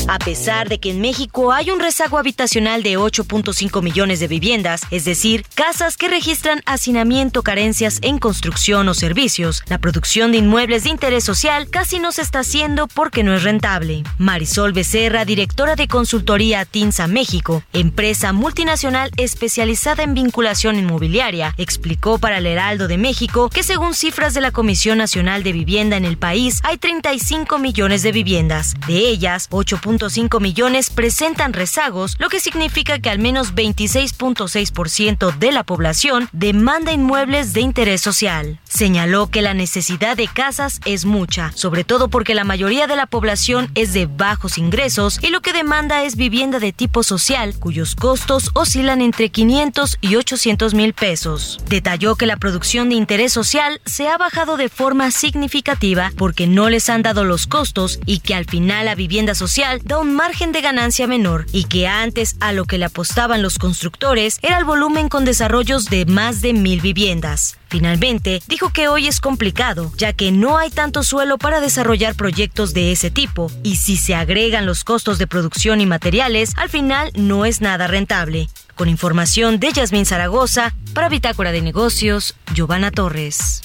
A 0.07 0.19
pesar 0.19 0.69
de 0.69 0.79
que 0.79 0.91
en 0.91 1.01
México 1.01 1.53
hay 1.53 1.71
un 1.71 1.81
rezago 1.81 2.19
habitacional 2.19 2.83
de 2.83 2.99
8.5 2.99 3.83
millones 3.83 4.21
de 4.21 4.29
viviendas, 4.29 4.83
es 4.91 5.05
decir, 5.05 5.45
casas 5.55 5.97
que 5.97 6.09
registran 6.09 6.61
hacinamiento, 6.67 7.43
carencias 7.43 7.99
en 8.03 8.19
construcción 8.19 8.89
o 8.89 8.95
servicios, 8.95 9.63
la 9.67 9.79
producción 9.79 10.33
de 10.33 10.39
inmuebles 10.39 10.85
de 10.85 10.91
interés 10.91 11.25
social 11.25 11.69
casi 11.69 11.99
no 11.99 12.13
se 12.13 12.23
está 12.23 12.41
haciendo 12.41 12.87
porque 12.87 13.23
no 13.23 13.35
es 13.35 13.43
rentable. 13.43 14.05
Marisol 14.19 14.73
Becerra, 14.73 15.25
directora 15.25 15.75
de 15.75 15.89
consultoría 15.89 16.65
Tinsa 16.65 17.07
México, 17.07 17.63
empresa 17.73 18.33
multinacional 18.33 19.11
especializada 19.17 20.03
en 20.03 20.15
vinculación 20.15 20.79
inmobiliaria, 20.79 21.55
explicó 21.57 22.19
para 22.19 22.39
el 22.39 22.47
Heraldo 22.47 22.89
de 22.89 22.99
México 22.99 23.49
que 23.49 23.63
según 23.63 23.95
cifras 23.95 24.35
de 24.35 24.43
la 24.43 24.53
Comisión 24.53 24.99
Nacional 24.99 25.43
de 25.43 25.53
Vivienda 25.53 25.97
en 25.97 26.05
el 26.05 26.19
país 26.19 26.61
hay 26.63 26.77
35 26.79 27.59
millones 27.59 28.03
de 28.03 28.13
viviendas. 28.13 28.44
De 28.49 28.99
ellas, 28.99 29.49
8.5 29.51 30.39
millones 30.39 30.91
presentan 30.91 31.55
rezagos, 31.55 32.17
lo 32.19 32.29
que 32.29 32.41
significa 32.41 32.99
que 32.99 33.09
al 33.09 33.19
menos 33.19 33.55
26.6% 33.55 35.39
de 35.39 35.53
la 35.53 35.65
población 35.65 36.29
demanda 36.33 36.93
inmuebles 36.93 37.55
de 37.55 37.63
interés 37.63 38.03
social. 38.03 38.61
Señaló 38.69 39.29
que 39.29 39.41
la 39.41 39.55
necesidad 39.55 40.17
de 40.17 40.29
casas 40.29 40.81
es 40.85 41.07
mucha, 41.07 41.53
sobre 41.53 41.85
todo 41.85 42.09
porque 42.09 42.35
la 42.35 42.45
mayoría 42.45 42.87
de 42.87 42.97
la 42.97 43.07
población 43.07 43.71
es 43.75 43.95
de 43.95 44.05
bajos 44.05 44.59
ingresos 44.59 45.19
y 45.23 45.29
lo 45.29 45.41
que 45.41 45.55
demanda 45.55 46.05
es 46.05 46.17
vivienda 46.17 46.59
de 46.59 46.73
tipo 46.73 47.03
social, 47.03 47.55
cuyos 47.59 47.95
costos 47.95 48.51
oscilan 48.53 49.01
entre 49.01 49.31
500 49.31 49.97
y 50.03 50.17
800 50.17 50.75
mil 50.75 50.93
pesos. 50.93 51.61
Detalló 51.67 52.17
que 52.17 52.27
la 52.27 52.37
producción 52.37 52.91
de 52.91 52.97
interés 52.97 53.33
social 53.33 53.81
se 53.87 54.09
ha 54.09 54.19
bajado 54.19 54.59
de 54.59 54.69
forma 54.69 55.11
significativa 55.11 56.13
porque 56.19 56.47
no 56.47 56.69
les 56.69 56.91
han 56.91 57.03
dado 57.03 57.25
los 57.25 57.47
costos 57.47 58.01
y 58.05 58.19
que 58.19 58.34
al 58.35 58.45
final 58.45 58.87
la 58.87 58.95
vivienda 58.95 59.35
social 59.35 59.81
da 59.85 59.99
un 59.99 60.15
margen 60.15 60.53
de 60.53 60.61
ganancia 60.61 61.07
menor 61.07 61.47
y 61.53 61.65
que 61.65 61.89
antes 61.89 62.37
a 62.41 62.53
lo 62.53 62.65
que 62.65 62.79
le 62.79 62.85
apostaban 62.85 63.43
los 63.43 63.59
constructores 63.59 64.39
era 64.43 64.59
el 64.59 64.65
volumen 64.65 65.09
con 65.09 65.25
desarrollos 65.25 65.87
de 65.87 66.05
más 66.07 66.41
de 66.41 66.53
mil 66.53 66.81
viviendas. 66.81 67.57
Finalmente, 67.69 68.41
dijo 68.47 68.71
que 68.71 68.87
hoy 68.87 69.09
es 69.09 69.21
complicado, 69.21 69.91
ya 69.97 70.13
que 70.13 70.31
no 70.31 70.59
hay 70.59 70.71
tanto 70.71 71.03
suelo 71.03 71.39
para 71.39 71.61
desarrollar 71.61 72.15
proyectos 72.15 72.73
de 72.73 72.93
ese 72.93 73.11
tipo, 73.11 73.51
y 73.65 73.77
si 73.77 73.97
se 73.97 74.15
agregan 74.15 74.65
los 74.65 74.85
costos 74.85 75.19
de 75.19 75.27
producción 75.27 75.81
y 75.81 75.87
materiales, 75.87 76.53
al 76.57 76.69
final 76.69 77.11
no 77.15 77.45
es 77.45 77.61
nada 77.61 77.89
rentable. 77.89 78.49
Con 78.77 78.89
información 78.89 79.59
de 79.59 79.73
Yasmín 79.73 80.07
Zaragoza, 80.07 80.75
para 80.93 81.09
Bitácora 81.09 81.51
de 81.51 81.63
Negocios, 81.63 82.37
Giovanna 82.55 82.91
Torres. 82.93 83.63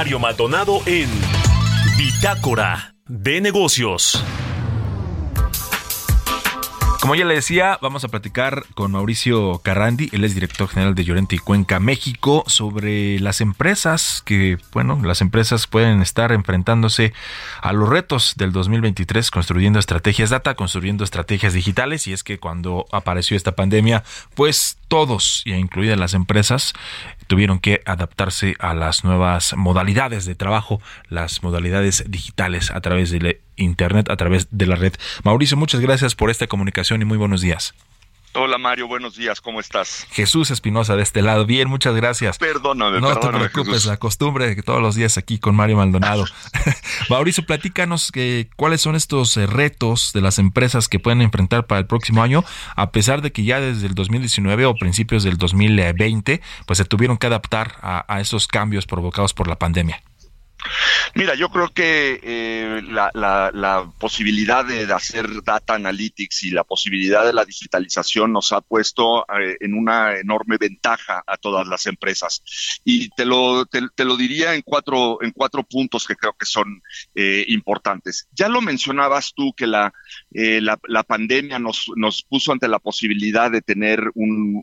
Mario 0.00 0.18
Maldonado 0.18 0.80
en 0.86 1.10
Bitácora 1.98 2.94
de 3.06 3.42
Negocios. 3.42 4.24
Como 7.02 7.14
ya 7.14 7.26
le 7.26 7.34
decía, 7.34 7.78
vamos 7.82 8.02
a 8.04 8.08
platicar 8.08 8.64
con 8.74 8.92
Mauricio 8.92 9.58
Carrandi, 9.58 10.08
él 10.12 10.24
es 10.24 10.32
director 10.32 10.68
general 10.68 10.94
de 10.94 11.04
Llorente 11.04 11.36
y 11.36 11.38
Cuenca, 11.38 11.80
México, 11.80 12.44
sobre 12.46 13.20
las 13.20 13.42
empresas 13.42 14.22
que, 14.24 14.56
bueno, 14.72 14.98
las 15.02 15.20
empresas 15.20 15.66
pueden 15.66 16.00
estar 16.00 16.32
enfrentándose 16.32 17.12
a 17.60 17.74
los 17.74 17.86
retos 17.86 18.34
del 18.36 18.52
2023 18.52 19.30
construyendo 19.30 19.78
estrategias 19.78 20.30
data, 20.30 20.54
construyendo 20.54 21.04
estrategias 21.04 21.52
digitales 21.52 22.06
y 22.06 22.14
es 22.14 22.24
que 22.24 22.38
cuando 22.38 22.86
apareció 22.90 23.36
esta 23.36 23.52
pandemia, 23.52 24.02
pues 24.34 24.78
todos, 24.88 25.42
incluidas 25.44 25.98
las 25.98 26.14
empresas, 26.14 26.72
tuvieron 27.30 27.60
que 27.60 27.80
adaptarse 27.86 28.56
a 28.58 28.74
las 28.74 29.04
nuevas 29.04 29.54
modalidades 29.56 30.24
de 30.24 30.34
trabajo, 30.34 30.82
las 31.08 31.44
modalidades 31.44 32.02
digitales 32.08 32.72
a 32.72 32.80
través 32.80 33.12
de 33.12 33.40
Internet, 33.54 34.10
a 34.10 34.16
través 34.16 34.48
de 34.50 34.66
la 34.66 34.74
red. 34.74 34.94
Mauricio, 35.22 35.56
muchas 35.56 35.80
gracias 35.80 36.16
por 36.16 36.30
esta 36.30 36.48
comunicación 36.48 37.02
y 37.02 37.04
muy 37.04 37.18
buenos 37.18 37.40
días. 37.40 37.72
Hola 38.32 38.58
Mario, 38.58 38.86
buenos 38.86 39.16
días, 39.16 39.40
¿cómo 39.40 39.58
estás? 39.58 40.06
Jesús 40.12 40.52
Espinosa 40.52 40.94
de 40.94 41.02
este 41.02 41.20
lado, 41.20 41.46
bien, 41.46 41.68
muchas 41.68 41.96
gracias. 41.96 42.38
Perdóname, 42.38 43.00
No 43.00 43.18
te 43.18 43.26
preocupes, 43.26 43.86
la 43.86 43.96
costumbre 43.96 44.46
de 44.46 44.54
que 44.54 44.62
todos 44.62 44.80
los 44.80 44.94
días 44.94 45.18
aquí 45.18 45.40
con 45.40 45.56
Mario 45.56 45.78
Maldonado. 45.78 46.24
Mauricio, 47.10 47.44
platícanos 47.44 48.12
que, 48.12 48.48
cuáles 48.54 48.82
son 48.82 48.94
estos 48.94 49.36
eh, 49.36 49.46
retos 49.46 50.12
de 50.12 50.20
las 50.20 50.38
empresas 50.38 50.88
que 50.88 51.00
pueden 51.00 51.22
enfrentar 51.22 51.66
para 51.66 51.80
el 51.80 51.86
próximo 51.86 52.22
año, 52.22 52.44
a 52.76 52.92
pesar 52.92 53.20
de 53.20 53.32
que 53.32 53.42
ya 53.42 53.58
desde 53.58 53.88
el 53.88 53.96
2019 53.96 54.64
o 54.64 54.74
principios 54.76 55.24
del 55.24 55.36
2020, 55.36 56.40
pues 56.66 56.76
se 56.76 56.84
tuvieron 56.84 57.18
que 57.18 57.26
adaptar 57.26 57.78
a, 57.82 58.04
a 58.06 58.20
esos 58.20 58.46
cambios 58.46 58.86
provocados 58.86 59.34
por 59.34 59.48
la 59.48 59.58
pandemia. 59.58 60.04
Mira, 61.14 61.34
yo 61.34 61.48
creo 61.50 61.68
que 61.68 62.20
eh, 62.22 62.82
la, 62.82 63.92
posibilidad 63.98 64.64
de, 64.64 64.92
hacer 64.92 65.42
data 65.42 65.74
analytics 65.74 66.44
y 66.44 66.50
la 66.50 66.64
posibilidad 66.64 67.24
de 67.24 67.32
la 67.32 67.44
digitalización 67.44 68.32
nos 68.32 68.52
ha 68.52 68.60
puesto 68.60 69.22
eh, 69.22 69.56
en 69.60 69.74
una 69.74 70.18
enorme 70.18 70.56
ventaja 70.58 71.22
a 71.26 71.36
todas 71.36 71.66
las 71.66 71.86
empresas. 71.86 72.42
Y 72.84 73.08
te 73.10 73.24
lo, 73.24 73.66
te 73.66 74.04
lo 74.04 74.16
diría 74.16 74.54
en 74.54 74.62
cuatro, 74.62 75.22
en 75.22 75.32
cuatro 75.32 75.62
puntos 75.64 76.06
que 76.06 76.16
creo 76.16 76.34
que 76.34 76.46
son 76.46 76.82
eh, 77.14 77.44
importantes. 77.48 78.28
Ya 78.32 78.48
lo 78.48 78.60
mencionabas 78.60 79.32
tú 79.34 79.52
que 79.54 79.66
la, 79.66 79.92
eh, 80.32 80.60
la, 80.60 81.02
pandemia 81.02 81.58
nos, 81.58 81.90
puso 82.28 82.52
ante 82.52 82.68
la 82.68 82.78
posibilidad 82.78 83.50
de 83.50 83.62
tener 83.62 84.10
un, 84.14 84.62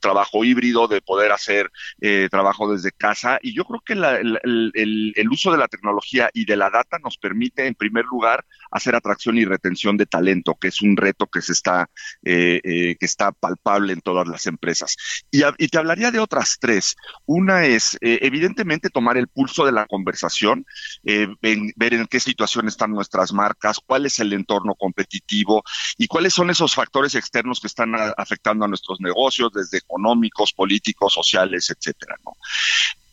trabajo 0.00 0.44
híbrido, 0.44 0.88
de 0.88 1.00
poder 1.00 1.32
hacer 1.32 1.70
eh, 2.00 2.28
trabajo 2.30 2.72
desde 2.72 2.92
casa. 2.92 3.38
Y 3.42 3.54
yo 3.54 3.64
creo 3.64 3.80
que 3.80 3.94
el, 3.94 5.28
uso 5.30 5.52
de 5.52 5.58
la 5.58 5.68
tecnología 5.68 6.30
y 6.32 6.44
de 6.44 6.56
la 6.56 6.70
data 6.70 6.98
nos 7.02 7.16
permite, 7.16 7.66
en 7.66 7.74
primer 7.74 8.04
lugar, 8.04 8.44
hacer 8.70 8.94
atracción 8.94 9.38
y 9.38 9.44
retención 9.44 9.96
de 9.96 10.06
talento, 10.06 10.56
que 10.60 10.68
es 10.68 10.82
un 10.82 10.96
reto 10.96 11.26
que 11.26 11.42
se 11.42 11.52
está, 11.52 11.88
eh, 12.24 12.60
eh, 12.62 12.96
que 12.98 13.06
está 13.06 13.32
palpable 13.32 13.92
en 13.92 14.00
todas 14.00 14.28
las 14.28 14.46
empresas. 14.46 14.96
Y, 15.30 15.42
te 15.68 15.78
hablaría 15.78 16.10
de 16.10 16.20
otras 16.20 16.58
tres. 16.60 16.96
Una 17.26 17.66
es, 17.66 17.98
evidentemente, 18.00 18.88
tomar 18.88 19.16
el 19.16 19.28
pulso 19.28 19.66
de 19.66 19.72
la 19.72 19.86
conversación, 19.86 20.64
ver 21.02 21.94
en 21.94 22.06
qué 22.06 22.20
situación 22.20 22.68
están 22.68 22.92
nuestras 22.92 23.32
marcas, 23.32 23.80
cuál 23.84 24.06
es 24.06 24.18
el 24.20 24.32
entorno 24.32 24.65
competitivo 24.74 25.62
y 25.96 26.06
cuáles 26.06 26.34
son 26.34 26.50
esos 26.50 26.74
factores 26.74 27.14
externos 27.14 27.60
que 27.60 27.66
están 27.66 27.94
afectando 28.16 28.64
a 28.64 28.68
nuestros 28.68 29.00
negocios, 29.00 29.52
desde 29.52 29.78
económicos, 29.78 30.52
políticos, 30.52 31.12
sociales, 31.14 31.70
etcétera. 31.70 32.16
¿no? 32.24 32.32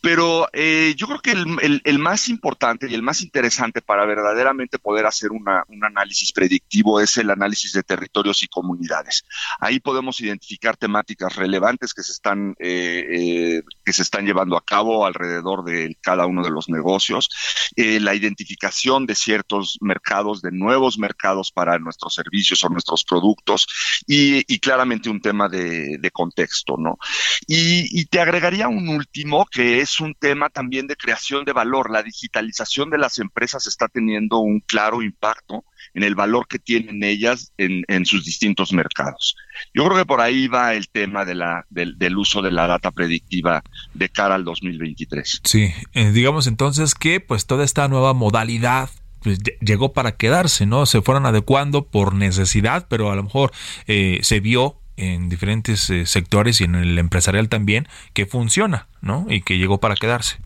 Pero 0.04 0.48
eh, 0.52 0.92
yo 0.98 1.06
creo 1.06 1.20
que 1.20 1.32
el, 1.32 1.98
más 1.98 2.28
importante 2.28 2.86
y 2.86 2.94
el 2.94 3.02
más 3.02 3.22
interesante 3.22 3.80
para 3.80 4.04
verdaderamente 4.04 4.78
poder 4.78 5.06
hacer 5.06 5.30
un 5.32 5.48
análisis 5.82 6.30
predictivo 6.30 7.00
es 7.00 7.16
el 7.16 7.30
análisis 7.30 7.72
de 7.72 7.82
territorios 7.82 8.42
y 8.42 8.48
comunidades. 8.48 9.24
Ahí 9.60 9.80
podemos 9.80 10.20
identificar 10.20 10.76
temáticas 10.76 11.36
relevantes 11.36 11.94
que 11.94 12.02
se 12.02 12.12
están, 12.12 12.54
eh, 12.58 13.06
eh, 13.10 13.62
que 13.82 13.92
se 13.94 14.02
están 14.02 14.26
llevando 14.26 14.58
a 14.58 14.64
cabo 14.64 15.06
alrededor 15.06 15.64
de 15.64 15.96
cada 16.02 16.26
uno 16.26 16.42
de 16.42 16.50
los 16.50 16.68
negocios, 16.68 17.30
eh, 17.76 17.98
la 17.98 18.14
identificación 18.14 19.06
de 19.06 19.14
ciertos 19.14 19.78
mercados, 19.80 20.42
de 20.42 20.52
nuevos 20.52 20.98
mercados 20.98 21.50
para 21.50 21.78
nuestros 21.78 22.14
servicios 22.14 22.62
o 22.62 22.68
nuestros 22.68 23.04
productos 23.04 23.66
y, 24.06 24.44
y 24.52 24.58
claramente 24.58 25.08
un 25.08 25.22
tema 25.22 25.48
de, 25.48 25.96
de 25.98 26.10
contexto, 26.10 26.76
¿no? 26.78 26.98
Y, 27.46 28.00
y 28.00 28.04
te 28.04 28.20
agregaría 28.20 28.68
un 28.68 28.88
último 28.90 29.46
que 29.46 29.80
es 29.80 29.93
un 30.00 30.14
tema 30.14 30.50
también 30.50 30.86
de 30.86 30.96
creación 30.96 31.44
de 31.44 31.52
valor. 31.52 31.90
La 31.90 32.02
digitalización 32.02 32.90
de 32.90 32.98
las 32.98 33.18
empresas 33.18 33.66
está 33.66 33.88
teniendo 33.88 34.38
un 34.38 34.60
claro 34.60 35.02
impacto 35.02 35.64
en 35.94 36.02
el 36.02 36.14
valor 36.14 36.48
que 36.48 36.58
tienen 36.58 37.02
ellas 37.02 37.52
en, 37.56 38.06
sus 38.06 38.24
distintos 38.24 38.72
mercados. 38.72 39.36
Yo 39.72 39.84
creo 39.84 39.96
que 39.96 40.06
por 40.06 40.20
ahí 40.20 40.48
va 40.48 40.74
el 40.74 40.88
tema 40.88 41.24
del 41.24 42.16
uso 42.16 42.42
de 42.42 42.50
la 42.50 42.66
data 42.66 42.90
predictiva 42.90 43.62
de 43.94 44.08
cara 44.08 44.34
al 44.34 44.44
2023. 44.44 45.40
Sí, 45.44 45.72
eh, 45.92 46.10
digamos 46.10 46.46
entonces 46.46 46.94
que 46.94 47.20
pues 47.20 47.46
toda 47.46 47.64
esta 47.64 47.88
nueva 47.88 48.12
modalidad 48.12 48.90
pues, 49.24 49.38
llegó 49.60 49.92
para 49.92 50.16
quedarse, 50.16 50.66
¿no? 50.66 50.84
Se 50.86 51.00
fueron 51.00 51.26
adecuando 51.26 51.86
por 51.86 52.14
necesidad, 52.14 52.86
pero 52.88 53.10
a 53.10 53.16
lo 53.16 53.22
mejor 53.22 53.52
eh, 53.86 54.18
se 54.22 54.40
vio 54.40 54.80
en 54.96 55.28
diferentes 55.28 55.90
eh, 55.90 56.06
sectores 56.06 56.60
y 56.60 56.64
en 56.64 56.74
el 56.74 56.98
empresarial 56.98 57.48
también 57.48 57.88
que 58.12 58.26
funciona, 58.26 58.88
¿no? 59.00 59.26
Y 59.28 59.42
que 59.42 59.58
llegó 59.58 59.78
para 59.78 59.96
quedarse. 59.96 60.38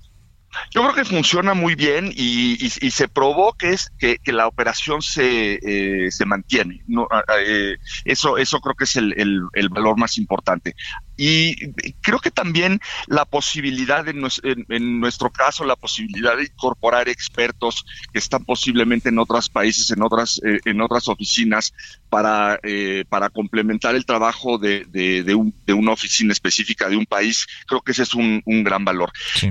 Yo 0.70 0.82
creo 0.82 0.94
que 0.94 1.04
funciona 1.04 1.54
muy 1.54 1.74
bien 1.74 2.12
y, 2.14 2.56
se 2.68 3.08
probó 3.08 3.52
que 3.52 3.70
es 3.70 3.92
que, 3.98 4.18
la 4.26 4.46
operación 4.46 5.02
se, 5.02 5.58
eh, 5.62 6.10
se 6.10 6.24
mantiene. 6.24 6.82
No, 6.86 7.06
eh, 7.38 7.76
eso, 8.04 8.38
eso 8.38 8.60
creo 8.60 8.74
que 8.74 8.84
es 8.84 8.96
el, 8.96 9.14
el, 9.52 9.68
valor 9.68 9.98
más 9.98 10.16
importante. 10.18 10.74
Y 11.20 11.72
creo 12.00 12.20
que 12.20 12.30
también 12.30 12.80
la 13.08 13.24
posibilidad, 13.24 14.06
en, 14.06 14.24
en, 14.68 15.00
nuestro 15.00 15.30
caso, 15.30 15.64
la 15.64 15.74
posibilidad 15.74 16.36
de 16.36 16.44
incorporar 16.44 17.08
expertos 17.08 17.84
que 18.12 18.20
están 18.20 18.44
posiblemente 18.44 19.08
en 19.08 19.18
otros 19.18 19.48
países, 19.48 19.90
en 19.90 20.00
otras, 20.02 20.40
eh, 20.46 20.60
en 20.64 20.80
otras 20.80 21.08
oficinas, 21.08 21.74
para, 22.08 22.60
eh, 22.62 23.04
para 23.08 23.30
complementar 23.30 23.96
el 23.96 24.06
trabajo 24.06 24.58
de, 24.58 24.84
de, 24.88 25.24
de, 25.24 25.34
un, 25.34 25.52
de, 25.66 25.72
una 25.72 25.90
oficina 25.90 26.32
específica 26.32 26.88
de 26.88 26.96
un 26.96 27.04
país, 27.04 27.46
creo 27.66 27.80
que 27.80 27.90
ese 27.90 28.04
es 28.04 28.14
un, 28.14 28.40
un 28.46 28.62
gran 28.62 28.84
valor. 28.84 29.10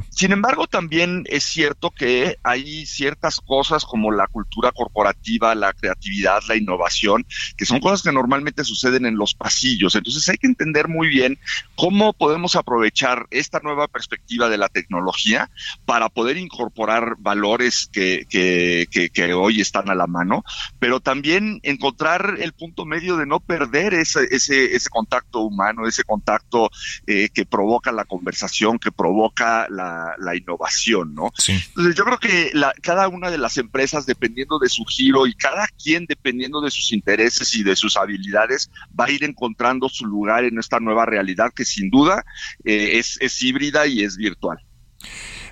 Sin 0.10 0.32
embargo, 0.32 0.68
también 0.68 1.26
es 1.28 1.44
cierto 1.44 1.92
que 1.92 2.38
hay 2.44 2.86
ciertas 2.86 3.42
cosas 3.42 3.84
como 3.84 4.12
la 4.12 4.28
cultura 4.28 4.72
corporativa, 4.72 5.54
la 5.54 5.74
creatividad, 5.74 6.42
la 6.48 6.56
innovación, 6.56 7.26
que 7.58 7.66
son 7.66 7.82
cosas 7.82 8.04
que 8.04 8.14
normalmente 8.14 8.64
suceden 8.64 9.06
en 9.06 9.18
los 9.18 9.34
pasillos. 9.34 9.96
Entonces 9.96 10.28
hay 10.30 10.38
que 10.38 10.48
entender 10.48 10.88
muy 10.88 11.10
bien 11.10 11.38
cómo 11.76 12.14
podemos 12.14 12.56
aprovechar 12.56 13.28
esta 13.32 13.60
nueva 13.60 13.88
perspectiva 13.88 14.50
de 14.50 14.58
la 14.58 14.70
tecnología 14.70 15.50
para 15.86 16.10
poder 16.10 16.38
incorporar 16.38 17.16
valores 17.20 17.90
que, 17.92 18.26
que, 18.30 18.88
que, 18.92 19.10
que 19.10 19.34
hoy 19.34 19.62
están 19.62 19.90
a 19.90 19.96
la 19.96 20.08
mano, 20.08 20.44
pero 20.80 21.00
también 21.00 21.60
encontrar 21.64 22.38
el 22.40 22.54
punto 22.54 22.86
medio 22.86 23.18
de 23.18 23.26
no 23.26 23.40
perder 23.40 23.94
ese, 23.94 24.28
ese, 24.32 24.76
ese 24.76 24.90
contacto 24.90 25.42
humano, 25.42 25.88
ese 25.88 26.04
contacto 26.04 26.70
eh, 27.06 27.30
que 27.34 27.46
provoca 27.46 27.92
la 27.92 28.06
conversación, 28.06 28.80
que 28.80 28.92
provoca 28.92 29.68
la, 29.70 30.16
la 30.18 30.36
innovación, 30.36 31.14
¿no? 31.14 31.32
Entonces 31.48 31.96
yo 31.96 32.06
creo 32.06 32.18
que 32.18 32.52
la, 32.54 32.74
cada 32.82 33.08
una 33.08 33.30
de 33.30 33.38
las 33.38 33.58
empresas, 33.58 34.06
dependiendo 34.06 34.60
de 34.60 34.70
su 34.70 34.84
giro 34.86 35.28
y 35.28 35.34
cada 35.34 35.68
quien 35.68 36.06
dependiendo 36.06 36.62
de 36.62 36.72
sus 36.72 36.92
intereses 36.92 37.54
y 37.56 37.64
de 37.64 37.76
sus 37.76 37.98
habilidades, 37.98 38.72
va 39.00 39.06
a 39.06 39.12
ir 39.12 39.24
encontrando 39.24 39.90
su 39.90 40.06
lugar 40.06 40.44
en 40.44 40.58
esta 40.60 40.80
nueva 40.80 41.06
realidad 41.06 41.47
que 41.50 41.66
sin 41.66 41.90
duda 41.90 42.26
eh, 42.66 42.98
es, 42.98 43.18
es 43.22 43.42
híbrida 43.42 43.88
y 43.88 44.02
es 44.02 44.18
virtual. 44.18 44.60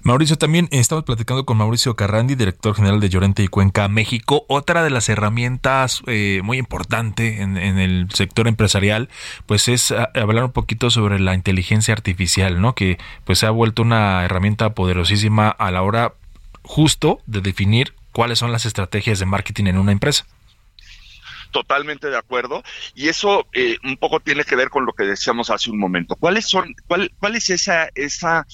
Mauricio, 0.06 0.38
también 0.38 0.68
estamos 0.70 1.04
platicando 1.04 1.48
con 1.48 1.58
Mauricio 1.58 1.96
Carrandi, 1.96 2.36
director 2.36 2.76
general 2.76 3.00
de 3.00 3.10
Llorente 3.10 3.42
y 3.42 3.48
Cuenca, 3.48 3.88
México. 3.88 4.46
Otra 4.48 4.84
de 4.84 4.92
las 4.92 5.10
herramientas 5.10 6.04
eh, 6.06 6.42
muy 6.44 6.60
importante 6.60 7.42
en, 7.42 7.58
el 7.58 8.08
sector 8.14 8.48
empresarial, 8.48 9.10
pues 9.48 9.68
es 9.68 9.90
ah, 9.90 10.12
hablar 10.14 10.44
un 10.44 10.52
poquito 10.52 10.92
sobre 10.92 11.20
la 11.20 11.34
inteligencia 11.34 11.92
artificial, 11.96 12.62
¿no? 12.62 12.76
Que 12.76 13.00
pues 13.24 13.40
se 13.40 13.48
ha 13.48 13.50
vuelto 13.50 13.82
una 13.82 14.24
herramienta 14.24 14.76
poderosísima 14.76 15.50
a 15.50 15.72
la 15.72 15.82
hora 15.82 16.14
justo 16.62 17.20
de 17.26 17.42
definir 17.42 17.96
cuáles 18.12 18.38
son 18.38 18.52
las 18.52 18.68
estrategias 18.68 19.18
de 19.18 19.26
marketing 19.26 19.66
en 19.66 19.80
una 19.80 19.92
empresa 19.92 20.28
totalmente 21.56 22.10
de 22.10 22.18
acuerdo 22.18 22.64
y 22.96 23.08
eso 23.08 23.48
eh, 23.54 23.78
un 23.86 23.96
poco 23.96 24.20
tiene 24.20 24.44
que 24.44 24.58
ver 24.58 24.70
con 24.70 24.86
lo 24.86 24.92
que 24.92 25.06
decíamos 25.06 25.50
hace 25.50 25.72
un 25.72 25.80
momento. 25.80 26.18
¿Cuáles 26.18 26.46
son, 26.46 26.76
cuál, 26.86 27.10
cuál 27.18 27.38
es 27.38 27.50
esa, 27.50 27.88
esa 27.96 28.46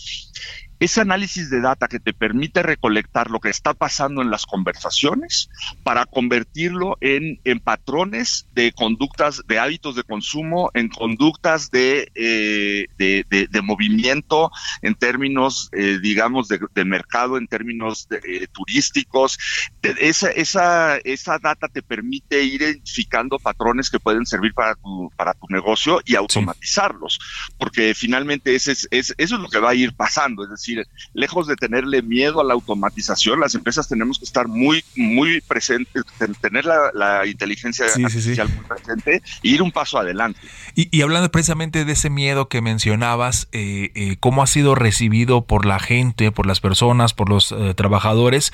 ese 0.82 1.00
análisis 1.00 1.52
de 1.52 1.62
data 1.62 1.88
que 1.88 2.00
te 2.00 2.12
permite 2.12 2.64
recolectar 2.64 3.30
lo 3.30 3.40
que 3.40 3.50
está 3.50 3.76
pasando 3.76 4.24
en 4.24 4.32
las 4.32 4.48
conversaciones 4.48 5.48
para 5.84 6.08
convertirlo 6.08 6.98
en, 7.02 7.40
en 7.44 7.60
patrones 7.60 8.48
de 8.56 8.72
conductas, 8.72 9.44
de 9.48 9.60
hábitos 9.60 9.96
de 9.96 10.02
consumo, 10.02 10.72
en 10.74 10.90
conductas 10.90 11.70
de, 11.70 12.12
eh, 12.16 12.88
de, 12.98 13.62
movimiento 13.62 14.50
en 14.82 14.96
términos, 14.96 15.70
eh, 15.72 16.00
digamos, 16.02 16.48
de, 16.48 16.84
mercado, 16.84 17.38
en 17.38 17.46
términos 17.46 18.08
eh, 18.10 18.48
turísticos. 18.52 19.38
Esa, 19.84 20.32
esa, 20.32 20.98
esa 20.98 21.38
data 21.38 21.68
te 21.68 21.84
permite 21.84 22.44
ir 22.44 22.64
identificando 22.64 23.38
patrones 23.38 23.92
que 23.92 24.00
pueden 24.00 24.26
servir 24.26 24.56
para 24.56 24.74
tu, 24.74 25.12
para 25.16 25.36
tu 25.36 25.46
negocio 25.50 26.02
y 26.06 26.16
automatizarlos, 26.16 27.20
porque 27.60 27.94
finalmente 27.94 28.56
ese 28.56 28.72
es, 28.72 28.88
es, 28.90 29.14
eso 29.20 29.36
es 29.36 29.42
lo 29.42 29.48
que 29.48 29.60
va 29.60 29.70
a 29.70 29.76
ir 29.76 29.94
pasando, 29.94 30.44
es 30.44 30.50
decir, 30.50 30.71
lejos 31.14 31.48
de 31.48 31.56
tenerle 31.56 32.02
miedo 32.02 32.42
a 32.42 32.44
la 32.44 32.54
automatización, 32.54 33.40
las 33.40 33.56
empresas 33.56 33.88
tenemos 33.88 34.20
que 34.20 34.26
estar 34.26 34.48
muy, 34.48 34.84
muy 34.96 35.42
presentes, 35.42 36.04
tener 36.42 36.66
la, 36.66 37.26
inteligencia 37.26 37.86
artificial 37.86 38.50
muy 38.50 38.66
presente 38.66 39.22
e 39.44 39.48
ir 39.48 39.62
un 39.62 39.72
paso 39.72 39.98
adelante. 39.98 40.40
Y, 40.76 41.02
hablando 41.02 41.30
precisamente 41.32 41.86
de 41.86 41.92
ese 41.94 42.10
miedo 42.10 42.48
que 42.48 42.62
mencionabas, 42.62 43.48
eh, 43.52 43.92
eh, 43.96 44.18
¿cómo 44.20 44.44
ha 44.44 44.48
sido 44.48 44.76
recibido 44.76 45.46
por 45.46 45.66
la 45.66 45.80
gente, 45.80 46.32
por 46.32 46.46
las 46.46 46.60
personas, 46.60 47.14
por 47.14 47.30
los 47.30 47.52
eh, 47.52 47.74
trabajadores, 47.76 48.54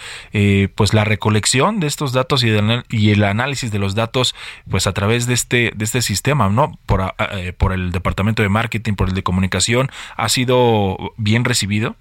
pues 0.76 0.94
la 0.94 1.04
recolección 1.04 1.80
de 1.80 1.88
estos 1.88 2.14
datos 2.14 2.44
y, 2.44 2.50
y, 2.90 3.12
el 3.12 3.24
análisis 3.24 3.72
de 3.72 3.80
los 3.80 3.96
datos, 3.96 4.36
pues 4.70 4.88
a 4.88 4.94
través 4.94 5.28
de 5.28 5.34
este, 5.34 5.72
de 5.76 5.86
este 5.86 6.02
sistema, 6.02 6.50
¿no? 6.50 6.78
Por, 6.86 7.14
por 7.58 7.74
el 7.74 7.92
departamento 7.92 8.44
de 8.44 8.50
marketing, 8.50 8.94
por 8.94 9.10
el 9.10 9.16
de 9.16 9.24
comunicación, 9.24 9.90
ha 10.16 10.30
sido 10.30 11.14
bien 11.18 11.46
recibido? 11.46 11.96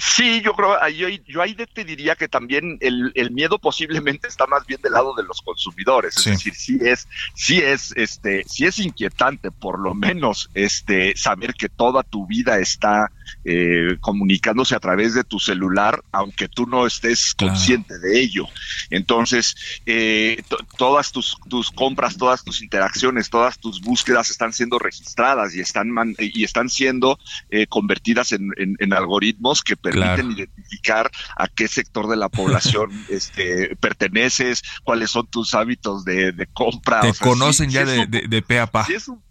Sí, 0.00 0.40
yo 0.42 0.52
creo, 0.54 0.76
yo, 0.88 1.08
yo 1.26 1.42
ahí 1.42 1.54
te 1.54 1.84
diría 1.84 2.16
que 2.16 2.28
también 2.28 2.78
el, 2.80 3.12
el, 3.14 3.30
miedo 3.30 3.58
posiblemente 3.58 4.28
está 4.28 4.46
más 4.46 4.66
bien 4.66 4.80
del 4.82 4.92
lado 4.92 5.14
de 5.14 5.22
los 5.22 5.40
consumidores. 5.42 6.16
Es 6.18 6.24
decir, 6.24 6.54
sí 6.54 6.78
es, 6.82 7.08
sí 7.34 7.58
es, 7.58 7.92
este, 7.96 8.44
sí 8.46 8.66
es 8.66 8.78
inquietante, 8.78 9.50
por 9.50 9.78
lo 9.78 9.94
menos, 9.94 10.50
este, 10.54 11.16
saber 11.16 11.54
que 11.54 11.68
toda 11.68 12.02
tu 12.02 12.26
vida 12.26 12.58
está 12.58 13.10
eh, 13.44 13.96
comunicándose 14.00 14.74
a 14.74 14.80
través 14.80 15.14
de 15.14 15.24
tu 15.24 15.38
celular, 15.38 16.02
aunque 16.12 16.48
tú 16.48 16.66
no 16.66 16.86
estés 16.86 17.34
consciente 17.34 17.98
de 17.98 18.20
ello. 18.20 18.46
Entonces, 18.90 19.56
eh, 19.86 20.42
todas 20.76 21.12
tus, 21.12 21.36
tus 21.48 21.70
compras, 21.70 22.16
todas 22.16 22.44
tus 22.44 22.62
interacciones, 22.62 23.30
todas 23.30 23.58
tus 23.58 23.80
búsquedas 23.80 24.30
están 24.30 24.52
siendo 24.52 24.78
registradas 24.78 25.54
y 25.54 25.60
están, 25.60 25.90
y 26.18 26.44
están 26.44 26.68
siendo 26.68 27.18
eh, 27.50 27.66
convertidas 27.66 28.32
en, 28.32 28.50
en, 28.56 28.92
algoritmos 28.92 29.39
que 29.64 29.76
permiten 29.76 30.32
identificar 30.32 31.10
a 31.36 31.48
qué 31.48 31.68
sector 31.68 32.08
de 32.08 32.16
la 32.16 32.28
población 32.28 32.90
este, 33.08 33.76
perteneces, 33.76 34.62
cuáles 34.84 35.10
son 35.10 35.26
tus 35.26 35.54
hábitos 35.54 36.04
de, 36.04 36.48
compra. 36.52 37.00
Te 37.00 37.12
conocen 37.14 37.70
ya 37.70 37.84
de, 37.84 38.06
de, 38.06 38.28
de, 38.28 38.42
pe 38.42 38.58
a 38.58 38.66
pa 38.66 38.84
sí 38.84 38.94
es 38.94 39.08
un 39.08 39.22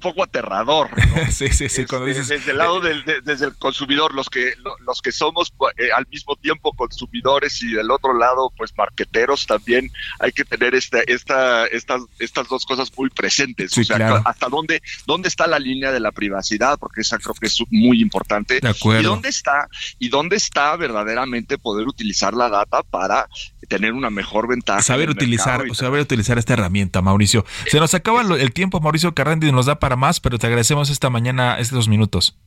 poco 0.00 0.22
aterrador. 0.22 0.88
sí, 1.30 1.48
sí, 1.48 1.68
sí. 1.68 1.84
Cuando 1.86 2.06
dices... 2.06 2.28
Desde 2.28 2.52
el 2.52 2.58
lado 2.58 2.80
del, 2.80 3.04
desde 3.24 3.46
el 3.46 3.56
consumidor, 3.56 4.14
los 4.14 4.28
que, 4.28 4.54
los 4.86 5.02
que 5.02 5.12
somos 5.12 5.52
eh, 5.76 5.88
al 5.94 6.06
mismo 6.08 6.36
tiempo 6.36 6.72
consumidores 6.72 7.62
y 7.62 7.72
del 7.72 7.90
otro 7.90 8.16
lado, 8.16 8.52
pues 8.56 8.72
marqueteros, 8.76 9.46
también 9.46 9.90
hay 10.20 10.32
que 10.32 10.44
tener 10.44 10.74
esta, 10.74 11.00
esta, 11.00 11.66
estas, 11.66 12.02
estas 12.18 12.48
dos 12.48 12.64
cosas 12.64 12.90
muy 12.96 13.10
presentes. 13.10 13.76
o 13.76 13.84
sea, 13.84 14.22
hasta 14.24 14.48
dónde, 14.48 14.82
dónde 15.06 15.28
está 15.28 15.46
la 15.46 15.58
línea 15.58 15.92
de 15.92 16.00
la 16.00 16.12
privacidad, 16.12 16.78
porque 16.78 17.02
esa 17.02 17.18
creo 17.18 17.34
que 17.34 17.46
es 17.46 17.58
muy 17.70 18.00
importante. 18.00 18.60
De 18.60 18.68
acuerdo. 18.68 19.00
Y 19.00 19.04
dónde 19.04 19.28
está, 19.28 19.68
y 19.98 20.08
dónde 20.08 20.36
está 20.36 20.76
verdaderamente 20.76 21.58
poder 21.58 21.86
utilizar 21.86 22.34
la 22.34 22.48
data 22.48 22.82
para 22.82 23.28
tener 23.68 23.92
una 23.92 24.10
mejor 24.10 24.48
ventaja. 24.48 24.82
Saber 24.82 25.10
utilizar, 25.10 25.62
saber 25.74 26.00
utilizar 26.00 26.38
esta 26.38 26.54
herramienta, 26.54 27.02
Mauricio. 27.02 27.44
Se 27.66 27.78
nos 27.78 27.92
acaba 27.94 28.22
el 28.22 28.52
tiempo, 28.52 28.80
Mauricio 28.80 29.14
Carrandi 29.14 29.52
nos 29.58 29.66
da 29.66 29.80
para 29.80 29.96
más, 29.96 30.20
pero 30.20 30.38
te 30.38 30.46
agradecemos 30.46 30.88
esta 30.88 31.10
mañana, 31.10 31.58
estos 31.58 31.88
minutos. 31.88 32.38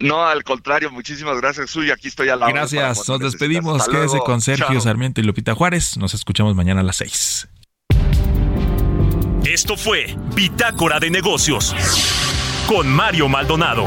No, 0.00 0.26
al 0.26 0.44
contrario, 0.44 0.90
muchísimas 0.90 1.40
gracias, 1.40 1.70
Suy. 1.70 1.90
Aquí 1.90 2.08
estoy 2.08 2.28
a 2.28 2.36
la 2.36 2.50
Gracias, 2.50 3.08
nos 3.08 3.18
despedimos. 3.20 3.88
Quédese 3.88 4.18
con 4.18 4.42
Sergio 4.42 4.78
Sarmiento 4.80 5.20
y 5.22 5.24
Lupita 5.24 5.54
Juárez. 5.54 5.96
Nos 5.96 6.12
escuchamos 6.12 6.54
mañana 6.54 6.82
a 6.82 6.84
las 6.84 6.96
seis. 6.96 7.48
Esto 9.44 9.78
fue 9.78 10.14
Bitácora 10.34 11.00
de 11.00 11.10
Negocios 11.10 11.74
con 12.68 12.86
Mario 12.86 13.30
Maldonado. 13.30 13.86